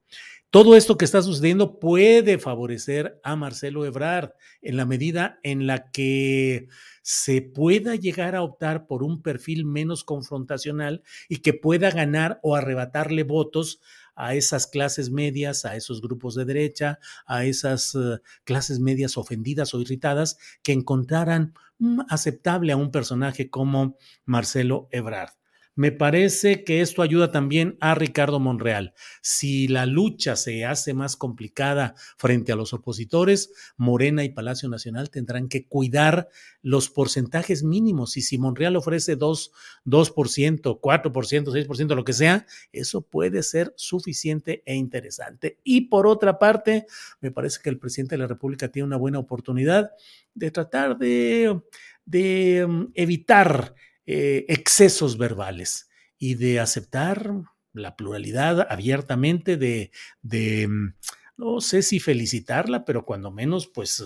Todo 0.52 0.76
esto 0.76 0.98
que 0.98 1.06
está 1.06 1.22
sucediendo 1.22 1.80
puede 1.80 2.38
favorecer 2.38 3.22
a 3.24 3.38
Marcelo 3.38 3.86
Ebrard 3.86 4.34
en 4.62 4.76
la 4.76 4.86
medida 4.86 5.40
en 5.44 5.66
la 5.66 5.90
que 5.92 6.68
se 7.02 7.42
pueda 7.42 7.96
llegar 7.96 8.36
a 8.36 8.42
optar 8.42 8.86
por 8.86 9.02
un 9.02 9.22
perfil 9.22 9.64
menos 9.64 10.04
confrontacional 10.04 11.04
y 11.30 11.38
que 11.38 11.54
pueda 11.54 11.90
ganar 11.90 12.42
o 12.44 12.58
arrebatarle 12.58 13.24
votos 13.24 13.80
a 14.14 14.36
esas 14.36 14.68
clases 14.68 15.10
medias, 15.10 15.64
a 15.64 15.78
esos 15.78 16.02
grupos 16.02 16.36
de 16.36 16.44
derecha, 16.44 17.00
a 17.26 17.46
esas 17.46 17.96
uh, 17.96 18.20
clases 18.44 18.82
medias 18.82 19.18
ofendidas 19.18 19.74
o 19.74 19.80
irritadas 19.80 20.38
que 20.64 20.74
encontraran 20.74 21.54
mm, 21.80 22.02
aceptable 22.10 22.74
a 22.74 22.78
un 22.78 22.92
personaje 22.92 23.50
como 23.50 23.98
Marcelo 24.26 24.90
Ebrard. 24.92 25.41
Me 25.82 25.92
parece 25.92 26.64
que 26.64 26.82
esto 26.82 27.02
ayuda 27.02 27.32
también 27.32 27.76
a 27.80 27.96
Ricardo 27.96 28.40
Monreal. 28.40 28.94
Si 29.24 29.68
la 29.68 29.88
lucha 29.88 30.36
se 30.36 30.64
hace 30.64 30.94
más 30.94 31.16
complicada 31.16 31.96
frente 32.18 32.52
a 32.52 32.56
los 32.56 32.72
opositores, 32.72 33.52
Morena 33.78 34.24
y 34.24 34.30
Palacio 34.30 34.70
Nacional 34.70 35.10
tendrán 35.10 35.48
que 35.48 35.66
cuidar 35.66 36.30
los 36.62 36.92
porcentajes 36.92 37.64
mínimos. 37.64 38.16
Y 38.16 38.22
si 38.22 38.38
Monreal 38.38 38.76
ofrece 38.76 39.16
2, 39.16 39.52
2%, 39.86 40.80
4%, 40.80 41.12
6%, 41.12 41.96
lo 41.96 42.04
que 42.04 42.14
sea, 42.14 42.46
eso 42.72 43.02
puede 43.02 43.42
ser 43.42 43.74
suficiente 43.76 44.62
e 44.68 44.76
interesante. 44.76 45.58
Y 45.64 45.88
por 45.88 46.06
otra 46.06 46.38
parte, 46.38 46.86
me 47.22 47.32
parece 47.32 47.60
que 47.60 47.72
el 47.72 47.80
presidente 47.80 48.14
de 48.14 48.20
la 48.20 48.28
República 48.28 48.68
tiene 48.68 48.86
una 48.86 48.98
buena 48.98 49.18
oportunidad 49.18 49.90
de 50.36 50.52
tratar 50.52 51.00
de, 51.00 51.60
de 52.06 52.68
mm, 52.68 52.92
evitar 52.94 53.74
eh, 54.06 54.46
excesos 54.48 55.18
verbales 55.18 55.90
y 56.18 56.36
de 56.36 56.60
aceptar 56.60 57.32
la 57.74 57.96
pluralidad 57.96 58.68
abiertamente, 58.70 59.58
de, 59.58 59.92
mm, 60.68 60.94
no 61.38 61.62
sé 61.62 61.82
si 61.82 62.00
felicitarla, 62.00 62.86
pero 62.86 63.06
cuando 63.06 63.32
menos, 63.32 63.68
pues 63.68 64.04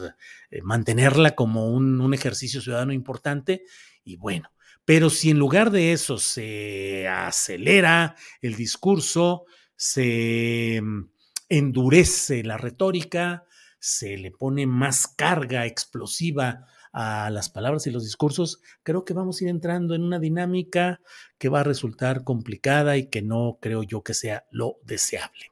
eh, 0.51 0.61
mantenerla 0.61 1.35
como 1.35 1.69
un, 1.69 1.99
un 1.99 2.13
ejercicio 2.13 2.61
ciudadano 2.61 2.93
importante. 2.93 3.63
Y 4.03 4.17
bueno, 4.17 4.51
pero 4.85 5.09
si 5.09 5.31
en 5.31 5.39
lugar 5.39 5.71
de 5.71 5.91
eso 5.91 6.17
se 6.19 7.07
acelera 7.07 8.15
el 8.41 8.55
discurso, 8.55 9.45
se 9.75 10.79
mm, 10.81 11.09
endurece 11.49 12.43
la 12.43 12.57
retórica, 12.57 13.45
se 13.79 14.17
le 14.17 14.31
pone 14.31 14.67
más 14.67 15.07
carga 15.07 15.65
explosiva 15.65 16.65
a 16.97 17.29
las 17.29 17.49
palabras 17.49 17.85
y 17.85 17.91
los 17.91 18.05
discursos, 18.05 18.61
creo 18.81 19.03
que 19.03 19.13
vamos 19.13 19.41
a 19.41 19.43
ir 19.43 19.49
entrando 19.49 19.95
en 19.95 20.01
una 20.01 20.17
dinámica 20.17 21.01
que 21.37 21.49
va 21.49 21.59
a 21.59 21.63
resultar 21.63 22.23
complicada 22.23 22.95
y 22.95 23.09
que 23.09 23.21
no 23.21 23.57
creo 23.61 23.83
yo 23.83 24.01
que 24.01 24.13
sea 24.13 24.45
lo 24.49 24.77
deseable. 24.85 25.51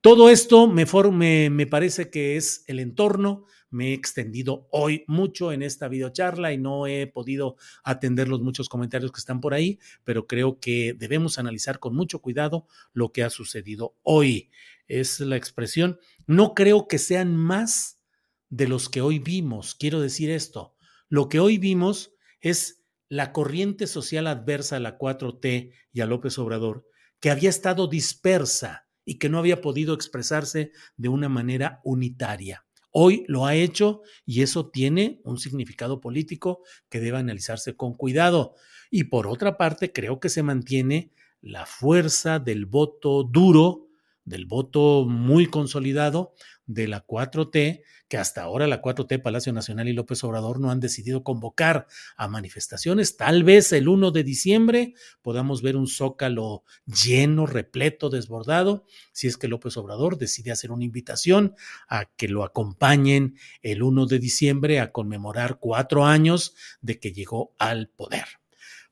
Todo 0.00 0.30
esto 0.30 0.66
me, 0.66 0.86
me, 1.12 1.50
me 1.50 1.66
parece 1.66 2.08
que 2.08 2.36
es 2.36 2.64
el 2.68 2.80
entorno. 2.80 3.44
Me 3.68 3.90
he 3.90 3.92
extendido 3.92 4.66
hoy 4.70 5.04
mucho 5.08 5.52
en 5.52 5.62
esta 5.62 5.88
videocharla 5.88 6.54
y 6.54 6.58
no 6.58 6.86
he 6.86 7.06
podido 7.06 7.56
atender 7.84 8.28
los 8.28 8.40
muchos 8.40 8.70
comentarios 8.70 9.12
que 9.12 9.18
están 9.18 9.42
por 9.42 9.52
ahí, 9.52 9.78
pero 10.04 10.26
creo 10.26 10.58
que 10.58 10.94
debemos 10.98 11.38
analizar 11.38 11.80
con 11.80 11.94
mucho 11.94 12.20
cuidado 12.20 12.66
lo 12.94 13.12
que 13.12 13.24
ha 13.24 13.28
sucedido 13.28 13.94
hoy. 14.04 14.50
Es 14.86 15.20
la 15.20 15.36
expresión. 15.36 15.98
No 16.26 16.54
creo 16.54 16.88
que 16.88 16.96
sean 16.96 17.36
más 17.36 18.00
de 18.48 18.68
los 18.68 18.88
que 18.88 19.02
hoy 19.02 19.18
vimos. 19.18 19.74
Quiero 19.74 20.00
decir 20.00 20.30
esto. 20.30 20.77
Lo 21.08 21.28
que 21.28 21.40
hoy 21.40 21.56
vimos 21.56 22.12
es 22.40 22.84
la 23.08 23.32
corriente 23.32 23.86
social 23.86 24.26
adversa 24.26 24.76
a 24.76 24.80
la 24.80 24.98
4T 24.98 25.72
y 25.92 26.00
a 26.00 26.06
López 26.06 26.38
Obrador, 26.38 26.86
que 27.20 27.30
había 27.30 27.48
estado 27.48 27.86
dispersa 27.86 28.86
y 29.06 29.18
que 29.18 29.30
no 29.30 29.38
había 29.38 29.62
podido 29.62 29.94
expresarse 29.94 30.72
de 30.96 31.08
una 31.08 31.30
manera 31.30 31.80
unitaria. 31.82 32.66
Hoy 32.90 33.24
lo 33.26 33.46
ha 33.46 33.54
hecho 33.54 34.02
y 34.26 34.42
eso 34.42 34.68
tiene 34.68 35.20
un 35.24 35.38
significado 35.38 36.00
político 36.00 36.62
que 36.90 37.00
debe 37.00 37.16
analizarse 37.16 37.74
con 37.74 37.94
cuidado. 37.94 38.54
Y 38.90 39.04
por 39.04 39.26
otra 39.26 39.56
parte, 39.56 39.92
creo 39.92 40.20
que 40.20 40.28
se 40.28 40.42
mantiene 40.42 41.12
la 41.40 41.64
fuerza 41.64 42.38
del 42.38 42.66
voto 42.66 43.24
duro, 43.24 43.88
del 44.24 44.44
voto 44.44 45.06
muy 45.08 45.46
consolidado 45.46 46.34
de 46.68 46.86
la 46.86 47.04
4T, 47.04 47.82
que 48.08 48.16
hasta 48.16 48.42
ahora 48.42 48.66
la 48.66 48.80
4T, 48.80 49.20
Palacio 49.20 49.52
Nacional 49.52 49.88
y 49.88 49.94
López 49.94 50.22
Obrador 50.22 50.60
no 50.60 50.70
han 50.70 50.78
decidido 50.78 51.24
convocar 51.24 51.86
a 52.16 52.28
manifestaciones. 52.28 53.16
Tal 53.16 53.42
vez 53.42 53.72
el 53.72 53.88
1 53.88 54.12
de 54.12 54.22
diciembre 54.22 54.94
podamos 55.22 55.62
ver 55.62 55.76
un 55.76 55.88
zócalo 55.88 56.62
lleno, 56.86 57.46
repleto, 57.46 58.10
desbordado, 58.10 58.84
si 59.12 59.26
es 59.26 59.36
que 59.36 59.48
López 59.48 59.76
Obrador 59.76 60.18
decide 60.18 60.52
hacer 60.52 60.70
una 60.70 60.84
invitación 60.84 61.54
a 61.88 62.04
que 62.04 62.28
lo 62.28 62.44
acompañen 62.44 63.36
el 63.62 63.82
1 63.82 64.06
de 64.06 64.18
diciembre 64.18 64.78
a 64.78 64.92
conmemorar 64.92 65.58
cuatro 65.58 66.04
años 66.04 66.54
de 66.82 67.00
que 67.00 67.12
llegó 67.12 67.54
al 67.58 67.88
poder. 67.88 68.26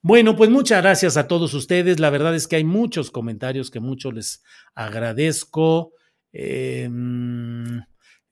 Bueno, 0.00 0.36
pues 0.36 0.48
muchas 0.50 0.82
gracias 0.82 1.16
a 1.16 1.28
todos 1.28 1.52
ustedes. 1.52 2.00
La 2.00 2.10
verdad 2.10 2.34
es 2.34 2.46
que 2.46 2.56
hay 2.56 2.64
muchos 2.64 3.10
comentarios 3.10 3.70
que 3.70 3.80
mucho 3.80 4.12
les 4.12 4.42
agradezco. 4.74 5.95
Eh, 6.38 6.90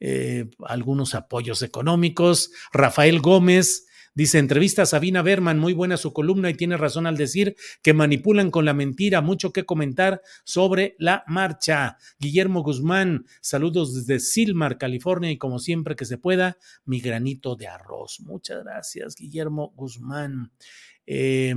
eh, 0.00 0.50
algunos 0.66 1.14
apoyos 1.14 1.62
económicos. 1.62 2.50
Rafael 2.74 3.20
Gómez 3.20 3.86
dice, 4.14 4.38
entrevista 4.38 4.82
a 4.82 4.86
Sabina 4.86 5.22
Berman, 5.22 5.58
muy 5.58 5.72
buena 5.72 5.96
su 5.96 6.12
columna 6.12 6.50
y 6.50 6.54
tiene 6.54 6.76
razón 6.76 7.06
al 7.06 7.16
decir 7.16 7.56
que 7.82 7.94
manipulan 7.94 8.50
con 8.50 8.66
la 8.66 8.74
mentira, 8.74 9.22
mucho 9.22 9.54
que 9.54 9.64
comentar 9.64 10.20
sobre 10.44 10.94
la 10.98 11.24
marcha. 11.26 11.96
Guillermo 12.18 12.62
Guzmán, 12.62 13.24
saludos 13.40 13.94
desde 13.94 14.20
Silmar, 14.20 14.76
California 14.76 15.30
y 15.30 15.38
como 15.38 15.58
siempre 15.58 15.96
que 15.96 16.04
se 16.04 16.18
pueda, 16.18 16.58
mi 16.84 17.00
granito 17.00 17.56
de 17.56 17.68
arroz. 17.68 18.20
Muchas 18.20 18.62
gracias, 18.62 19.14
Guillermo 19.16 19.72
Guzmán. 19.74 20.52
Eh, 21.06 21.54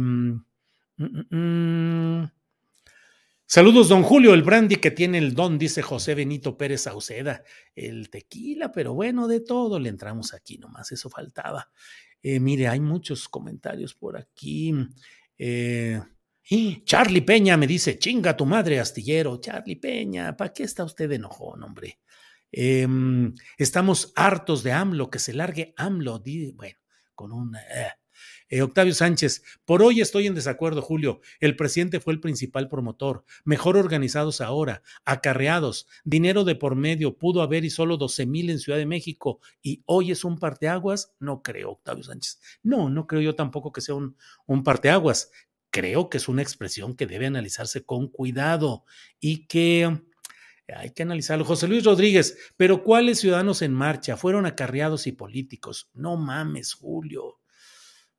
Saludos, 3.50 3.88
don 3.88 4.04
Julio, 4.04 4.34
el 4.34 4.44
brandy 4.44 4.76
que 4.76 4.92
tiene 4.92 5.20
el 5.20 5.34
don, 5.34 5.58
dice 5.58 5.82
José 5.82 6.16
Benito 6.16 6.58
Pérez 6.58 6.82
Sauceda. 6.82 7.44
El 7.74 8.10
tequila, 8.10 8.74
pero 8.74 8.94
bueno, 8.94 9.26
de 9.30 9.40
todo 9.40 9.80
le 9.80 9.88
entramos 9.88 10.34
aquí, 10.34 10.58
nomás 10.58 10.92
eso 10.92 11.10
faltaba. 11.10 11.72
Eh, 12.22 12.42
mire, 12.42 12.68
hay 12.68 12.82
muchos 12.82 13.30
comentarios 13.30 13.96
por 13.96 14.18
aquí. 14.18 14.74
Eh, 15.38 16.02
y 16.50 16.84
Charlie 16.84 17.22
Peña 17.22 17.56
me 17.56 17.68
dice, 17.68 17.98
chinga 17.98 18.36
tu 18.36 18.46
madre, 18.46 18.82
astillero. 18.82 19.40
Charlie 19.40 19.78
Peña, 19.78 20.36
¿para 20.36 20.52
qué 20.52 20.64
está 20.64 20.84
usted 20.84 21.10
enojón, 21.10 21.64
hombre? 21.64 22.00
Em, 22.52 23.34
estamos 23.58 24.12
hartos 24.18 24.62
de 24.62 24.74
AMLO, 24.74 25.10
que 25.10 25.20
se 25.20 25.32
largue 25.32 25.74
AMLO. 25.78 26.22
Bueno, 26.54 26.80
con 27.16 27.32
un... 27.32 27.56
Eh, 27.56 27.92
eh, 28.50 28.62
Octavio 28.62 28.94
Sánchez, 28.94 29.44
por 29.66 29.82
hoy 29.82 30.02
estoy 30.02 30.28
en 30.28 30.36
desacuerdo, 30.36 30.82
Julio. 30.82 31.20
El 31.40 31.56
presidente 31.56 32.00
fue 32.00 32.14
el 32.14 32.20
principal 32.20 32.70
promotor. 32.70 33.26
Mejor 33.44 33.78
organizados 33.78 34.40
ahora, 34.40 34.84
acarreados, 35.04 35.88
dinero 36.06 36.44
de 36.44 36.56
por 36.56 36.76
medio, 36.76 37.18
pudo 37.18 37.42
haber 37.42 37.66
y 37.66 37.70
solo 37.70 37.98
12 37.98 38.26
mil 38.26 38.50
en 38.50 38.60
Ciudad 38.60 38.78
de 38.78 38.86
México 38.86 39.40
y 39.62 39.84
hoy 39.86 40.12
es 40.12 40.24
un 40.24 40.40
parteaguas. 40.40 41.14
No 41.20 41.42
creo, 41.42 41.72
Octavio 41.72 42.04
Sánchez. 42.04 42.40
No, 42.64 42.90
no 42.90 43.06
creo 43.06 43.22
yo 43.22 43.36
tampoco 43.36 43.72
que 43.72 43.82
sea 43.82 43.96
un, 43.96 44.16
un 44.46 44.64
parteaguas. 44.64 45.32
Creo 45.70 46.10
que 46.10 46.18
es 46.18 46.30
una 46.30 46.42
expresión 46.42 46.96
que 46.96 47.08
debe 47.08 47.28
analizarse 47.28 47.84
con 47.86 48.08
cuidado 48.08 48.86
y 49.20 49.46
que 49.48 50.02
hay 50.74 50.92
que 50.92 51.04
analizarlo. 51.04 51.46
José 51.46 51.68
Luis 51.68 51.84
Rodríguez, 51.84 52.38
pero 52.58 52.84
¿cuáles 52.84 53.20
ciudadanos 53.20 53.62
en 53.62 53.74
marcha 53.74 54.18
fueron 54.18 54.46
acarreados 54.46 55.08
y 55.08 55.12
políticos? 55.12 55.90
No 55.94 56.18
mames, 56.18 56.74
Julio. 56.74 57.40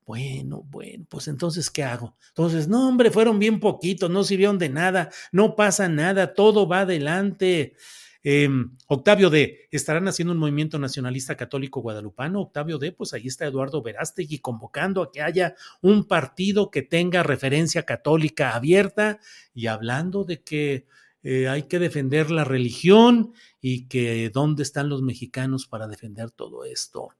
Bueno, 0.09 0.65
bueno, 0.71 1.05
pues 1.11 1.29
entonces, 1.29 1.69
¿qué 1.69 1.83
hago? 1.83 2.17
Entonces, 2.29 2.67
no, 2.67 2.89
hombre, 2.89 3.11
fueron 3.11 3.39
bien 3.39 3.61
poquitos, 3.61 4.09
no 4.09 4.25
sirvieron 4.25 4.59
de 4.59 4.71
nada, 4.71 5.11
no 5.33 5.55
pasa 5.55 5.87
nada, 5.87 6.33
todo 6.33 6.67
va 6.67 6.81
adelante. 6.81 7.75
Em, 8.23 8.75
Octavio 8.87 9.29
D, 9.29 9.69
¿estarán 9.71 10.09
haciendo 10.09 10.33
un 10.33 10.39
movimiento 10.39 10.79
nacionalista 10.79 11.37
católico 11.37 11.83
guadalupano? 11.83 12.41
Octavio 12.41 12.79
D, 12.79 12.93
pues 12.93 13.13
ahí 13.13 13.27
está 13.27 13.45
Eduardo 13.45 13.83
Verástegui 13.83 14.39
convocando 14.39 15.03
a 15.03 15.13
que 15.13 15.21
haya 15.21 15.55
un 15.83 16.05
partido 16.09 16.71
que 16.71 16.81
tenga 16.81 17.23
referencia 17.23 17.83
católica 17.83 18.55
abierta 18.57 19.19
y 19.53 19.67
hablando 19.67 20.25
de 20.25 20.43
que 20.43 20.87
eh, 21.23 21.49
hay 21.49 21.65
que 21.65 21.79
defender 21.79 22.31
la 22.31 22.45
religión 22.45 23.35
y 23.61 23.89
que 23.89 24.31
dónde 24.33 24.63
están 24.63 24.89
los 24.89 25.03
mexicanos 25.03 25.67
para 25.67 25.87
defender 25.87 26.31
todo 26.31 26.65
esto. 26.65 27.11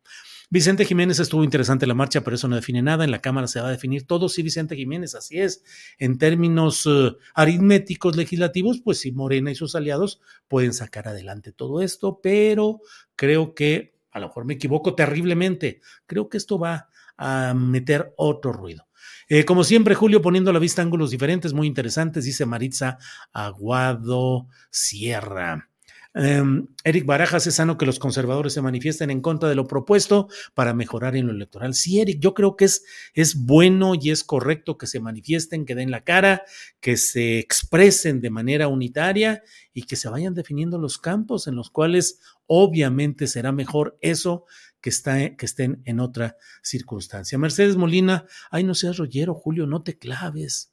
Vicente 0.51 0.87
Jiménez 0.87 1.19
estuvo 1.19 1.45
interesante 1.45 1.87
la 1.87 1.95
marcha, 1.95 2.23
pero 2.23 2.37
eso 2.37 2.49
no 2.49 2.57
define 2.57 2.81
nada. 2.81 3.05
En 3.05 3.11
la 3.11 3.21
Cámara 3.21 3.47
se 3.47 3.61
va 3.61 3.69
a 3.69 3.71
definir 3.71 4.07
todo. 4.07 4.31
Sí, 4.31 4.43
Vicente 4.43 4.77
Jiménez, 4.77 5.15
así 5.15 5.39
es. 5.39 5.63
En 5.99 6.17
términos 6.17 6.87
eh, 6.87 7.13
aritméticos 7.35 8.17
legislativos, 8.17 8.81
pues 8.83 8.99
sí, 8.99 9.13
Morena 9.13 9.51
y 9.51 9.55
sus 9.55 9.75
aliados 9.75 10.21
pueden 10.49 10.73
sacar 10.73 11.07
adelante 11.07 11.53
todo 11.53 11.83
esto, 11.83 12.21
pero 12.23 12.81
creo 13.15 13.55
que, 13.55 13.95
a 14.11 14.21
lo 14.21 14.29
mejor 14.29 14.47
me 14.47 14.55
equivoco 14.55 14.95
terriblemente, 14.95 15.81
creo 16.07 16.31
que 16.31 16.39
esto 16.39 16.59
va 16.59 16.89
a 17.19 17.53
meter 17.53 18.15
otro 18.17 18.53
ruido. 18.53 18.89
Eh, 19.29 19.45
como 19.45 19.65
siempre, 19.65 19.95
Julio 19.95 20.23
poniendo 20.23 20.51
a 20.51 20.55
la 20.55 20.59
vista 20.59 20.81
ángulos 20.81 21.11
diferentes, 21.11 21.53
muy 21.53 21.67
interesantes, 21.67 22.25
dice 22.25 22.47
Maritza 22.47 22.97
Aguado 23.33 24.47
Sierra. 24.71 25.69
Em, 26.15 26.67
Eric 26.85 27.05
Barajas, 27.05 27.47
es 27.47 27.57
sano 27.57 27.77
que 27.77 27.85
los 27.85 27.99
conservadores 27.99 28.55
se 28.55 28.63
manifiesten 28.63 29.11
en 29.11 29.21
contra 29.21 29.49
de 29.49 29.55
lo 29.55 29.67
propuesto 29.67 30.29
para 30.55 30.73
mejorar 30.73 31.15
en 31.17 31.27
lo 31.27 31.33
electoral. 31.33 31.75
Sí, 31.75 32.01
Eric, 32.01 32.19
yo 32.21 32.35
creo 32.35 32.57
que 32.57 32.65
es, 32.65 32.85
es 33.15 33.45
bueno 33.45 33.93
y 33.95 34.11
es 34.11 34.25
correcto 34.25 34.79
que 34.79 34.87
se 34.87 35.01
manifiesten, 35.01 35.67
que 35.67 35.75
den 35.75 35.91
la 35.91 36.05
cara, 36.05 36.43
que 36.81 36.97
se 36.97 37.39
expresen 37.39 38.21
de 38.21 38.31
manera 38.31 38.69
unitaria 38.69 39.43
y 39.75 39.83
que 39.83 39.97
se 39.97 40.09
vayan 40.09 40.35
definiendo 40.35 40.79
los 40.79 40.99
campos 40.99 41.47
en 41.47 41.55
los 41.55 41.71
cuales 41.71 42.21
obviamente 42.47 43.27
será 43.27 43.53
mejor 43.53 43.99
eso 44.01 44.47
que, 44.81 44.91
está, 44.91 45.37
que 45.37 45.47
estén 45.47 45.83
en 45.85 46.01
otra 46.01 46.37
circunstancia. 46.63 47.39
Mercedes 47.39 47.77
Molina, 47.77 48.27
ay, 48.51 48.65
no 48.65 48.75
seas 48.75 48.97
rollero, 48.97 49.35
Julio, 49.35 49.67
no 49.67 49.83
te 49.83 49.99
claves. 49.99 50.73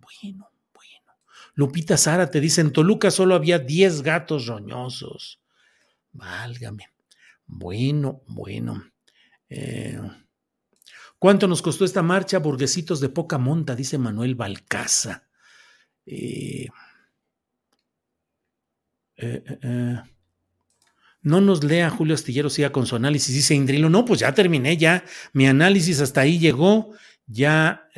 Bueno, 0.00 0.48
bueno. 0.50 0.51
Lupita 1.54 1.96
Sara 1.96 2.30
te 2.30 2.40
dice, 2.40 2.60
en 2.60 2.72
Toluca 2.72 3.10
solo 3.10 3.34
había 3.34 3.58
10 3.58 4.02
gatos 4.02 4.46
roñosos. 4.46 5.40
Válgame. 6.12 6.88
Bueno, 7.46 8.22
bueno. 8.26 8.90
Eh, 9.48 10.00
¿Cuánto 11.18 11.46
nos 11.46 11.60
costó 11.62 11.84
esta 11.84 12.02
marcha? 12.02 12.38
Burguesitos 12.38 13.00
de 13.00 13.10
poca 13.10 13.38
monta, 13.38 13.76
dice 13.76 13.98
Manuel 13.98 14.34
Balcaza. 14.34 15.28
Eh, 16.06 16.68
eh, 19.16 20.00
no 21.20 21.40
nos 21.40 21.62
lea 21.62 21.90
Julio 21.90 22.14
Astillero, 22.14 22.50
siga 22.50 22.72
con 22.72 22.86
su 22.86 22.96
análisis, 22.96 23.34
dice 23.34 23.54
Indrilo. 23.54 23.90
No, 23.90 24.04
pues 24.04 24.20
ya 24.20 24.34
terminé, 24.34 24.76
ya. 24.76 25.04
Mi 25.32 25.46
análisis 25.46 26.00
hasta 26.00 26.22
ahí 26.22 26.38
llegó. 26.38 26.94
Ya. 27.26 27.88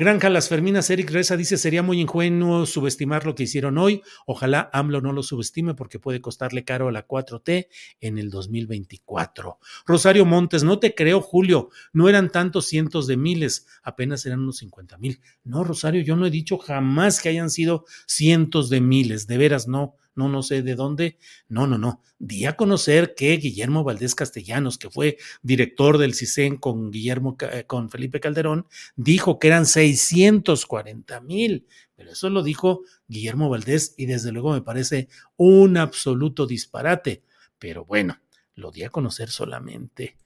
Granja 0.00 0.30
Las 0.30 0.48
Ferminas, 0.48 0.90
Eric 0.90 1.10
Reza 1.10 1.36
dice, 1.36 1.56
sería 1.56 1.82
muy 1.82 2.00
ingenuo 2.00 2.66
subestimar 2.66 3.26
lo 3.26 3.34
que 3.34 3.42
hicieron 3.42 3.78
hoy. 3.78 4.02
Ojalá 4.26 4.70
AMLO 4.72 5.00
no 5.00 5.12
lo 5.12 5.24
subestime 5.24 5.74
porque 5.74 5.98
puede 5.98 6.20
costarle 6.20 6.62
caro 6.64 6.86
a 6.86 6.92
la 6.92 7.08
4T 7.08 7.66
en 8.00 8.16
el 8.16 8.30
2024. 8.30 9.58
Rosario 9.86 10.24
Montes, 10.24 10.62
no 10.62 10.78
te 10.78 10.94
creo, 10.94 11.20
Julio, 11.20 11.70
no 11.92 12.08
eran 12.08 12.30
tantos 12.30 12.68
cientos 12.68 13.08
de 13.08 13.16
miles, 13.16 13.66
apenas 13.82 14.24
eran 14.24 14.38
unos 14.38 14.58
50 14.58 14.98
mil. 14.98 15.20
No, 15.42 15.64
Rosario, 15.64 16.00
yo 16.00 16.14
no 16.14 16.26
he 16.26 16.30
dicho 16.30 16.58
jamás 16.58 17.20
que 17.20 17.30
hayan 17.30 17.50
sido 17.50 17.84
cientos 18.06 18.70
de 18.70 18.80
miles, 18.80 19.26
de 19.26 19.36
veras 19.36 19.66
no 19.66 19.96
no, 20.18 20.28
no 20.28 20.42
sé 20.42 20.62
de 20.62 20.74
dónde. 20.74 21.16
No, 21.48 21.68
no, 21.68 21.78
no. 21.78 22.02
Di 22.18 22.44
a 22.44 22.56
conocer 22.56 23.14
que 23.14 23.36
Guillermo 23.36 23.84
Valdés 23.84 24.16
Castellanos, 24.16 24.76
que 24.76 24.90
fue 24.90 25.16
director 25.42 25.96
del 25.96 26.14
CISEN 26.14 26.56
con 26.56 26.90
Guillermo, 26.90 27.36
eh, 27.40 27.64
con 27.66 27.88
Felipe 27.88 28.18
Calderón, 28.18 28.66
dijo 28.96 29.38
que 29.38 29.46
eran 29.46 29.64
640 29.64 31.20
mil. 31.20 31.66
Pero 31.94 32.10
eso 32.10 32.28
lo 32.30 32.42
dijo 32.42 32.82
Guillermo 33.06 33.48
Valdés 33.48 33.94
y 33.96 34.06
desde 34.06 34.32
luego 34.32 34.52
me 34.52 34.62
parece 34.62 35.08
un 35.36 35.76
absoluto 35.76 36.46
disparate. 36.46 37.22
Pero 37.60 37.84
bueno, 37.84 38.20
lo 38.56 38.72
di 38.72 38.82
a 38.82 38.90
conocer 38.90 39.30
solamente. 39.30 40.16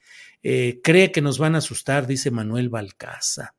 Eh, 0.43 0.81
cree 0.83 1.13
que 1.13 1.21
nos 1.21 1.39
van 1.39 1.55
a 1.55 1.59
asustar, 1.59 2.07
dice 2.07 2.31
Manuel 2.31 2.71
Balcaza. 2.71 3.55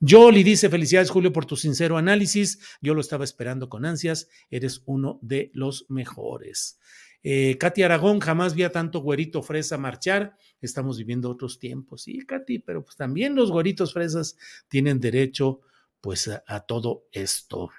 Jolly 0.00 0.42
dice, 0.42 0.68
felicidades 0.68 1.10
Julio 1.10 1.32
por 1.32 1.46
tu 1.46 1.56
sincero 1.56 1.96
análisis. 1.96 2.58
Yo 2.80 2.94
lo 2.94 3.00
estaba 3.00 3.24
esperando 3.24 3.68
con 3.68 3.84
ansias. 3.84 4.28
Eres 4.50 4.82
uno 4.86 5.18
de 5.22 5.50
los 5.54 5.86
mejores. 5.88 6.78
Eh, 7.22 7.58
Katy 7.58 7.82
Aragón, 7.82 8.20
jamás 8.20 8.54
vi 8.54 8.62
a 8.62 8.72
tanto 8.72 9.00
güerito 9.00 9.42
fresa 9.42 9.76
marchar. 9.76 10.36
Estamos 10.60 10.98
viviendo 10.98 11.30
otros 11.30 11.58
tiempos. 11.58 12.02
Sí, 12.02 12.24
Katy, 12.24 12.60
pero 12.60 12.84
pues 12.84 12.96
también 12.96 13.34
los 13.34 13.50
güeritos 13.50 13.92
fresas 13.92 14.36
tienen 14.68 15.00
derecho 15.00 15.60
pues 16.00 16.28
a, 16.28 16.60
todo 16.60 17.06
esto. 17.12 17.70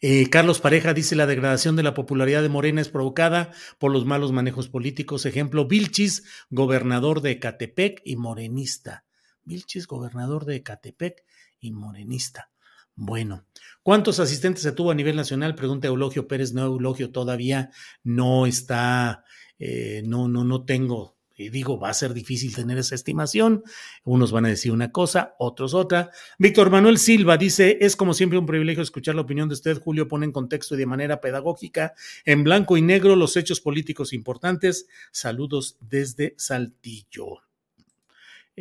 Eh, 0.00 0.28
Carlos 0.30 0.60
Pareja 0.60 0.92
dice 0.92 1.16
la 1.16 1.26
degradación 1.26 1.76
de 1.76 1.82
la 1.82 1.94
popularidad 1.94 2.42
de 2.42 2.48
Morena 2.48 2.80
es 2.80 2.88
provocada 2.88 3.52
por 3.78 3.92
los 3.92 4.04
malos 4.04 4.32
manejos 4.32 4.68
políticos. 4.68 5.24
Ejemplo, 5.26 5.66
Vilchis, 5.66 6.24
gobernador 6.50 7.22
de 7.22 7.38
Catepec 7.38 8.02
y 8.04 8.16
morenista. 8.16 9.04
Vilchis, 9.50 9.88
gobernador 9.88 10.44
de 10.44 10.56
Ecatepec 10.56 11.24
y 11.58 11.72
morenista. 11.72 12.50
Bueno, 12.94 13.46
¿cuántos 13.82 14.20
asistentes 14.20 14.62
se 14.62 14.70
tuvo 14.70 14.92
a 14.92 14.94
nivel 14.94 15.16
nacional? 15.16 15.56
Pregunta 15.56 15.88
Eulogio 15.88 16.28
Pérez. 16.28 16.52
No, 16.52 16.64
Eulogio 16.64 17.10
todavía 17.10 17.70
no 18.04 18.46
está, 18.46 19.24
eh, 19.58 20.02
no, 20.06 20.28
no, 20.28 20.44
no 20.44 20.64
tengo 20.64 21.16
y 21.40 21.48
digo, 21.48 21.78
va 21.78 21.88
a 21.88 21.94
ser 21.94 22.12
difícil 22.12 22.54
tener 22.54 22.76
esa 22.76 22.94
estimación. 22.94 23.64
Unos 24.04 24.30
van 24.30 24.44
a 24.44 24.50
decir 24.50 24.72
una 24.72 24.92
cosa, 24.92 25.34
otros 25.38 25.72
otra. 25.72 26.10
Víctor 26.38 26.68
Manuel 26.68 26.98
Silva 26.98 27.38
dice, 27.38 27.78
es 27.80 27.96
como 27.96 28.12
siempre 28.12 28.38
un 28.38 28.44
privilegio 28.44 28.82
escuchar 28.82 29.14
la 29.14 29.22
opinión 29.22 29.48
de 29.48 29.54
usted. 29.54 29.80
Julio 29.80 30.06
pone 30.06 30.26
en 30.26 30.32
contexto 30.32 30.74
y 30.74 30.78
de 30.78 30.84
manera 30.84 31.22
pedagógica, 31.22 31.94
en 32.26 32.44
blanco 32.44 32.76
y 32.76 32.82
negro, 32.82 33.16
los 33.16 33.38
hechos 33.38 33.62
políticos 33.62 34.12
importantes. 34.12 34.86
Saludos 35.12 35.78
desde 35.80 36.34
Saltillo. 36.36 37.49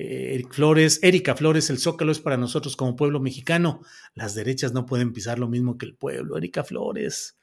Eh, 0.02 0.46
Flores, 0.50 1.02
Erika 1.04 1.36
Flores, 1.36 1.70
el 1.70 1.78
Zócalo 1.78 2.14
es 2.14 2.20
para 2.20 2.38
nosotros 2.38 2.78
como 2.78 2.96
pueblo 2.96 3.20
mexicano. 3.20 3.82
Las 4.16 4.34
derechas 4.34 4.72
no 4.72 4.86
pueden 4.86 5.12
pisar 5.12 5.40
lo 5.40 5.50
mismo 5.50 5.78
que 5.78 5.86
el 5.86 5.96
pueblo. 5.96 6.38
Erika 6.38 6.64
Flores. 6.64 7.38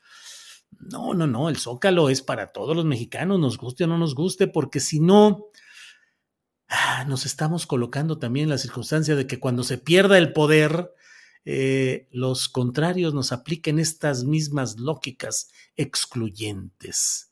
No, 0.79 1.13
no, 1.13 1.27
no, 1.27 1.51
el 1.51 1.59
Zócalo 1.59 2.09
es 2.09 2.23
para 2.23 2.53
todos 2.53 2.75
los 2.75 2.87
mexicanos, 2.87 3.39
nos 3.39 3.59
guste 3.59 3.85
o 3.85 3.87
no 3.87 3.99
nos 3.99 4.15
guste, 4.15 4.47
porque 4.47 4.81
si 4.81 5.01
no, 5.01 5.49
ah, 6.69 7.05
nos 7.07 7.27
estamos 7.27 7.67
colocando 7.67 8.19
también 8.19 8.45
en 8.45 8.51
la 8.51 8.59
circunstancia 8.59 9.17
de 9.17 9.27
que 9.27 9.39
cuando 9.39 9.63
se 9.63 9.77
pierda 9.77 10.17
el 10.17 10.33
poder, 10.33 10.95
eh, 11.45 12.09
los 12.11 12.49
contrarios 12.49 13.13
nos 13.13 13.33
apliquen 13.33 13.79
estas 13.79 14.25
mismas 14.25 14.79
lógicas 14.79 15.51
excluyentes. 15.77 17.26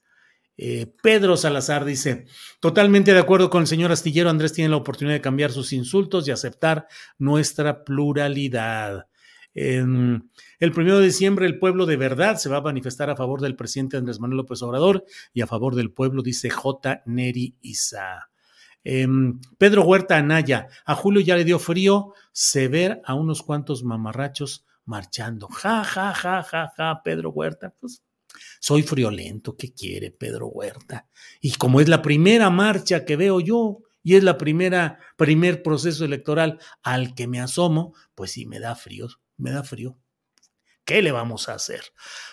Eh, 0.56 0.86
Pedro 1.02 1.36
Salazar 1.36 1.84
dice, 1.84 2.26
totalmente 2.60 3.12
de 3.12 3.18
acuerdo 3.18 3.50
con 3.50 3.62
el 3.62 3.66
señor 3.66 3.90
Astillero, 3.90 4.30
Andrés 4.30 4.52
tiene 4.52 4.70
la 4.70 4.76
oportunidad 4.76 5.16
de 5.16 5.20
cambiar 5.20 5.50
sus 5.50 5.72
insultos 5.72 6.28
y 6.28 6.30
aceptar 6.30 6.86
nuestra 7.18 7.84
pluralidad. 7.84 9.06
el 9.54 10.72
primero 10.72 10.98
de 10.98 11.06
diciembre 11.06 11.46
el 11.46 11.58
pueblo 11.58 11.86
de 11.86 11.96
verdad 11.96 12.36
se 12.36 12.48
va 12.48 12.58
a 12.58 12.62
manifestar 12.62 13.08
a 13.10 13.16
favor 13.16 13.40
del 13.40 13.54
presidente 13.56 13.96
Andrés 13.96 14.18
Manuel 14.18 14.38
López 14.38 14.62
Obrador 14.62 15.04
y 15.32 15.42
a 15.42 15.46
favor 15.46 15.74
del 15.74 15.92
pueblo, 15.92 16.22
dice 16.22 16.50
J. 16.50 17.02
Neri 17.06 17.56
Isa. 17.60 18.30
Em, 18.84 19.40
Pedro 19.56 19.82
Huerta 19.82 20.16
Anaya, 20.16 20.68
a 20.84 20.94
Julio 20.94 21.22
ya 21.22 21.36
le 21.36 21.44
dio 21.44 21.58
frío 21.58 22.12
se 22.32 22.68
ver 22.68 23.00
a 23.04 23.14
unos 23.14 23.42
cuantos 23.42 23.82
mamarrachos 23.82 24.66
marchando. 24.84 25.48
Ja, 25.48 25.82
ja, 25.84 26.12
ja, 26.12 26.42
ja, 26.42 26.72
ja, 26.76 27.00
Pedro 27.02 27.30
Huerta, 27.30 27.74
pues 27.80 28.03
soy 28.60 28.82
friolento, 28.82 29.56
¿qué 29.56 29.72
quiere 29.72 30.10
Pedro 30.10 30.48
Huerta? 30.48 31.08
Y 31.40 31.52
como 31.52 31.80
es 31.80 31.88
la 31.88 32.02
primera 32.02 32.50
marcha 32.50 33.04
que 33.04 33.16
veo 33.16 33.40
yo 33.40 33.80
y 34.02 34.16
es 34.16 34.24
la 34.24 34.38
primera, 34.38 34.98
primer 35.16 35.62
proceso 35.62 36.04
electoral 36.04 36.58
al 36.82 37.14
que 37.14 37.26
me 37.26 37.40
asomo, 37.40 37.94
pues 38.14 38.32
sí 38.32 38.46
me 38.46 38.60
da 38.60 38.74
frío, 38.74 39.08
me 39.36 39.50
da 39.50 39.62
frío. 39.62 39.98
¿Qué 40.84 41.00
le 41.00 41.12
vamos 41.12 41.48
a 41.48 41.54
hacer? 41.54 41.80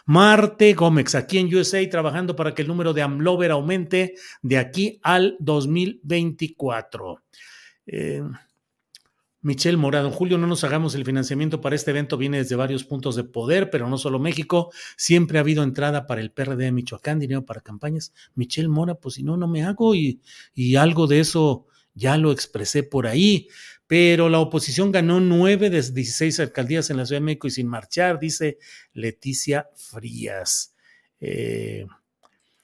Marte 0.06 0.74
Gómez, 0.74 1.16
aquí 1.16 1.38
en 1.38 1.54
USA, 1.56 1.88
trabajando 1.90 2.36
para 2.36 2.54
que 2.54 2.64
el 2.64 2.68
número 2.68 2.94
de 2.94 3.02
Amlover 3.02 3.52
aumente 3.52 4.16
de 4.42 4.58
aquí 4.58 5.00
al 5.04 5.38
2024. 5.40 7.24
Eh, 7.86 8.22
Michelle 9.42 9.78
Morado, 9.78 10.12
Julio, 10.12 10.38
no 10.38 10.46
nos 10.46 10.64
hagamos 10.64 10.94
el 10.94 11.04
financiamiento 11.04 11.62
para 11.62 11.76
este 11.76 11.92
evento, 11.92 12.18
viene 12.18 12.38
desde 12.38 12.56
varios 12.56 12.84
puntos 12.84 13.16
de 13.16 13.24
poder, 13.24 13.72
pero 13.72 13.90
no 13.90 13.98
solo 13.98 14.20
México, 14.20 14.72
siempre 14.98 15.40
ha 15.40 15.42
habido 15.42 15.64
entrada 15.64 16.06
para 16.06 16.22
el 16.22 16.32
PRD 16.32 16.66
de 16.66 16.72
Michoacán, 16.72 17.20
dinero 17.20 17.44
para 17.44 17.62
campañas. 17.62 18.14
Michelle 18.36 18.70
Mora, 18.70 18.96
pues 18.96 19.16
si 19.16 19.24
no, 19.24 19.38
no 19.38 19.48
me 19.48 19.64
hago 19.64 19.96
y, 19.96 20.22
y 20.54 20.76
algo 20.76 21.08
de 21.08 21.22
eso 21.22 21.66
ya 21.96 22.18
lo 22.18 22.32
expresé 22.32 22.84
por 22.84 23.08
ahí, 23.08 23.48
pero 23.88 24.30
la 24.30 24.40
oposición 24.40 24.92
ganó 24.92 25.20
nueve 25.20 25.70
de 25.70 25.82
16 25.82 26.40
alcaldías 26.40 26.90
en 26.90 26.98
la 26.98 27.06
Ciudad 27.06 27.20
de 27.20 27.26
México 27.26 27.48
y 27.48 27.52
sin 27.52 27.68
marchar, 27.68 28.20
dice 28.20 28.60
Leticia 28.94 29.70
Frías. 29.76 30.76
Eh, 31.20 31.86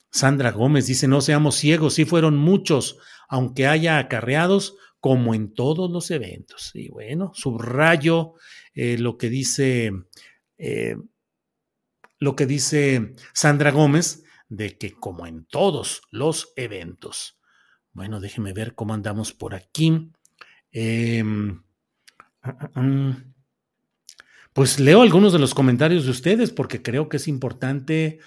Sandra 0.09 0.51
Gómez 0.51 0.87
dice, 0.87 1.07
no 1.07 1.21
seamos 1.21 1.55
ciegos, 1.55 1.95
sí 1.95 2.05
fueron 2.05 2.37
muchos, 2.37 2.97
aunque 3.27 3.67
haya 3.67 3.97
acarreados 3.97 4.75
como 4.99 5.33
en 5.33 5.53
todos 5.53 5.91
los 5.91 6.11
eventos. 6.11 6.71
Y 6.73 6.89
bueno, 6.89 7.31
subrayo 7.33 8.33
eh, 8.73 8.97
lo 8.97 9.17
que 9.17 9.29
dice 9.29 9.91
eh, 10.57 10.95
lo 12.19 12.35
que 12.35 12.45
dice 12.45 13.13
Sandra 13.33 13.71
Gómez 13.71 14.23
de 14.49 14.77
que 14.77 14.93
como 14.93 15.27
en 15.27 15.45
todos 15.45 16.01
los 16.11 16.53
eventos. 16.55 17.39
Bueno, 17.91 18.19
déjeme 18.19 18.53
ver 18.53 18.75
cómo 18.75 18.93
andamos 18.93 19.33
por 19.33 19.55
aquí. 19.55 20.11
Em, 20.71 21.63
ah, 22.41 22.57
ah, 22.59 22.71
ah. 22.75 23.17
pues 24.53 24.79
leo 24.79 25.01
algunos 25.01 25.33
de 25.33 25.39
los 25.39 25.53
comentarios 25.53 26.05
de 26.05 26.11
ustedes 26.11 26.51
porque 26.51 26.81
creo 26.81 27.09
que 27.09 27.17
es 27.17 27.27
importante 27.27 28.19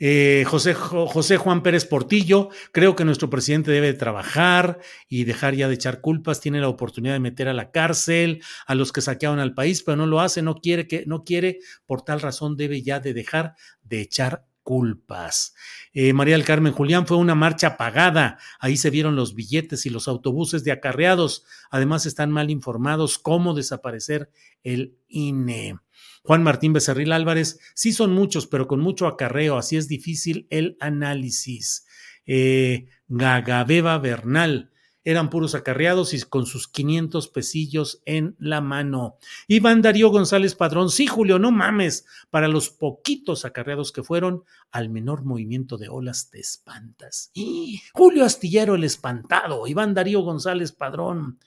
eh, 0.00 0.44
José, 0.46 0.72
José 0.72 1.36
Juan 1.36 1.62
Pérez 1.62 1.84
Portillo, 1.84 2.48
creo 2.72 2.96
que 2.96 3.04
nuestro 3.04 3.28
presidente 3.28 3.70
debe 3.70 3.92
trabajar 3.92 4.78
y 5.08 5.24
dejar 5.24 5.54
ya 5.54 5.68
de 5.68 5.74
echar 5.74 6.00
culpas. 6.00 6.40
Tiene 6.40 6.60
la 6.60 6.68
oportunidad 6.68 7.12
de 7.12 7.20
meter 7.20 7.48
a 7.48 7.52
la 7.52 7.70
cárcel 7.70 8.42
a 8.66 8.74
los 8.74 8.92
que 8.92 9.02
saquearon 9.02 9.38
al 9.38 9.54
país, 9.54 9.82
pero 9.82 9.96
no 9.96 10.06
lo 10.06 10.20
hace, 10.20 10.40
no 10.40 10.56
quiere 10.56 10.88
que, 10.88 11.04
no 11.06 11.22
quiere, 11.22 11.58
por 11.84 12.02
tal 12.02 12.20
razón 12.22 12.56
debe 12.56 12.82
ya 12.82 12.98
de 12.98 13.12
dejar 13.12 13.54
de 13.82 14.00
echar 14.00 14.46
culpas. 14.62 15.54
Eh, 15.92 16.12
María 16.12 16.34
del 16.34 16.44
Carmen 16.44 16.72
Julián 16.72 17.06
fue 17.06 17.16
una 17.16 17.34
marcha 17.34 17.76
pagada. 17.76 18.38
Ahí 18.58 18.76
se 18.76 18.90
vieron 18.90 19.16
los 19.16 19.34
billetes 19.34 19.84
y 19.84 19.90
los 19.90 20.08
autobuses 20.08 20.64
de 20.64 20.72
acarreados. 20.72 21.44
Además, 21.70 22.06
están 22.06 22.30
mal 22.30 22.50
informados 22.50 23.18
cómo 23.18 23.52
desaparecer 23.52 24.30
el 24.62 24.96
INE. 25.08 25.76
Juan 26.22 26.42
Martín 26.42 26.72
Becerril 26.72 27.12
Álvarez, 27.12 27.60
sí 27.74 27.92
son 27.92 28.12
muchos, 28.12 28.46
pero 28.46 28.66
con 28.66 28.80
mucho 28.80 29.06
acarreo, 29.06 29.56
así 29.56 29.76
es 29.76 29.88
difícil 29.88 30.46
el 30.50 30.76
análisis. 30.80 31.86
Eh, 32.26 32.86
Gagabeba 33.08 33.98
Bernal, 33.98 34.70
eran 35.02 35.30
puros 35.30 35.54
acarreados 35.54 36.12
y 36.12 36.20
con 36.22 36.46
sus 36.46 36.68
500 36.68 37.28
pesillos 37.28 38.02
en 38.04 38.36
la 38.38 38.60
mano. 38.60 39.16
Iván 39.48 39.80
Darío 39.80 40.10
González 40.10 40.54
Padrón, 40.54 40.90
sí, 40.90 41.06
Julio, 41.06 41.38
no 41.38 41.50
mames, 41.50 42.04
para 42.28 42.48
los 42.48 42.70
poquitos 42.70 43.44
acarreados 43.44 43.92
que 43.92 44.02
fueron, 44.02 44.44
al 44.70 44.90
menor 44.90 45.24
movimiento 45.24 45.78
de 45.78 45.88
olas 45.88 46.30
te 46.30 46.38
espantas. 46.38 47.30
Y 47.32 47.80
Julio 47.94 48.24
Astillero 48.24 48.74
el 48.74 48.84
espantado, 48.84 49.66
Iván 49.66 49.94
Darío 49.94 50.20
González 50.20 50.72
Padrón. 50.72 51.38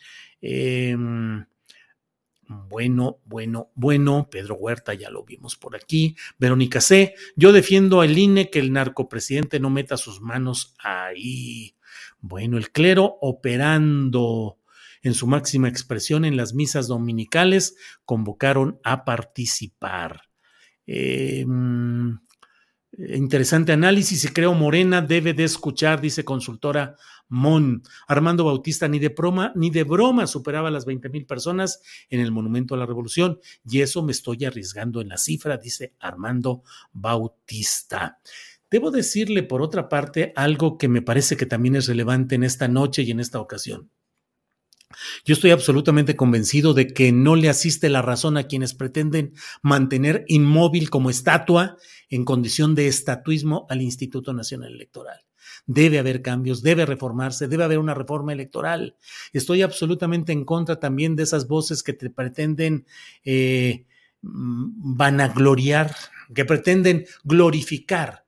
Eh, 0.41 0.97
bueno, 2.47 3.19
bueno, 3.25 3.71
bueno, 3.75 4.27
Pedro 4.29 4.55
Huerta 4.55 4.93
ya 4.93 5.09
lo 5.09 5.23
vimos 5.23 5.55
por 5.55 5.75
aquí. 5.75 6.15
Verónica 6.37 6.81
C. 6.81 7.15
Yo 7.35 7.51
defiendo 7.51 8.01
al 8.01 8.17
INE 8.17 8.49
que 8.49 8.59
el 8.59 8.73
narcopresidente 8.73 9.59
no 9.59 9.69
meta 9.69 9.97
sus 9.97 10.21
manos 10.21 10.75
ahí. 10.79 11.75
Bueno, 12.19 12.57
el 12.57 12.71
clero 12.71 13.17
operando 13.21 14.59
en 15.01 15.13
su 15.13 15.27
máxima 15.27 15.67
expresión 15.67 16.25
en 16.25 16.37
las 16.37 16.53
misas 16.53 16.87
dominicales 16.87 17.75
convocaron 18.05 18.79
a 18.83 19.05
participar. 19.05 20.21
Eh, 20.87 21.45
Interesante 22.95 23.71
análisis 23.71 24.23
y 24.23 24.27
creo 24.27 24.53
Morena 24.53 25.01
debe 25.01 25.33
de 25.33 25.45
escuchar, 25.45 25.99
dice 25.99 26.23
consultora 26.23 26.95
Mon. 27.27 27.81
Armando 28.07 28.43
Bautista 28.43 28.87
ni 28.87 28.99
de 28.99 29.09
broma, 29.09 29.51
ni 29.55 29.71
de 29.71 29.83
broma 29.83 30.27
superaba 30.27 30.69
las 30.69 30.85
20 30.85 31.09
mil 31.09 31.25
personas 31.25 31.81
en 32.11 32.19
el 32.19 32.31
Monumento 32.31 32.75
a 32.75 32.77
la 32.77 32.85
Revolución 32.85 33.39
y 33.65 33.81
eso 33.81 34.03
me 34.03 34.11
estoy 34.11 34.45
arriesgando 34.45 35.01
en 35.01 35.09
la 35.09 35.17
cifra, 35.17 35.57
dice 35.57 35.95
Armando 35.99 36.61
Bautista. 36.91 38.19
Debo 38.69 38.91
decirle, 38.91 39.41
por 39.41 39.63
otra 39.63 39.89
parte, 39.89 40.31
algo 40.35 40.77
que 40.77 40.87
me 40.87 41.01
parece 41.01 41.35
que 41.35 41.47
también 41.47 41.75
es 41.75 41.87
relevante 41.87 42.35
en 42.35 42.43
esta 42.43 42.67
noche 42.67 43.01
y 43.01 43.09
en 43.09 43.19
esta 43.19 43.39
ocasión. 43.39 43.89
Yo 45.25 45.33
estoy 45.33 45.51
absolutamente 45.51 46.15
convencido 46.15 46.73
de 46.73 46.87
que 46.87 47.11
no 47.11 47.35
le 47.35 47.49
asiste 47.49 47.89
la 47.89 48.01
razón 48.01 48.37
a 48.37 48.43
quienes 48.43 48.73
pretenden 48.73 49.33
mantener 49.61 50.25
inmóvil 50.27 50.89
como 50.89 51.09
estatua 51.09 51.77
en 52.09 52.25
condición 52.25 52.75
de 52.75 52.87
estatuismo 52.87 53.65
al 53.69 53.81
Instituto 53.81 54.33
Nacional 54.33 54.73
Electoral. 54.73 55.19
Debe 55.65 55.99
haber 55.99 56.21
cambios, 56.21 56.61
debe 56.61 56.85
reformarse, 56.85 57.47
debe 57.47 57.63
haber 57.63 57.79
una 57.79 57.93
reforma 57.93 58.33
electoral. 58.33 58.97
Estoy 59.31 59.61
absolutamente 59.61 60.31
en 60.31 60.45
contra 60.45 60.79
también 60.79 61.15
de 61.15 61.23
esas 61.23 61.47
voces 61.47 61.83
que 61.83 61.93
te 61.93 62.09
pretenden 62.09 62.85
eh, 63.23 63.85
mm, 64.21 64.97
vanagloriar, 64.97 65.95
que 66.33 66.45
pretenden 66.45 67.05
glorificar 67.23 68.22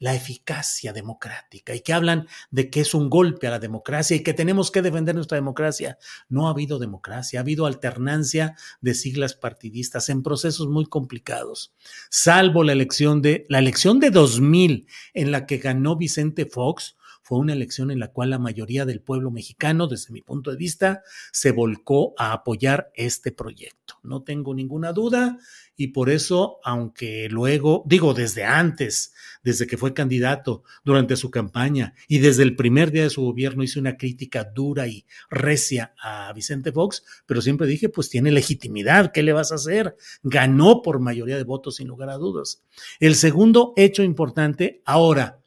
la 0.00 0.14
eficacia 0.14 0.92
democrática 0.92 1.74
y 1.74 1.80
que 1.80 1.92
hablan 1.92 2.26
de 2.50 2.70
que 2.70 2.80
es 2.80 2.94
un 2.94 3.08
golpe 3.08 3.46
a 3.46 3.50
la 3.50 3.58
democracia 3.60 4.16
y 4.16 4.22
que 4.24 4.34
tenemos 4.34 4.70
que 4.70 4.82
defender 4.82 5.14
nuestra 5.14 5.36
democracia. 5.36 5.98
No 6.28 6.48
ha 6.48 6.50
habido 6.50 6.78
democracia, 6.78 7.38
ha 7.38 7.42
habido 7.42 7.66
alternancia 7.66 8.56
de 8.80 8.94
siglas 8.94 9.34
partidistas 9.34 10.08
en 10.08 10.22
procesos 10.22 10.68
muy 10.68 10.86
complicados. 10.86 11.74
Salvo 12.08 12.64
la 12.64 12.72
elección 12.72 13.22
de 13.22 13.46
la 13.48 13.58
elección 13.58 14.00
de 14.00 14.10
2000 14.10 14.86
en 15.14 15.30
la 15.30 15.46
que 15.46 15.58
ganó 15.58 15.96
Vicente 15.96 16.46
Fox, 16.46 16.96
fue 17.30 17.38
una 17.38 17.52
elección 17.52 17.92
en 17.92 18.00
la 18.00 18.08
cual 18.08 18.30
la 18.30 18.40
mayoría 18.40 18.84
del 18.84 19.02
pueblo 19.02 19.30
mexicano, 19.30 19.86
desde 19.86 20.12
mi 20.12 20.20
punto 20.20 20.50
de 20.50 20.56
vista, 20.56 21.04
se 21.30 21.52
volcó 21.52 22.12
a 22.18 22.32
apoyar 22.32 22.90
este 22.96 23.30
proyecto. 23.30 23.94
No 24.02 24.24
tengo 24.24 24.52
ninguna 24.52 24.92
duda 24.92 25.38
y 25.76 25.92
por 25.92 26.10
eso, 26.10 26.58
aunque 26.64 27.28
luego, 27.30 27.84
digo, 27.86 28.14
desde 28.14 28.42
antes, 28.42 29.14
desde 29.44 29.68
que 29.68 29.76
fue 29.76 29.94
candidato, 29.94 30.64
durante 30.84 31.14
su 31.14 31.30
campaña 31.30 31.94
y 32.08 32.18
desde 32.18 32.42
el 32.42 32.56
primer 32.56 32.90
día 32.90 33.04
de 33.04 33.10
su 33.10 33.22
gobierno 33.22 33.62
hice 33.62 33.78
una 33.78 33.96
crítica 33.96 34.42
dura 34.42 34.88
y 34.88 35.06
recia 35.30 35.94
a 36.02 36.32
Vicente 36.32 36.72
Fox, 36.72 37.04
pero 37.26 37.40
siempre 37.42 37.68
dije, 37.68 37.90
pues 37.90 38.08
tiene 38.08 38.32
legitimidad, 38.32 39.12
¿qué 39.12 39.22
le 39.22 39.32
vas 39.32 39.52
a 39.52 39.54
hacer? 39.54 39.94
Ganó 40.24 40.82
por 40.82 40.98
mayoría 40.98 41.36
de 41.36 41.44
votos, 41.44 41.76
sin 41.76 41.86
lugar 41.86 42.10
a 42.10 42.16
dudas. 42.16 42.64
El 42.98 43.14
segundo 43.14 43.72
hecho 43.76 44.02
importante, 44.02 44.82
ahora, 44.84 45.40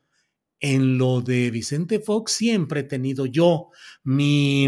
en 0.64 0.98
lo 0.98 1.22
de 1.22 1.52
Vicente 1.52 2.00
Fox 2.00 2.32
siempre 2.32 2.80
he 2.80 2.84
tenido 2.84 3.26
yo 3.26 3.68
mi 4.06 4.66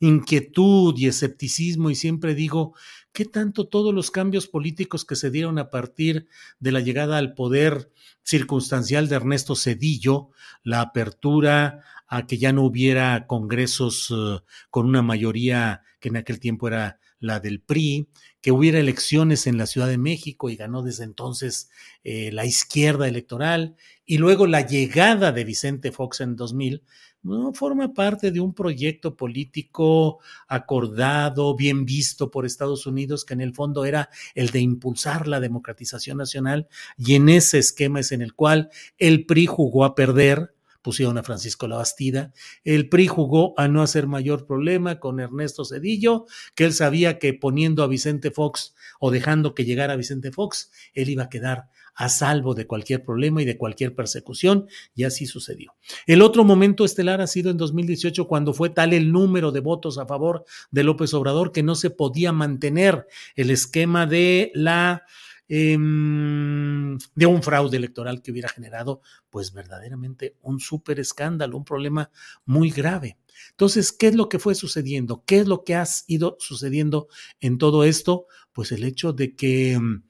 inquietud 0.00 0.94
y 0.96 1.06
escepticismo 1.06 1.90
y 1.90 1.94
siempre 1.94 2.34
digo, 2.34 2.74
¿qué 3.12 3.26
tanto 3.26 3.68
todos 3.68 3.92
los 3.92 4.10
cambios 4.10 4.46
políticos 4.46 5.04
que 5.04 5.16
se 5.16 5.30
dieron 5.30 5.58
a 5.58 5.68
partir 5.68 6.28
de 6.60 6.72
la 6.72 6.80
llegada 6.80 7.18
al 7.18 7.34
poder 7.34 7.92
circunstancial 8.22 9.08
de 9.08 9.16
Ernesto 9.16 9.54
Cedillo, 9.54 10.30
la 10.62 10.80
apertura 10.80 11.84
a 12.06 12.26
que 12.26 12.38
ya 12.38 12.54
no 12.54 12.64
hubiera 12.64 13.26
congresos 13.26 14.10
uh, 14.10 14.40
con 14.70 14.86
una 14.86 15.02
mayoría 15.02 15.82
que 16.00 16.08
en 16.08 16.16
aquel 16.16 16.40
tiempo 16.40 16.68
era 16.68 17.00
la 17.20 17.40
del 17.40 17.60
PRI, 17.60 18.08
que 18.40 18.52
hubiera 18.52 18.78
elecciones 18.78 19.46
en 19.46 19.58
la 19.58 19.66
Ciudad 19.66 19.88
de 19.88 19.98
México 19.98 20.50
y 20.50 20.56
ganó 20.56 20.82
desde 20.82 21.04
entonces 21.04 21.70
eh, 22.04 22.30
la 22.32 22.44
izquierda 22.44 23.08
electoral, 23.08 23.76
y 24.04 24.18
luego 24.18 24.46
la 24.46 24.66
llegada 24.66 25.32
de 25.32 25.44
Vicente 25.44 25.92
Fox 25.92 26.20
en 26.20 26.36
2000, 26.36 26.82
no 27.22 27.52
forma 27.52 27.92
parte 27.92 28.30
de 28.30 28.40
un 28.40 28.54
proyecto 28.54 29.16
político 29.16 30.20
acordado, 30.46 31.56
bien 31.56 31.84
visto 31.84 32.30
por 32.30 32.46
Estados 32.46 32.86
Unidos, 32.86 33.24
que 33.24 33.34
en 33.34 33.40
el 33.40 33.54
fondo 33.54 33.84
era 33.84 34.08
el 34.34 34.50
de 34.50 34.60
impulsar 34.60 35.26
la 35.26 35.40
democratización 35.40 36.18
nacional, 36.18 36.68
y 36.96 37.14
en 37.14 37.28
ese 37.28 37.58
esquema 37.58 38.00
es 38.00 38.12
en 38.12 38.22
el 38.22 38.34
cual 38.34 38.70
el 38.98 39.26
PRI 39.26 39.46
jugó 39.46 39.84
a 39.84 39.94
perder, 39.94 40.54
pusieron 40.82 41.18
a 41.18 41.22
Francisco 41.22 41.66
Labastida. 41.66 42.32
El 42.64 42.88
PRI 42.88 43.06
jugó 43.08 43.54
a 43.56 43.68
no 43.68 43.82
hacer 43.82 44.06
mayor 44.06 44.46
problema 44.46 45.00
con 45.00 45.20
Ernesto 45.20 45.64
Cedillo, 45.64 46.26
que 46.54 46.64
él 46.64 46.72
sabía 46.72 47.18
que 47.18 47.34
poniendo 47.34 47.82
a 47.82 47.86
Vicente 47.88 48.30
Fox 48.30 48.74
o 49.00 49.10
dejando 49.10 49.54
que 49.54 49.64
llegara 49.64 49.96
Vicente 49.96 50.32
Fox, 50.32 50.70
él 50.94 51.10
iba 51.10 51.24
a 51.24 51.28
quedar 51.28 51.68
a 51.98 52.08
salvo 52.08 52.54
de 52.54 52.66
cualquier 52.66 53.02
problema 53.02 53.42
y 53.42 53.44
de 53.44 53.58
cualquier 53.58 53.92
persecución, 53.92 54.68
y 54.94 55.02
así 55.02 55.26
sucedió. 55.26 55.74
El 56.06 56.22
otro 56.22 56.44
momento 56.44 56.84
estelar 56.84 57.20
ha 57.20 57.26
sido 57.26 57.50
en 57.50 57.56
2018, 57.56 58.28
cuando 58.28 58.54
fue 58.54 58.70
tal 58.70 58.92
el 58.92 59.10
número 59.10 59.50
de 59.50 59.58
votos 59.58 59.98
a 59.98 60.06
favor 60.06 60.44
de 60.70 60.84
López 60.84 61.12
Obrador 61.12 61.50
que 61.50 61.64
no 61.64 61.74
se 61.74 61.90
podía 61.90 62.30
mantener 62.30 63.08
el 63.34 63.50
esquema 63.50 64.06
de 64.06 64.52
la 64.54 65.02
Em, 65.50 66.98
de 67.14 67.24
un 67.24 67.42
fraude 67.42 67.78
electoral 67.78 68.20
que 68.20 68.30
hubiera 68.30 68.50
generado 68.50 69.00
pues 69.30 69.54
verdaderamente 69.54 70.36
un 70.42 70.60
súper 70.60 71.00
escándalo, 71.00 71.56
un 71.56 71.64
problema 71.64 72.10
muy 72.44 72.70
grave. 72.70 73.16
Entonces, 73.52 73.90
¿qué 73.92 74.08
es 74.08 74.14
lo 74.14 74.28
que 74.28 74.38
fue 74.38 74.54
sucediendo? 74.54 75.24
¿Qué 75.26 75.38
es 75.38 75.46
lo 75.46 75.64
que 75.64 75.74
ha 75.74 75.86
ido 76.06 76.36
sucediendo 76.38 77.08
en 77.40 77.56
todo 77.56 77.84
esto? 77.84 78.26
Pues 78.52 78.72
el 78.72 78.84
hecho 78.84 79.14
de 79.14 79.36
que 79.36 79.72
em, 79.72 80.02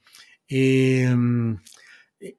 em, 0.48 1.58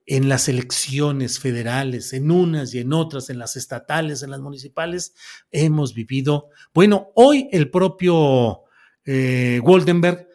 en 0.05 0.27
las 0.27 0.49
elecciones 0.49 1.39
federales, 1.39 2.11
en 2.11 2.31
unas 2.31 2.73
y 2.73 2.79
en 2.79 2.91
otras, 2.91 3.29
en 3.29 3.39
las 3.39 3.55
estatales, 3.55 4.23
en 4.23 4.31
las 4.31 4.41
municipales, 4.41 5.13
hemos 5.51 5.93
vivido, 5.93 6.49
bueno, 6.73 7.11
hoy 7.15 7.47
el 7.53 7.69
propio 7.69 8.63
eh, 9.05 9.61
Goldenberg, 9.63 10.27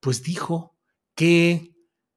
pues 0.00 0.22
dijo 0.22 0.76
que 1.14 1.71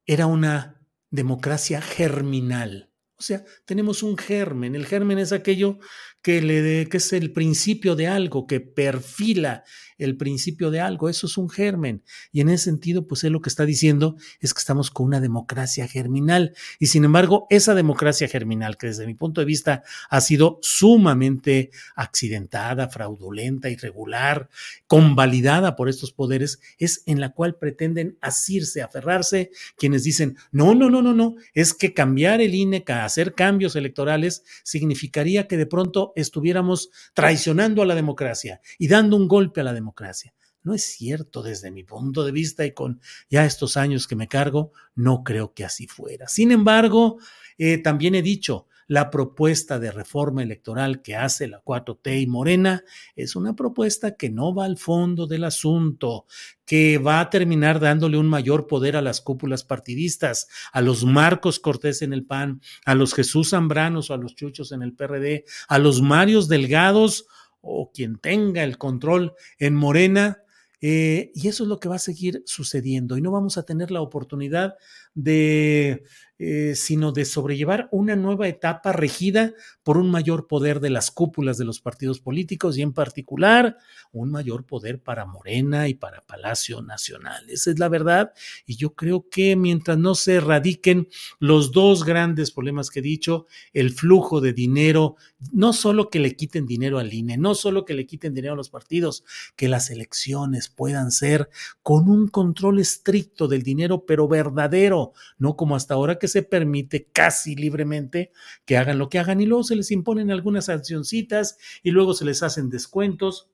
era 0.05 0.27
una 0.27 0.81
democracia 1.09 1.81
germinal. 1.81 2.91
O 3.17 3.21
sea, 3.21 3.43
tenemos 3.65 4.03
un 4.03 4.17
germen. 4.17 4.75
El 4.75 4.85
germen 4.85 5.17
es 5.19 5.31
aquello 5.31 5.79
que, 6.25 6.41
le 6.41 6.89
que 6.89 6.97
es 6.97 7.13
el 7.13 7.31
principio 7.31 7.95
de 7.95 8.07
algo, 8.07 8.47
que 8.47 8.59
perfila 8.59 9.63
el 9.97 10.17
principio 10.17 10.71
de 10.71 10.81
algo. 10.81 11.09
Eso 11.09 11.27
es 11.27 11.37
un 11.37 11.49
germen. 11.49 12.03
Y 12.31 12.41
en 12.41 12.49
ese 12.49 12.65
sentido, 12.65 13.07
pues 13.07 13.23
él 13.23 13.33
lo 13.33 13.41
que 13.41 13.49
está 13.49 13.65
diciendo 13.65 14.15
es 14.39 14.53
que 14.53 14.59
estamos 14.59 14.91
con 14.91 15.07
una 15.07 15.21
democracia 15.21 15.87
germinal. 15.87 16.53
Y 16.79 16.87
sin 16.87 17.05
embargo, 17.05 17.47
esa 17.49 17.75
democracia 17.75 18.27
germinal, 18.27 18.77
que 18.77 18.87
desde 18.87 19.05
mi 19.05 19.13
punto 19.13 19.41
de 19.41 19.45
vista 19.45 19.83
ha 20.09 20.21
sido 20.21 20.59
sumamente 20.61 21.71
accidentada, 21.95 22.89
fraudulenta, 22.89 23.69
irregular, 23.69 24.49
convalidada 24.87 25.75
por 25.75 25.89
estos 25.89 26.11
poderes, 26.11 26.59
es 26.77 27.03
en 27.05 27.19
la 27.19 27.33
cual 27.33 27.55
pretenden 27.55 28.17
asirse, 28.21 28.81
aferrarse 28.81 29.51
quienes 29.77 30.03
dicen, 30.03 30.37
no, 30.51 30.75
no, 30.75 30.89
no, 30.89 31.01
no, 31.01 31.13
no, 31.13 31.35
es 31.53 31.73
que 31.73 31.93
cambiar 31.93 32.41
el 32.41 32.55
INE, 32.55 32.83
hacer 32.87 33.33
cambios 33.33 33.75
electorales, 33.75 34.43
significaría 34.63 35.47
que 35.47 35.57
de 35.57 35.65
pronto 35.65 36.13
estuviéramos 36.15 36.89
traicionando 37.13 37.81
a 37.81 37.85
la 37.85 37.95
democracia 37.95 38.61
y 38.77 38.87
dando 38.87 39.17
un 39.17 39.27
golpe 39.27 39.61
a 39.61 39.63
la 39.65 39.73
democracia. 39.73 40.33
No 40.63 40.73
es 40.73 40.83
cierto 40.83 41.43
desde 41.43 41.69
mi 41.69 41.83
punto 41.83 42.25
de 42.25 42.31
vista 42.31 42.65
y 42.65 42.73
con 42.73 42.99
ya 43.29 43.45
estos 43.45 43.77
años 43.77 44.07
que 44.07 44.15
me 44.15 44.27
cargo, 44.27 44.71
no 44.95 45.23
creo 45.23 45.53
que 45.53 45.63
así 45.63 45.85
fuera. 45.85 46.27
Sin 46.27 46.51
embargo, 46.51 47.19
eh, 47.59 47.77
también 47.77 48.15
he 48.15 48.23
dicho, 48.23 48.67
la 48.87 49.09
propuesta 49.09 49.79
de 49.79 49.91
reforma 49.91 50.43
electoral 50.43 51.01
que 51.01 51.15
hace 51.15 51.47
la 51.47 51.63
4T 51.63 52.21
y 52.21 52.27
Morena 52.27 52.83
es 53.15 53.35
una 53.35 53.55
propuesta 53.55 54.15
que 54.15 54.29
no 54.29 54.53
va 54.53 54.65
al 54.65 54.77
fondo 54.77 55.27
del 55.27 55.43
asunto, 55.43 56.25
que 56.65 56.97
va 56.97 57.19
a 57.19 57.29
terminar 57.29 57.79
dándole 57.79 58.17
un 58.17 58.27
mayor 58.27 58.67
poder 58.67 58.95
a 58.95 59.01
las 59.01 59.21
cúpulas 59.21 59.63
partidistas, 59.63 60.47
a 60.71 60.81
los 60.81 61.03
Marcos 61.05 61.59
Cortés 61.59 62.01
en 62.01 62.13
el 62.13 62.25
PAN, 62.25 62.61
a 62.85 62.95
los 62.95 63.13
Jesús 63.13 63.51
Zambranos 63.51 64.09
o 64.09 64.13
a 64.13 64.17
los 64.17 64.35
Chuchos 64.35 64.71
en 64.71 64.81
el 64.81 64.93
PRD, 64.93 65.45
a 65.67 65.79
los 65.79 66.01
Marios 66.01 66.47
Delgados 66.47 67.25
o 67.61 67.91
quien 67.91 68.17
tenga 68.17 68.63
el 68.63 68.77
control 68.77 69.33
en 69.57 69.75
Morena. 69.75 70.41
Eh, 70.81 71.31
y 71.33 71.47
eso 71.47 71.63
es 71.63 71.69
lo 71.69 71.79
que 71.79 71.89
va 71.89 71.95
a 71.95 71.99
seguir 71.99 72.43
sucediendo 72.45 73.17
y 73.17 73.21
no 73.21 73.31
vamos 73.31 73.57
a 73.57 73.63
tener 73.63 73.89
la 73.89 74.01
oportunidad 74.01 74.75
de 75.15 76.03
eh, 76.37 76.75
sino 76.75 77.13
de 77.13 77.23
sobrellevar 77.23 77.87
una 77.93 78.17
nueva 78.17 78.49
etapa 78.49 78.91
regida 78.91 79.53
por 79.83 79.97
un 79.97 80.11
mayor 80.11 80.47
poder 80.47 80.81
de 80.81 80.89
las 80.89 81.09
cúpulas 81.09 81.57
de 81.57 81.63
los 81.63 81.79
partidos 81.79 82.19
políticos 82.19 82.77
y 82.77 82.81
en 82.81 82.91
particular 82.91 83.77
un 84.11 84.31
mayor 84.31 84.65
poder 84.65 84.99
para 84.99 85.25
Morena 85.25 85.87
y 85.87 85.93
para 85.93 86.19
Palacio 86.19 86.81
Nacional. 86.81 87.49
Esa 87.49 87.71
es 87.71 87.79
la 87.79 87.87
verdad 87.87 88.33
y 88.65 88.75
yo 88.75 88.95
creo 88.95 89.29
que 89.29 89.55
mientras 89.55 89.97
no 89.97 90.13
se 90.13 90.35
erradiquen 90.35 91.07
los 91.39 91.71
dos 91.71 92.03
grandes 92.03 92.51
problemas 92.51 92.89
que 92.89 92.99
he 92.99 93.03
dicho, 93.03 93.45
el 93.71 93.91
flujo 93.91 94.41
de 94.41 94.51
dinero, 94.51 95.15
no 95.53 95.71
solo 95.71 96.09
que 96.09 96.19
le 96.19 96.35
quiten 96.35 96.65
dinero 96.65 96.99
al 96.99 97.13
INE, 97.13 97.37
no 97.37 97.55
solo 97.55 97.85
que 97.85 97.93
le 97.93 98.05
quiten 98.05 98.33
dinero 98.33 98.55
a 98.55 98.57
los 98.57 98.69
partidos, 98.69 99.23
que 99.55 99.69
las 99.69 99.89
elecciones 99.89 100.67
puedan 100.67 101.11
ser 101.11 101.49
con 101.81 102.09
un 102.09 102.27
control 102.27 102.79
estricto 102.79 103.47
del 103.47 103.63
dinero, 103.63 104.05
pero 104.05 104.27
verdadero, 104.27 105.04
no 105.37 105.55
como 105.55 105.75
hasta 105.75 105.93
ahora 105.93 106.19
que 106.19 106.27
se 106.27 106.43
permite 106.43 107.07
casi 107.11 107.55
libremente 107.55 108.31
que 108.65 108.77
hagan 108.77 108.97
lo 108.97 109.09
que 109.09 109.19
hagan 109.19 109.41
y 109.41 109.45
luego 109.45 109.63
se 109.63 109.75
les 109.75 109.91
imponen 109.91 110.31
algunas 110.31 110.65
sancioncitas 110.65 111.57
y 111.83 111.91
luego 111.91 112.13
se 112.13 112.25
les 112.25 112.43
hacen 112.43 112.69
descuentos. 112.69 113.49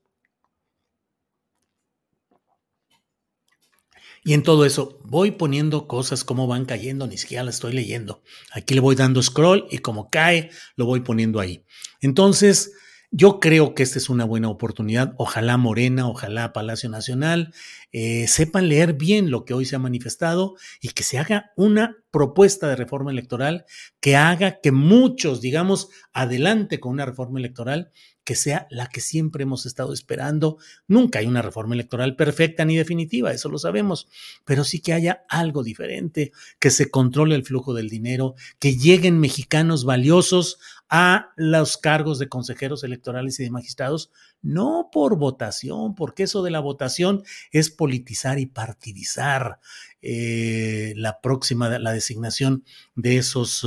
Y 4.23 4.33
en 4.33 4.43
todo 4.43 4.65
eso 4.65 4.99
voy 5.03 5.31
poniendo 5.31 5.87
cosas 5.87 6.23
como 6.23 6.45
van 6.45 6.65
cayendo, 6.65 7.07
ni 7.07 7.17
siquiera 7.17 7.43
las 7.43 7.55
estoy 7.55 7.73
leyendo. 7.73 8.21
Aquí 8.51 8.75
le 8.75 8.79
voy 8.79 8.95
dando 8.95 9.21
scroll 9.23 9.65
y 9.71 9.79
como 9.79 10.09
cae, 10.11 10.51
lo 10.75 10.85
voy 10.85 10.99
poniendo 10.99 11.39
ahí. 11.39 11.65
Entonces, 12.01 12.73
yo 13.13 13.41
creo 13.41 13.75
que 13.75 13.83
esta 13.83 13.99
es 13.99 14.09
una 14.09 14.23
buena 14.23 14.47
oportunidad. 14.47 15.13
Ojalá 15.17 15.57
Morena, 15.57 16.07
ojalá 16.07 16.53
Palacio 16.53 16.89
Nacional 16.89 17.53
eh, 17.91 18.25
sepan 18.29 18.69
leer 18.69 18.93
bien 18.93 19.29
lo 19.29 19.43
que 19.43 19.53
hoy 19.53 19.65
se 19.65 19.75
ha 19.75 19.79
manifestado 19.79 20.55
y 20.79 20.89
que 20.89 21.03
se 21.03 21.19
haga 21.19 21.51
una 21.57 21.97
propuesta 22.09 22.69
de 22.69 22.77
reforma 22.77 23.11
electoral 23.11 23.65
que 23.99 24.15
haga 24.15 24.61
que 24.61 24.71
muchos, 24.71 25.41
digamos, 25.41 25.89
adelante 26.13 26.79
con 26.79 26.93
una 26.93 27.05
reforma 27.05 27.37
electoral 27.37 27.91
que 28.23 28.35
sea 28.35 28.67
la 28.69 28.87
que 28.87 29.01
siempre 29.01 29.43
hemos 29.43 29.65
estado 29.65 29.93
esperando. 29.93 30.57
Nunca 30.87 31.19
hay 31.19 31.27
una 31.27 31.41
reforma 31.41 31.73
electoral 31.73 32.15
perfecta 32.15 32.65
ni 32.65 32.77
definitiva, 32.77 33.31
eso 33.31 33.49
lo 33.49 33.57
sabemos, 33.57 34.07
pero 34.45 34.63
sí 34.63 34.79
que 34.79 34.93
haya 34.93 35.23
algo 35.29 35.63
diferente, 35.63 36.31
que 36.59 36.69
se 36.69 36.91
controle 36.91 37.35
el 37.35 37.45
flujo 37.45 37.73
del 37.73 37.89
dinero, 37.89 38.35
que 38.59 38.75
lleguen 38.75 39.19
mexicanos 39.19 39.85
valiosos 39.85 40.59
a 40.89 41.31
los 41.37 41.77
cargos 41.77 42.19
de 42.19 42.27
consejeros 42.27 42.83
electorales 42.83 43.39
y 43.39 43.43
de 43.43 43.49
magistrados, 43.49 44.11
no 44.41 44.89
por 44.91 45.17
votación, 45.17 45.95
porque 45.95 46.23
eso 46.23 46.43
de 46.43 46.51
la 46.51 46.59
votación 46.59 47.23
es 47.51 47.69
politizar 47.69 48.39
y 48.39 48.45
partidizar 48.45 49.59
eh, 50.01 50.93
la 50.97 51.21
próxima, 51.21 51.79
la 51.79 51.93
designación 51.93 52.65
de 52.95 53.17
esos 53.17 53.65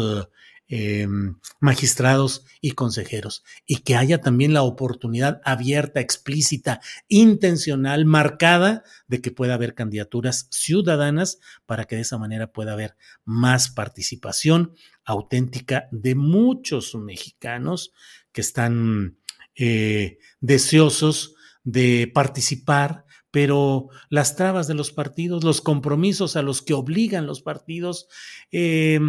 em, 0.68 1.36
magistrados 1.60 2.44
y 2.60 2.72
consejeros, 2.72 3.44
y 3.66 3.78
que 3.78 3.96
haya 3.96 4.20
también 4.20 4.54
la 4.54 4.62
oportunidad 4.62 5.40
abierta, 5.44 6.00
explícita, 6.00 6.80
intencional, 7.08 8.04
marcada, 8.06 8.82
de 9.06 9.20
que 9.20 9.30
pueda 9.30 9.54
haber 9.54 9.74
candidaturas 9.74 10.48
ciudadanas 10.50 11.38
para 11.66 11.84
que 11.84 11.96
de 11.96 12.02
esa 12.02 12.18
manera 12.18 12.52
pueda 12.52 12.72
haber 12.72 12.96
más 13.24 13.70
participación 13.70 14.74
auténtica 15.04 15.88
de 15.90 16.14
muchos 16.14 16.94
mexicanos 16.94 17.92
que 18.32 18.40
están 18.40 19.18
eh, 19.54 20.18
deseosos 20.40 21.34
de 21.62 22.10
participar, 22.12 23.04
pero 23.30 23.88
las 24.10 24.36
trabas 24.36 24.66
de 24.66 24.74
los 24.74 24.92
partidos, 24.92 25.44
los 25.44 25.60
compromisos 25.60 26.36
a 26.36 26.42
los 26.42 26.62
que 26.62 26.74
obligan 26.74 27.26
los 27.26 27.42
partidos, 27.42 28.08
eh, 28.52 29.00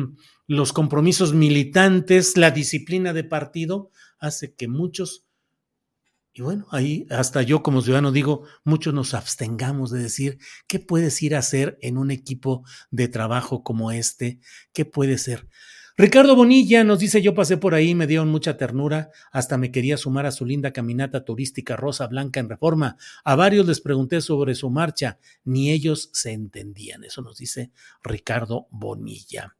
los 0.48 0.74
compromisos 0.74 1.34
militantes, 1.34 2.38
la 2.38 2.52
disciplina 2.52 3.14
de 3.14 3.24
partido, 3.24 3.92
hace 4.20 4.54
que 4.54 4.68
muchos 4.68 5.26
y 6.38 6.42
bueno, 6.42 6.68
ahí 6.70 7.08
hasta 7.12 7.42
yo 7.44 7.64
como 7.64 7.82
ciudadano 7.82 8.12
digo, 8.12 8.44
muchos 8.66 8.94
nos 8.94 9.14
abstengamos 9.14 9.90
de 9.90 10.04
decir, 10.04 10.38
¿qué 10.68 10.80
puedes 10.80 11.24
ir 11.24 11.34
a 11.34 11.40
hacer 11.40 11.78
en 11.82 11.98
un 11.98 12.12
equipo 12.12 12.66
de 12.92 13.08
trabajo 13.08 13.64
como 13.64 13.94
este? 13.94 14.42
¿Qué 14.74 14.84
puede 14.84 15.18
ser? 15.18 15.48
Ricardo 15.96 16.36
Bonilla 16.36 16.84
nos 16.84 17.00
dice, 17.00 17.22
yo 17.22 17.34
pasé 17.34 17.56
por 17.56 17.74
ahí, 17.74 17.96
me 17.96 18.06
dieron 18.06 18.28
mucha 18.28 18.58
ternura, 18.58 19.12
hasta 19.32 19.58
me 19.58 19.72
quería 19.72 19.96
sumar 19.96 20.26
a 20.26 20.32
su 20.32 20.46
linda 20.46 20.74
caminata 20.74 21.24
turística 21.24 21.78
rosa 21.78 22.06
blanca 22.08 22.42
en 22.42 22.50
reforma. 22.50 22.98
A 23.24 23.36
varios 23.36 23.66
les 23.66 23.80
pregunté 23.80 24.20
sobre 24.20 24.56
su 24.56 24.70
marcha, 24.70 25.20
ni 25.46 25.72
ellos 25.72 26.10
se 26.12 26.34
entendían. 26.34 27.06
Eso 27.06 27.22
nos 27.22 27.38
dice 27.38 27.72
Ricardo 28.04 28.68
Bonilla. 28.72 29.56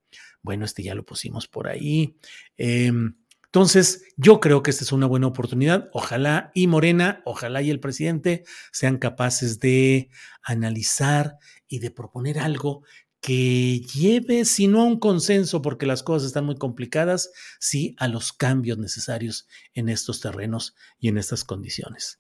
Bueno, 0.46 0.64
este 0.64 0.84
ya 0.84 0.94
lo 0.94 1.04
pusimos 1.04 1.48
por 1.48 1.68
ahí. 1.68 2.16
Em, 2.56 3.16
entonces, 3.46 4.04
yo 4.16 4.40
creo 4.40 4.62
que 4.62 4.70
esta 4.70 4.84
es 4.84 4.92
una 4.92 5.08
buena 5.08 5.28
oportunidad. 5.28 5.90
Ojalá 5.92 6.52
y 6.54 6.68
Morena, 6.68 7.22
ojalá 7.26 7.62
y 7.64 7.72
el 7.72 7.80
presidente 7.80 8.44
sean 8.72 8.98
capaces 8.98 9.60
de 9.60 10.10
analizar 10.44 11.38
y 11.68 11.80
de 11.80 11.90
proponer 11.90 12.38
algo 12.38 12.84
que 13.22 13.80
lleve, 13.80 14.46
si 14.46 14.68
no 14.68 14.82
a 14.82 14.84
un 14.84 15.00
consenso, 15.00 15.64
porque 15.64 15.88
las 15.88 16.04
cosas 16.04 16.28
están 16.28 16.46
muy 16.46 16.58
complicadas, 16.58 17.32
sí 17.60 17.96
a 17.98 18.08
los 18.08 18.34
cambios 18.34 18.78
necesarios 18.78 19.48
en 19.74 19.90
estos 19.90 20.20
terrenos 20.22 20.76
y 21.00 21.08
en 21.08 21.18
estas 21.18 21.44
condiciones. 21.44 22.20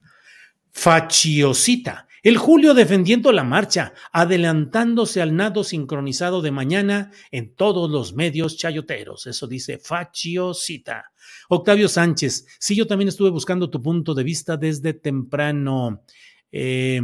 Fachiosita, 0.75 2.05
el 2.21 2.37
Julio 2.37 2.73
defendiendo 2.73 3.31
la 3.31 3.45
marcha, 3.45 3.93
adelantándose 4.11 5.21
al 5.21 5.35
nado 5.35 5.63
sincronizado 5.63 6.41
de 6.41 6.51
mañana 6.51 7.11
en 7.31 7.55
todos 7.55 7.89
los 7.89 8.13
medios 8.13 8.57
chayoteros. 8.57 9.25
Eso 9.25 9.47
dice 9.47 9.79
Fachiosita. 9.79 11.13
Octavio 11.47 11.87
Sánchez, 11.87 12.45
sí, 12.59 12.75
yo 12.75 12.85
también 12.87 13.07
estuve 13.07 13.29
buscando 13.29 13.69
tu 13.69 13.81
punto 13.81 14.13
de 14.13 14.23
vista 14.23 14.57
desde 14.57 14.93
temprano. 14.93 16.03
Eh, 16.51 17.01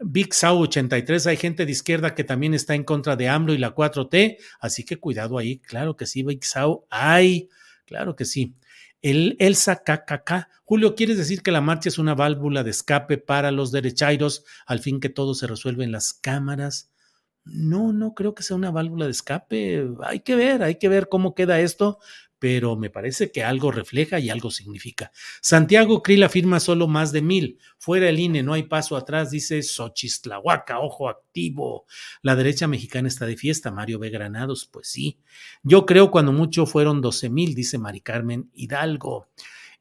Big 0.00 0.34
Sau 0.34 0.62
83, 0.62 1.28
hay 1.28 1.36
gente 1.36 1.64
de 1.64 1.72
izquierda 1.72 2.16
que 2.16 2.24
también 2.24 2.52
está 2.52 2.74
en 2.74 2.82
contra 2.82 3.14
de 3.14 3.28
AMLO 3.28 3.54
y 3.54 3.58
la 3.58 3.74
4T, 3.74 4.38
así 4.58 4.84
que 4.84 4.96
cuidado 4.96 5.38
ahí, 5.38 5.58
claro 5.60 5.96
que 5.96 6.06
sí, 6.06 6.24
Big 6.24 6.44
Sau, 6.44 6.84
hay, 6.90 7.48
claro 7.86 8.16
que 8.16 8.24
sí. 8.24 8.54
El 9.04 9.36
Elsa 9.38 9.82
KKK, 9.84 10.48
Julio, 10.64 10.94
¿quieres 10.94 11.18
decir 11.18 11.42
que 11.42 11.52
la 11.52 11.60
marcha 11.60 11.90
es 11.90 11.98
una 11.98 12.14
válvula 12.14 12.64
de 12.64 12.70
escape 12.70 13.18
para 13.18 13.50
los 13.50 13.70
derechairos 13.70 14.46
al 14.64 14.78
fin 14.78 14.98
que 14.98 15.10
todo 15.10 15.34
se 15.34 15.46
resuelve 15.46 15.84
en 15.84 15.92
las 15.92 16.14
cámaras? 16.14 16.90
No, 17.44 17.92
no 17.92 18.14
creo 18.14 18.34
que 18.34 18.42
sea 18.42 18.56
una 18.56 18.70
válvula 18.70 19.04
de 19.04 19.10
escape. 19.10 19.90
Hay 20.04 20.20
que 20.20 20.36
ver, 20.36 20.62
hay 20.62 20.76
que 20.76 20.88
ver 20.88 21.10
cómo 21.10 21.34
queda 21.34 21.60
esto, 21.60 21.98
pero 22.38 22.76
me 22.76 22.90
parece 22.90 23.30
que 23.30 23.42
algo 23.42 23.70
refleja 23.70 24.18
y 24.18 24.30
algo 24.30 24.50
significa. 24.50 25.12
Santiago 25.40 26.02
Krill 26.02 26.22
afirma 26.22 26.60
solo 26.60 26.88
más 26.88 27.12
de 27.12 27.22
mil. 27.22 27.58
Fuera 27.78 28.08
el 28.08 28.18
INE, 28.18 28.42
no 28.42 28.52
hay 28.52 28.64
paso 28.64 28.96
atrás, 28.96 29.30
dice 29.30 29.62
Xochistlahuaca, 29.62 30.80
ojo 30.80 31.08
activo. 31.08 31.86
La 32.22 32.36
derecha 32.36 32.66
mexicana 32.66 33.08
está 33.08 33.26
de 33.26 33.36
fiesta, 33.36 33.70
Mario 33.70 33.98
B. 33.98 34.10
Granados, 34.10 34.66
pues 34.66 34.88
sí. 34.88 35.18
Yo 35.62 35.86
creo 35.86 36.10
cuando 36.10 36.32
mucho 36.32 36.66
fueron 36.66 37.00
doce 37.00 37.30
mil, 37.30 37.54
dice 37.54 37.78
Mari 37.78 38.00
Carmen 38.00 38.50
Hidalgo. 38.52 39.28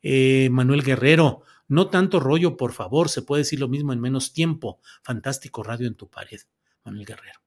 Eh, 0.02 0.50
Manuel 0.52 0.84
Guerrero, 0.84 1.44
no 1.68 1.88
tanto 1.90 2.20
rollo, 2.20 2.58
por 2.58 2.74
favor, 2.74 3.10
se 3.10 3.22
puede 3.22 3.42
decir 3.42 3.60
lo 3.60 3.68
mismo 3.68 3.94
en 3.94 4.02
menos 4.02 4.34
tiempo. 4.34 4.80
Fantástico 5.02 5.64
radio 5.64 5.88
en 5.88 5.96
tu 5.96 6.10
pared, 6.10 6.40
Manuel 6.84 7.06
Guerrero 7.06 7.43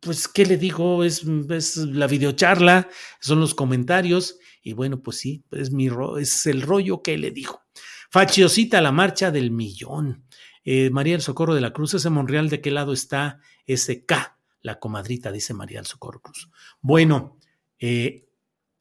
pues, 0.00 0.28
¿qué 0.28 0.46
le 0.46 0.56
digo? 0.56 1.04
Es, 1.04 1.24
la 1.24 2.06
videocharla, 2.06 2.88
son 3.20 3.40
los 3.40 3.54
comentarios, 3.54 4.38
y 4.62 4.72
bueno, 4.72 5.02
pues 5.02 5.18
sí, 5.18 5.44
es, 5.52 5.70
mi 5.70 5.88
es 6.18 6.46
el 6.46 6.62
rollo 6.62 7.02
que 7.02 7.18
le 7.18 7.30
dijo. 7.30 7.62
Fachiosita, 8.10 8.80
la 8.80 8.92
marcha 8.92 9.30
del 9.30 9.50
millón. 9.50 10.24
Eh, 10.64 10.90
María 10.90 11.14
del 11.14 11.22
Socorro 11.22 11.54
de 11.54 11.60
la 11.60 11.72
Cruz, 11.72 11.94
ese 11.94 12.10
Monreal, 12.10 12.48
¿de 12.48 12.60
qué 12.60 12.70
lado 12.70 12.92
está 12.92 13.40
ese 13.66 14.04
K? 14.04 14.38
La 14.62 14.78
comadrita, 14.78 15.30
dice 15.30 15.52
María 15.52 15.78
del 15.78 15.86
Socorro 15.86 16.22
Cruz. 16.22 16.50
Bueno, 16.80 17.38
eh, 17.78 18.28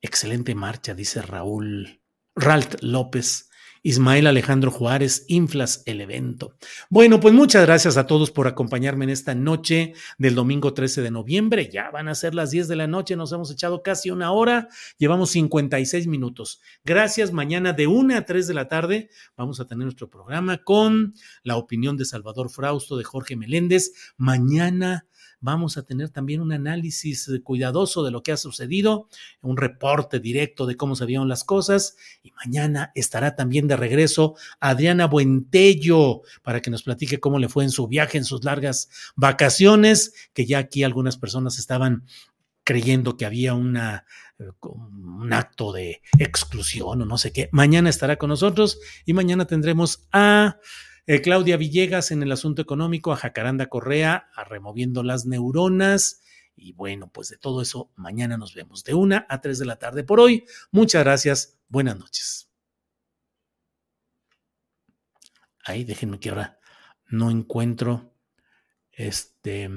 excelente 0.02 0.56
marcha, 0.56 0.94
dice 0.94 1.22
Raúl, 1.22 2.02
Ralt 2.36 2.82
López. 2.82 3.50
Ismael 3.84 4.28
Alejandro 4.28 4.72
Juárez, 4.72 5.26
inflas 5.28 5.84
el 5.86 6.02
evento. 6.02 6.56
Bueno, 6.90 7.20
pues 7.20 7.34
muchas 7.34 7.66
gracias 7.66 7.98
a 7.98 8.08
todos 8.08 8.32
por 8.32 8.48
acompañarme 8.48 9.04
en 9.04 9.10
esta 9.10 9.36
noche 9.36 9.94
del 10.18 10.36
domingo 10.36 10.74
13 10.74 11.02
de 11.02 11.12
noviembre. 11.12 11.70
Ya 11.72 11.92
van 11.92 12.08
a 12.08 12.16
ser 12.16 12.34
las 12.34 12.50
10 12.52 12.70
de 12.70 12.78
la 12.78 12.88
noche, 12.88 13.18
nos 13.18 13.34
hemos 13.34 13.52
echado 13.52 13.84
casi 13.84 14.10
una 14.10 14.32
hora, 14.32 14.70
llevamos 14.98 15.32
56 15.32 16.08
minutos. 16.08 16.62
Gracias, 16.86 17.34
mañana 17.34 17.74
de 17.74 17.88
1 17.88 18.16
a 18.16 18.22
3 18.26 18.48
de 18.48 18.54
la 18.54 18.68
tarde 18.68 19.10
vamos 19.36 19.60
a 19.60 19.66
tener 19.66 19.84
nuestro 19.84 20.10
programa 20.10 20.64
con 20.64 21.14
la 21.44 21.58
opinión 21.58 21.98
de 21.98 22.06
Salvador 22.06 22.50
Frausto, 22.50 22.98
de 22.98 23.04
Jorge 23.04 23.36
Meléndez. 23.36 23.92
Mañana 24.18 25.06
vamos 25.44 25.78
a 25.78 25.84
tener 25.84 26.10
también 26.10 26.42
un 26.42 26.54
análisis 26.54 27.30
cuidadoso 27.44 28.04
de 28.04 28.12
lo 28.12 28.24
que 28.24 28.32
ha 28.32 28.38
sucedido, 28.38 29.10
un 29.42 29.58
reporte 29.58 30.20
directo 30.20 30.66
de 30.66 30.78
cómo 30.78 30.96
se 30.96 31.06
vieron 31.06 31.28
las 31.28 31.44
cosas 31.44 31.98
y 32.24 32.32
mañana 32.32 32.92
estará 32.96 33.36
también 33.36 33.68
de 33.68 33.76
regreso 33.76 34.36
Adriana 34.62 35.06
Buentello 35.06 36.22
para 36.42 36.62
que 36.62 36.72
nos 36.72 36.84
platique 36.84 37.20
cómo 37.20 37.40
le 37.40 37.50
fue 37.50 37.66
en 37.66 37.72
su 37.72 37.88
viaje, 37.88 38.18
en 38.18 38.24
sus 38.24 38.44
largas 38.46 38.90
vacaciones, 39.16 40.14
que 40.34 40.46
ya 40.46 40.60
aquí 40.60 40.84
algunas 40.84 41.18
personas 41.18 41.60
estaban 41.60 42.06
creyendo 42.64 43.18
que 43.18 43.26
había 43.26 43.54
una, 43.54 44.06
eh, 44.40 44.46
un 44.62 45.34
acto 45.34 45.74
de 45.74 46.02
exclusión 46.18 47.02
o 47.02 47.06
no 47.06 47.18
sé 47.18 47.34
qué. 47.34 47.50
Mañana 47.52 47.90
estará 47.90 48.16
con 48.16 48.30
nosotros 48.30 48.80
y 49.06 49.12
mañana 49.12 49.46
tendremos 49.46 50.08
a 50.14 50.58
eh, 51.06 51.22
Claudia 51.22 51.58
Villegas 51.58 52.12
en 52.12 52.24
el 52.24 52.32
asunto 52.32 52.62
económico, 52.62 53.12
a 53.12 53.18
Jacaranda 53.18 53.68
Correa, 53.68 54.30
a 54.36 54.44
removiendo 54.44 55.04
las 55.04 55.26
neuronas. 55.26 56.22
Y 56.56 56.74
bueno, 56.74 57.12
pues 57.12 57.30
de 57.30 57.38
todo 57.38 57.62
eso, 57.62 57.92
mañana 57.96 58.38
nos 58.38 58.54
vemos 58.54 58.84
de 58.84 58.94
una 58.94 59.26
a 59.30 59.42
tres 59.42 59.60
de 59.60 59.66
la 59.66 59.78
tarde 59.78 60.04
por 60.04 60.20
hoy. 60.20 60.46
Muchas 60.72 61.04
gracias. 61.04 61.60
Buenas 61.68 61.98
noches. 61.98 62.50
Ahí 65.66 65.84
déjenme 65.84 66.20
que 66.20 66.30
ahora 66.30 66.60
no 67.08 67.32
encuentro 67.32 68.14
este 68.92 69.70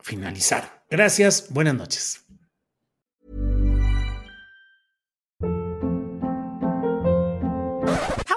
finalizar. 0.00 0.84
Gracias, 0.90 1.46
buenas 1.50 1.74
noches. 1.74 2.26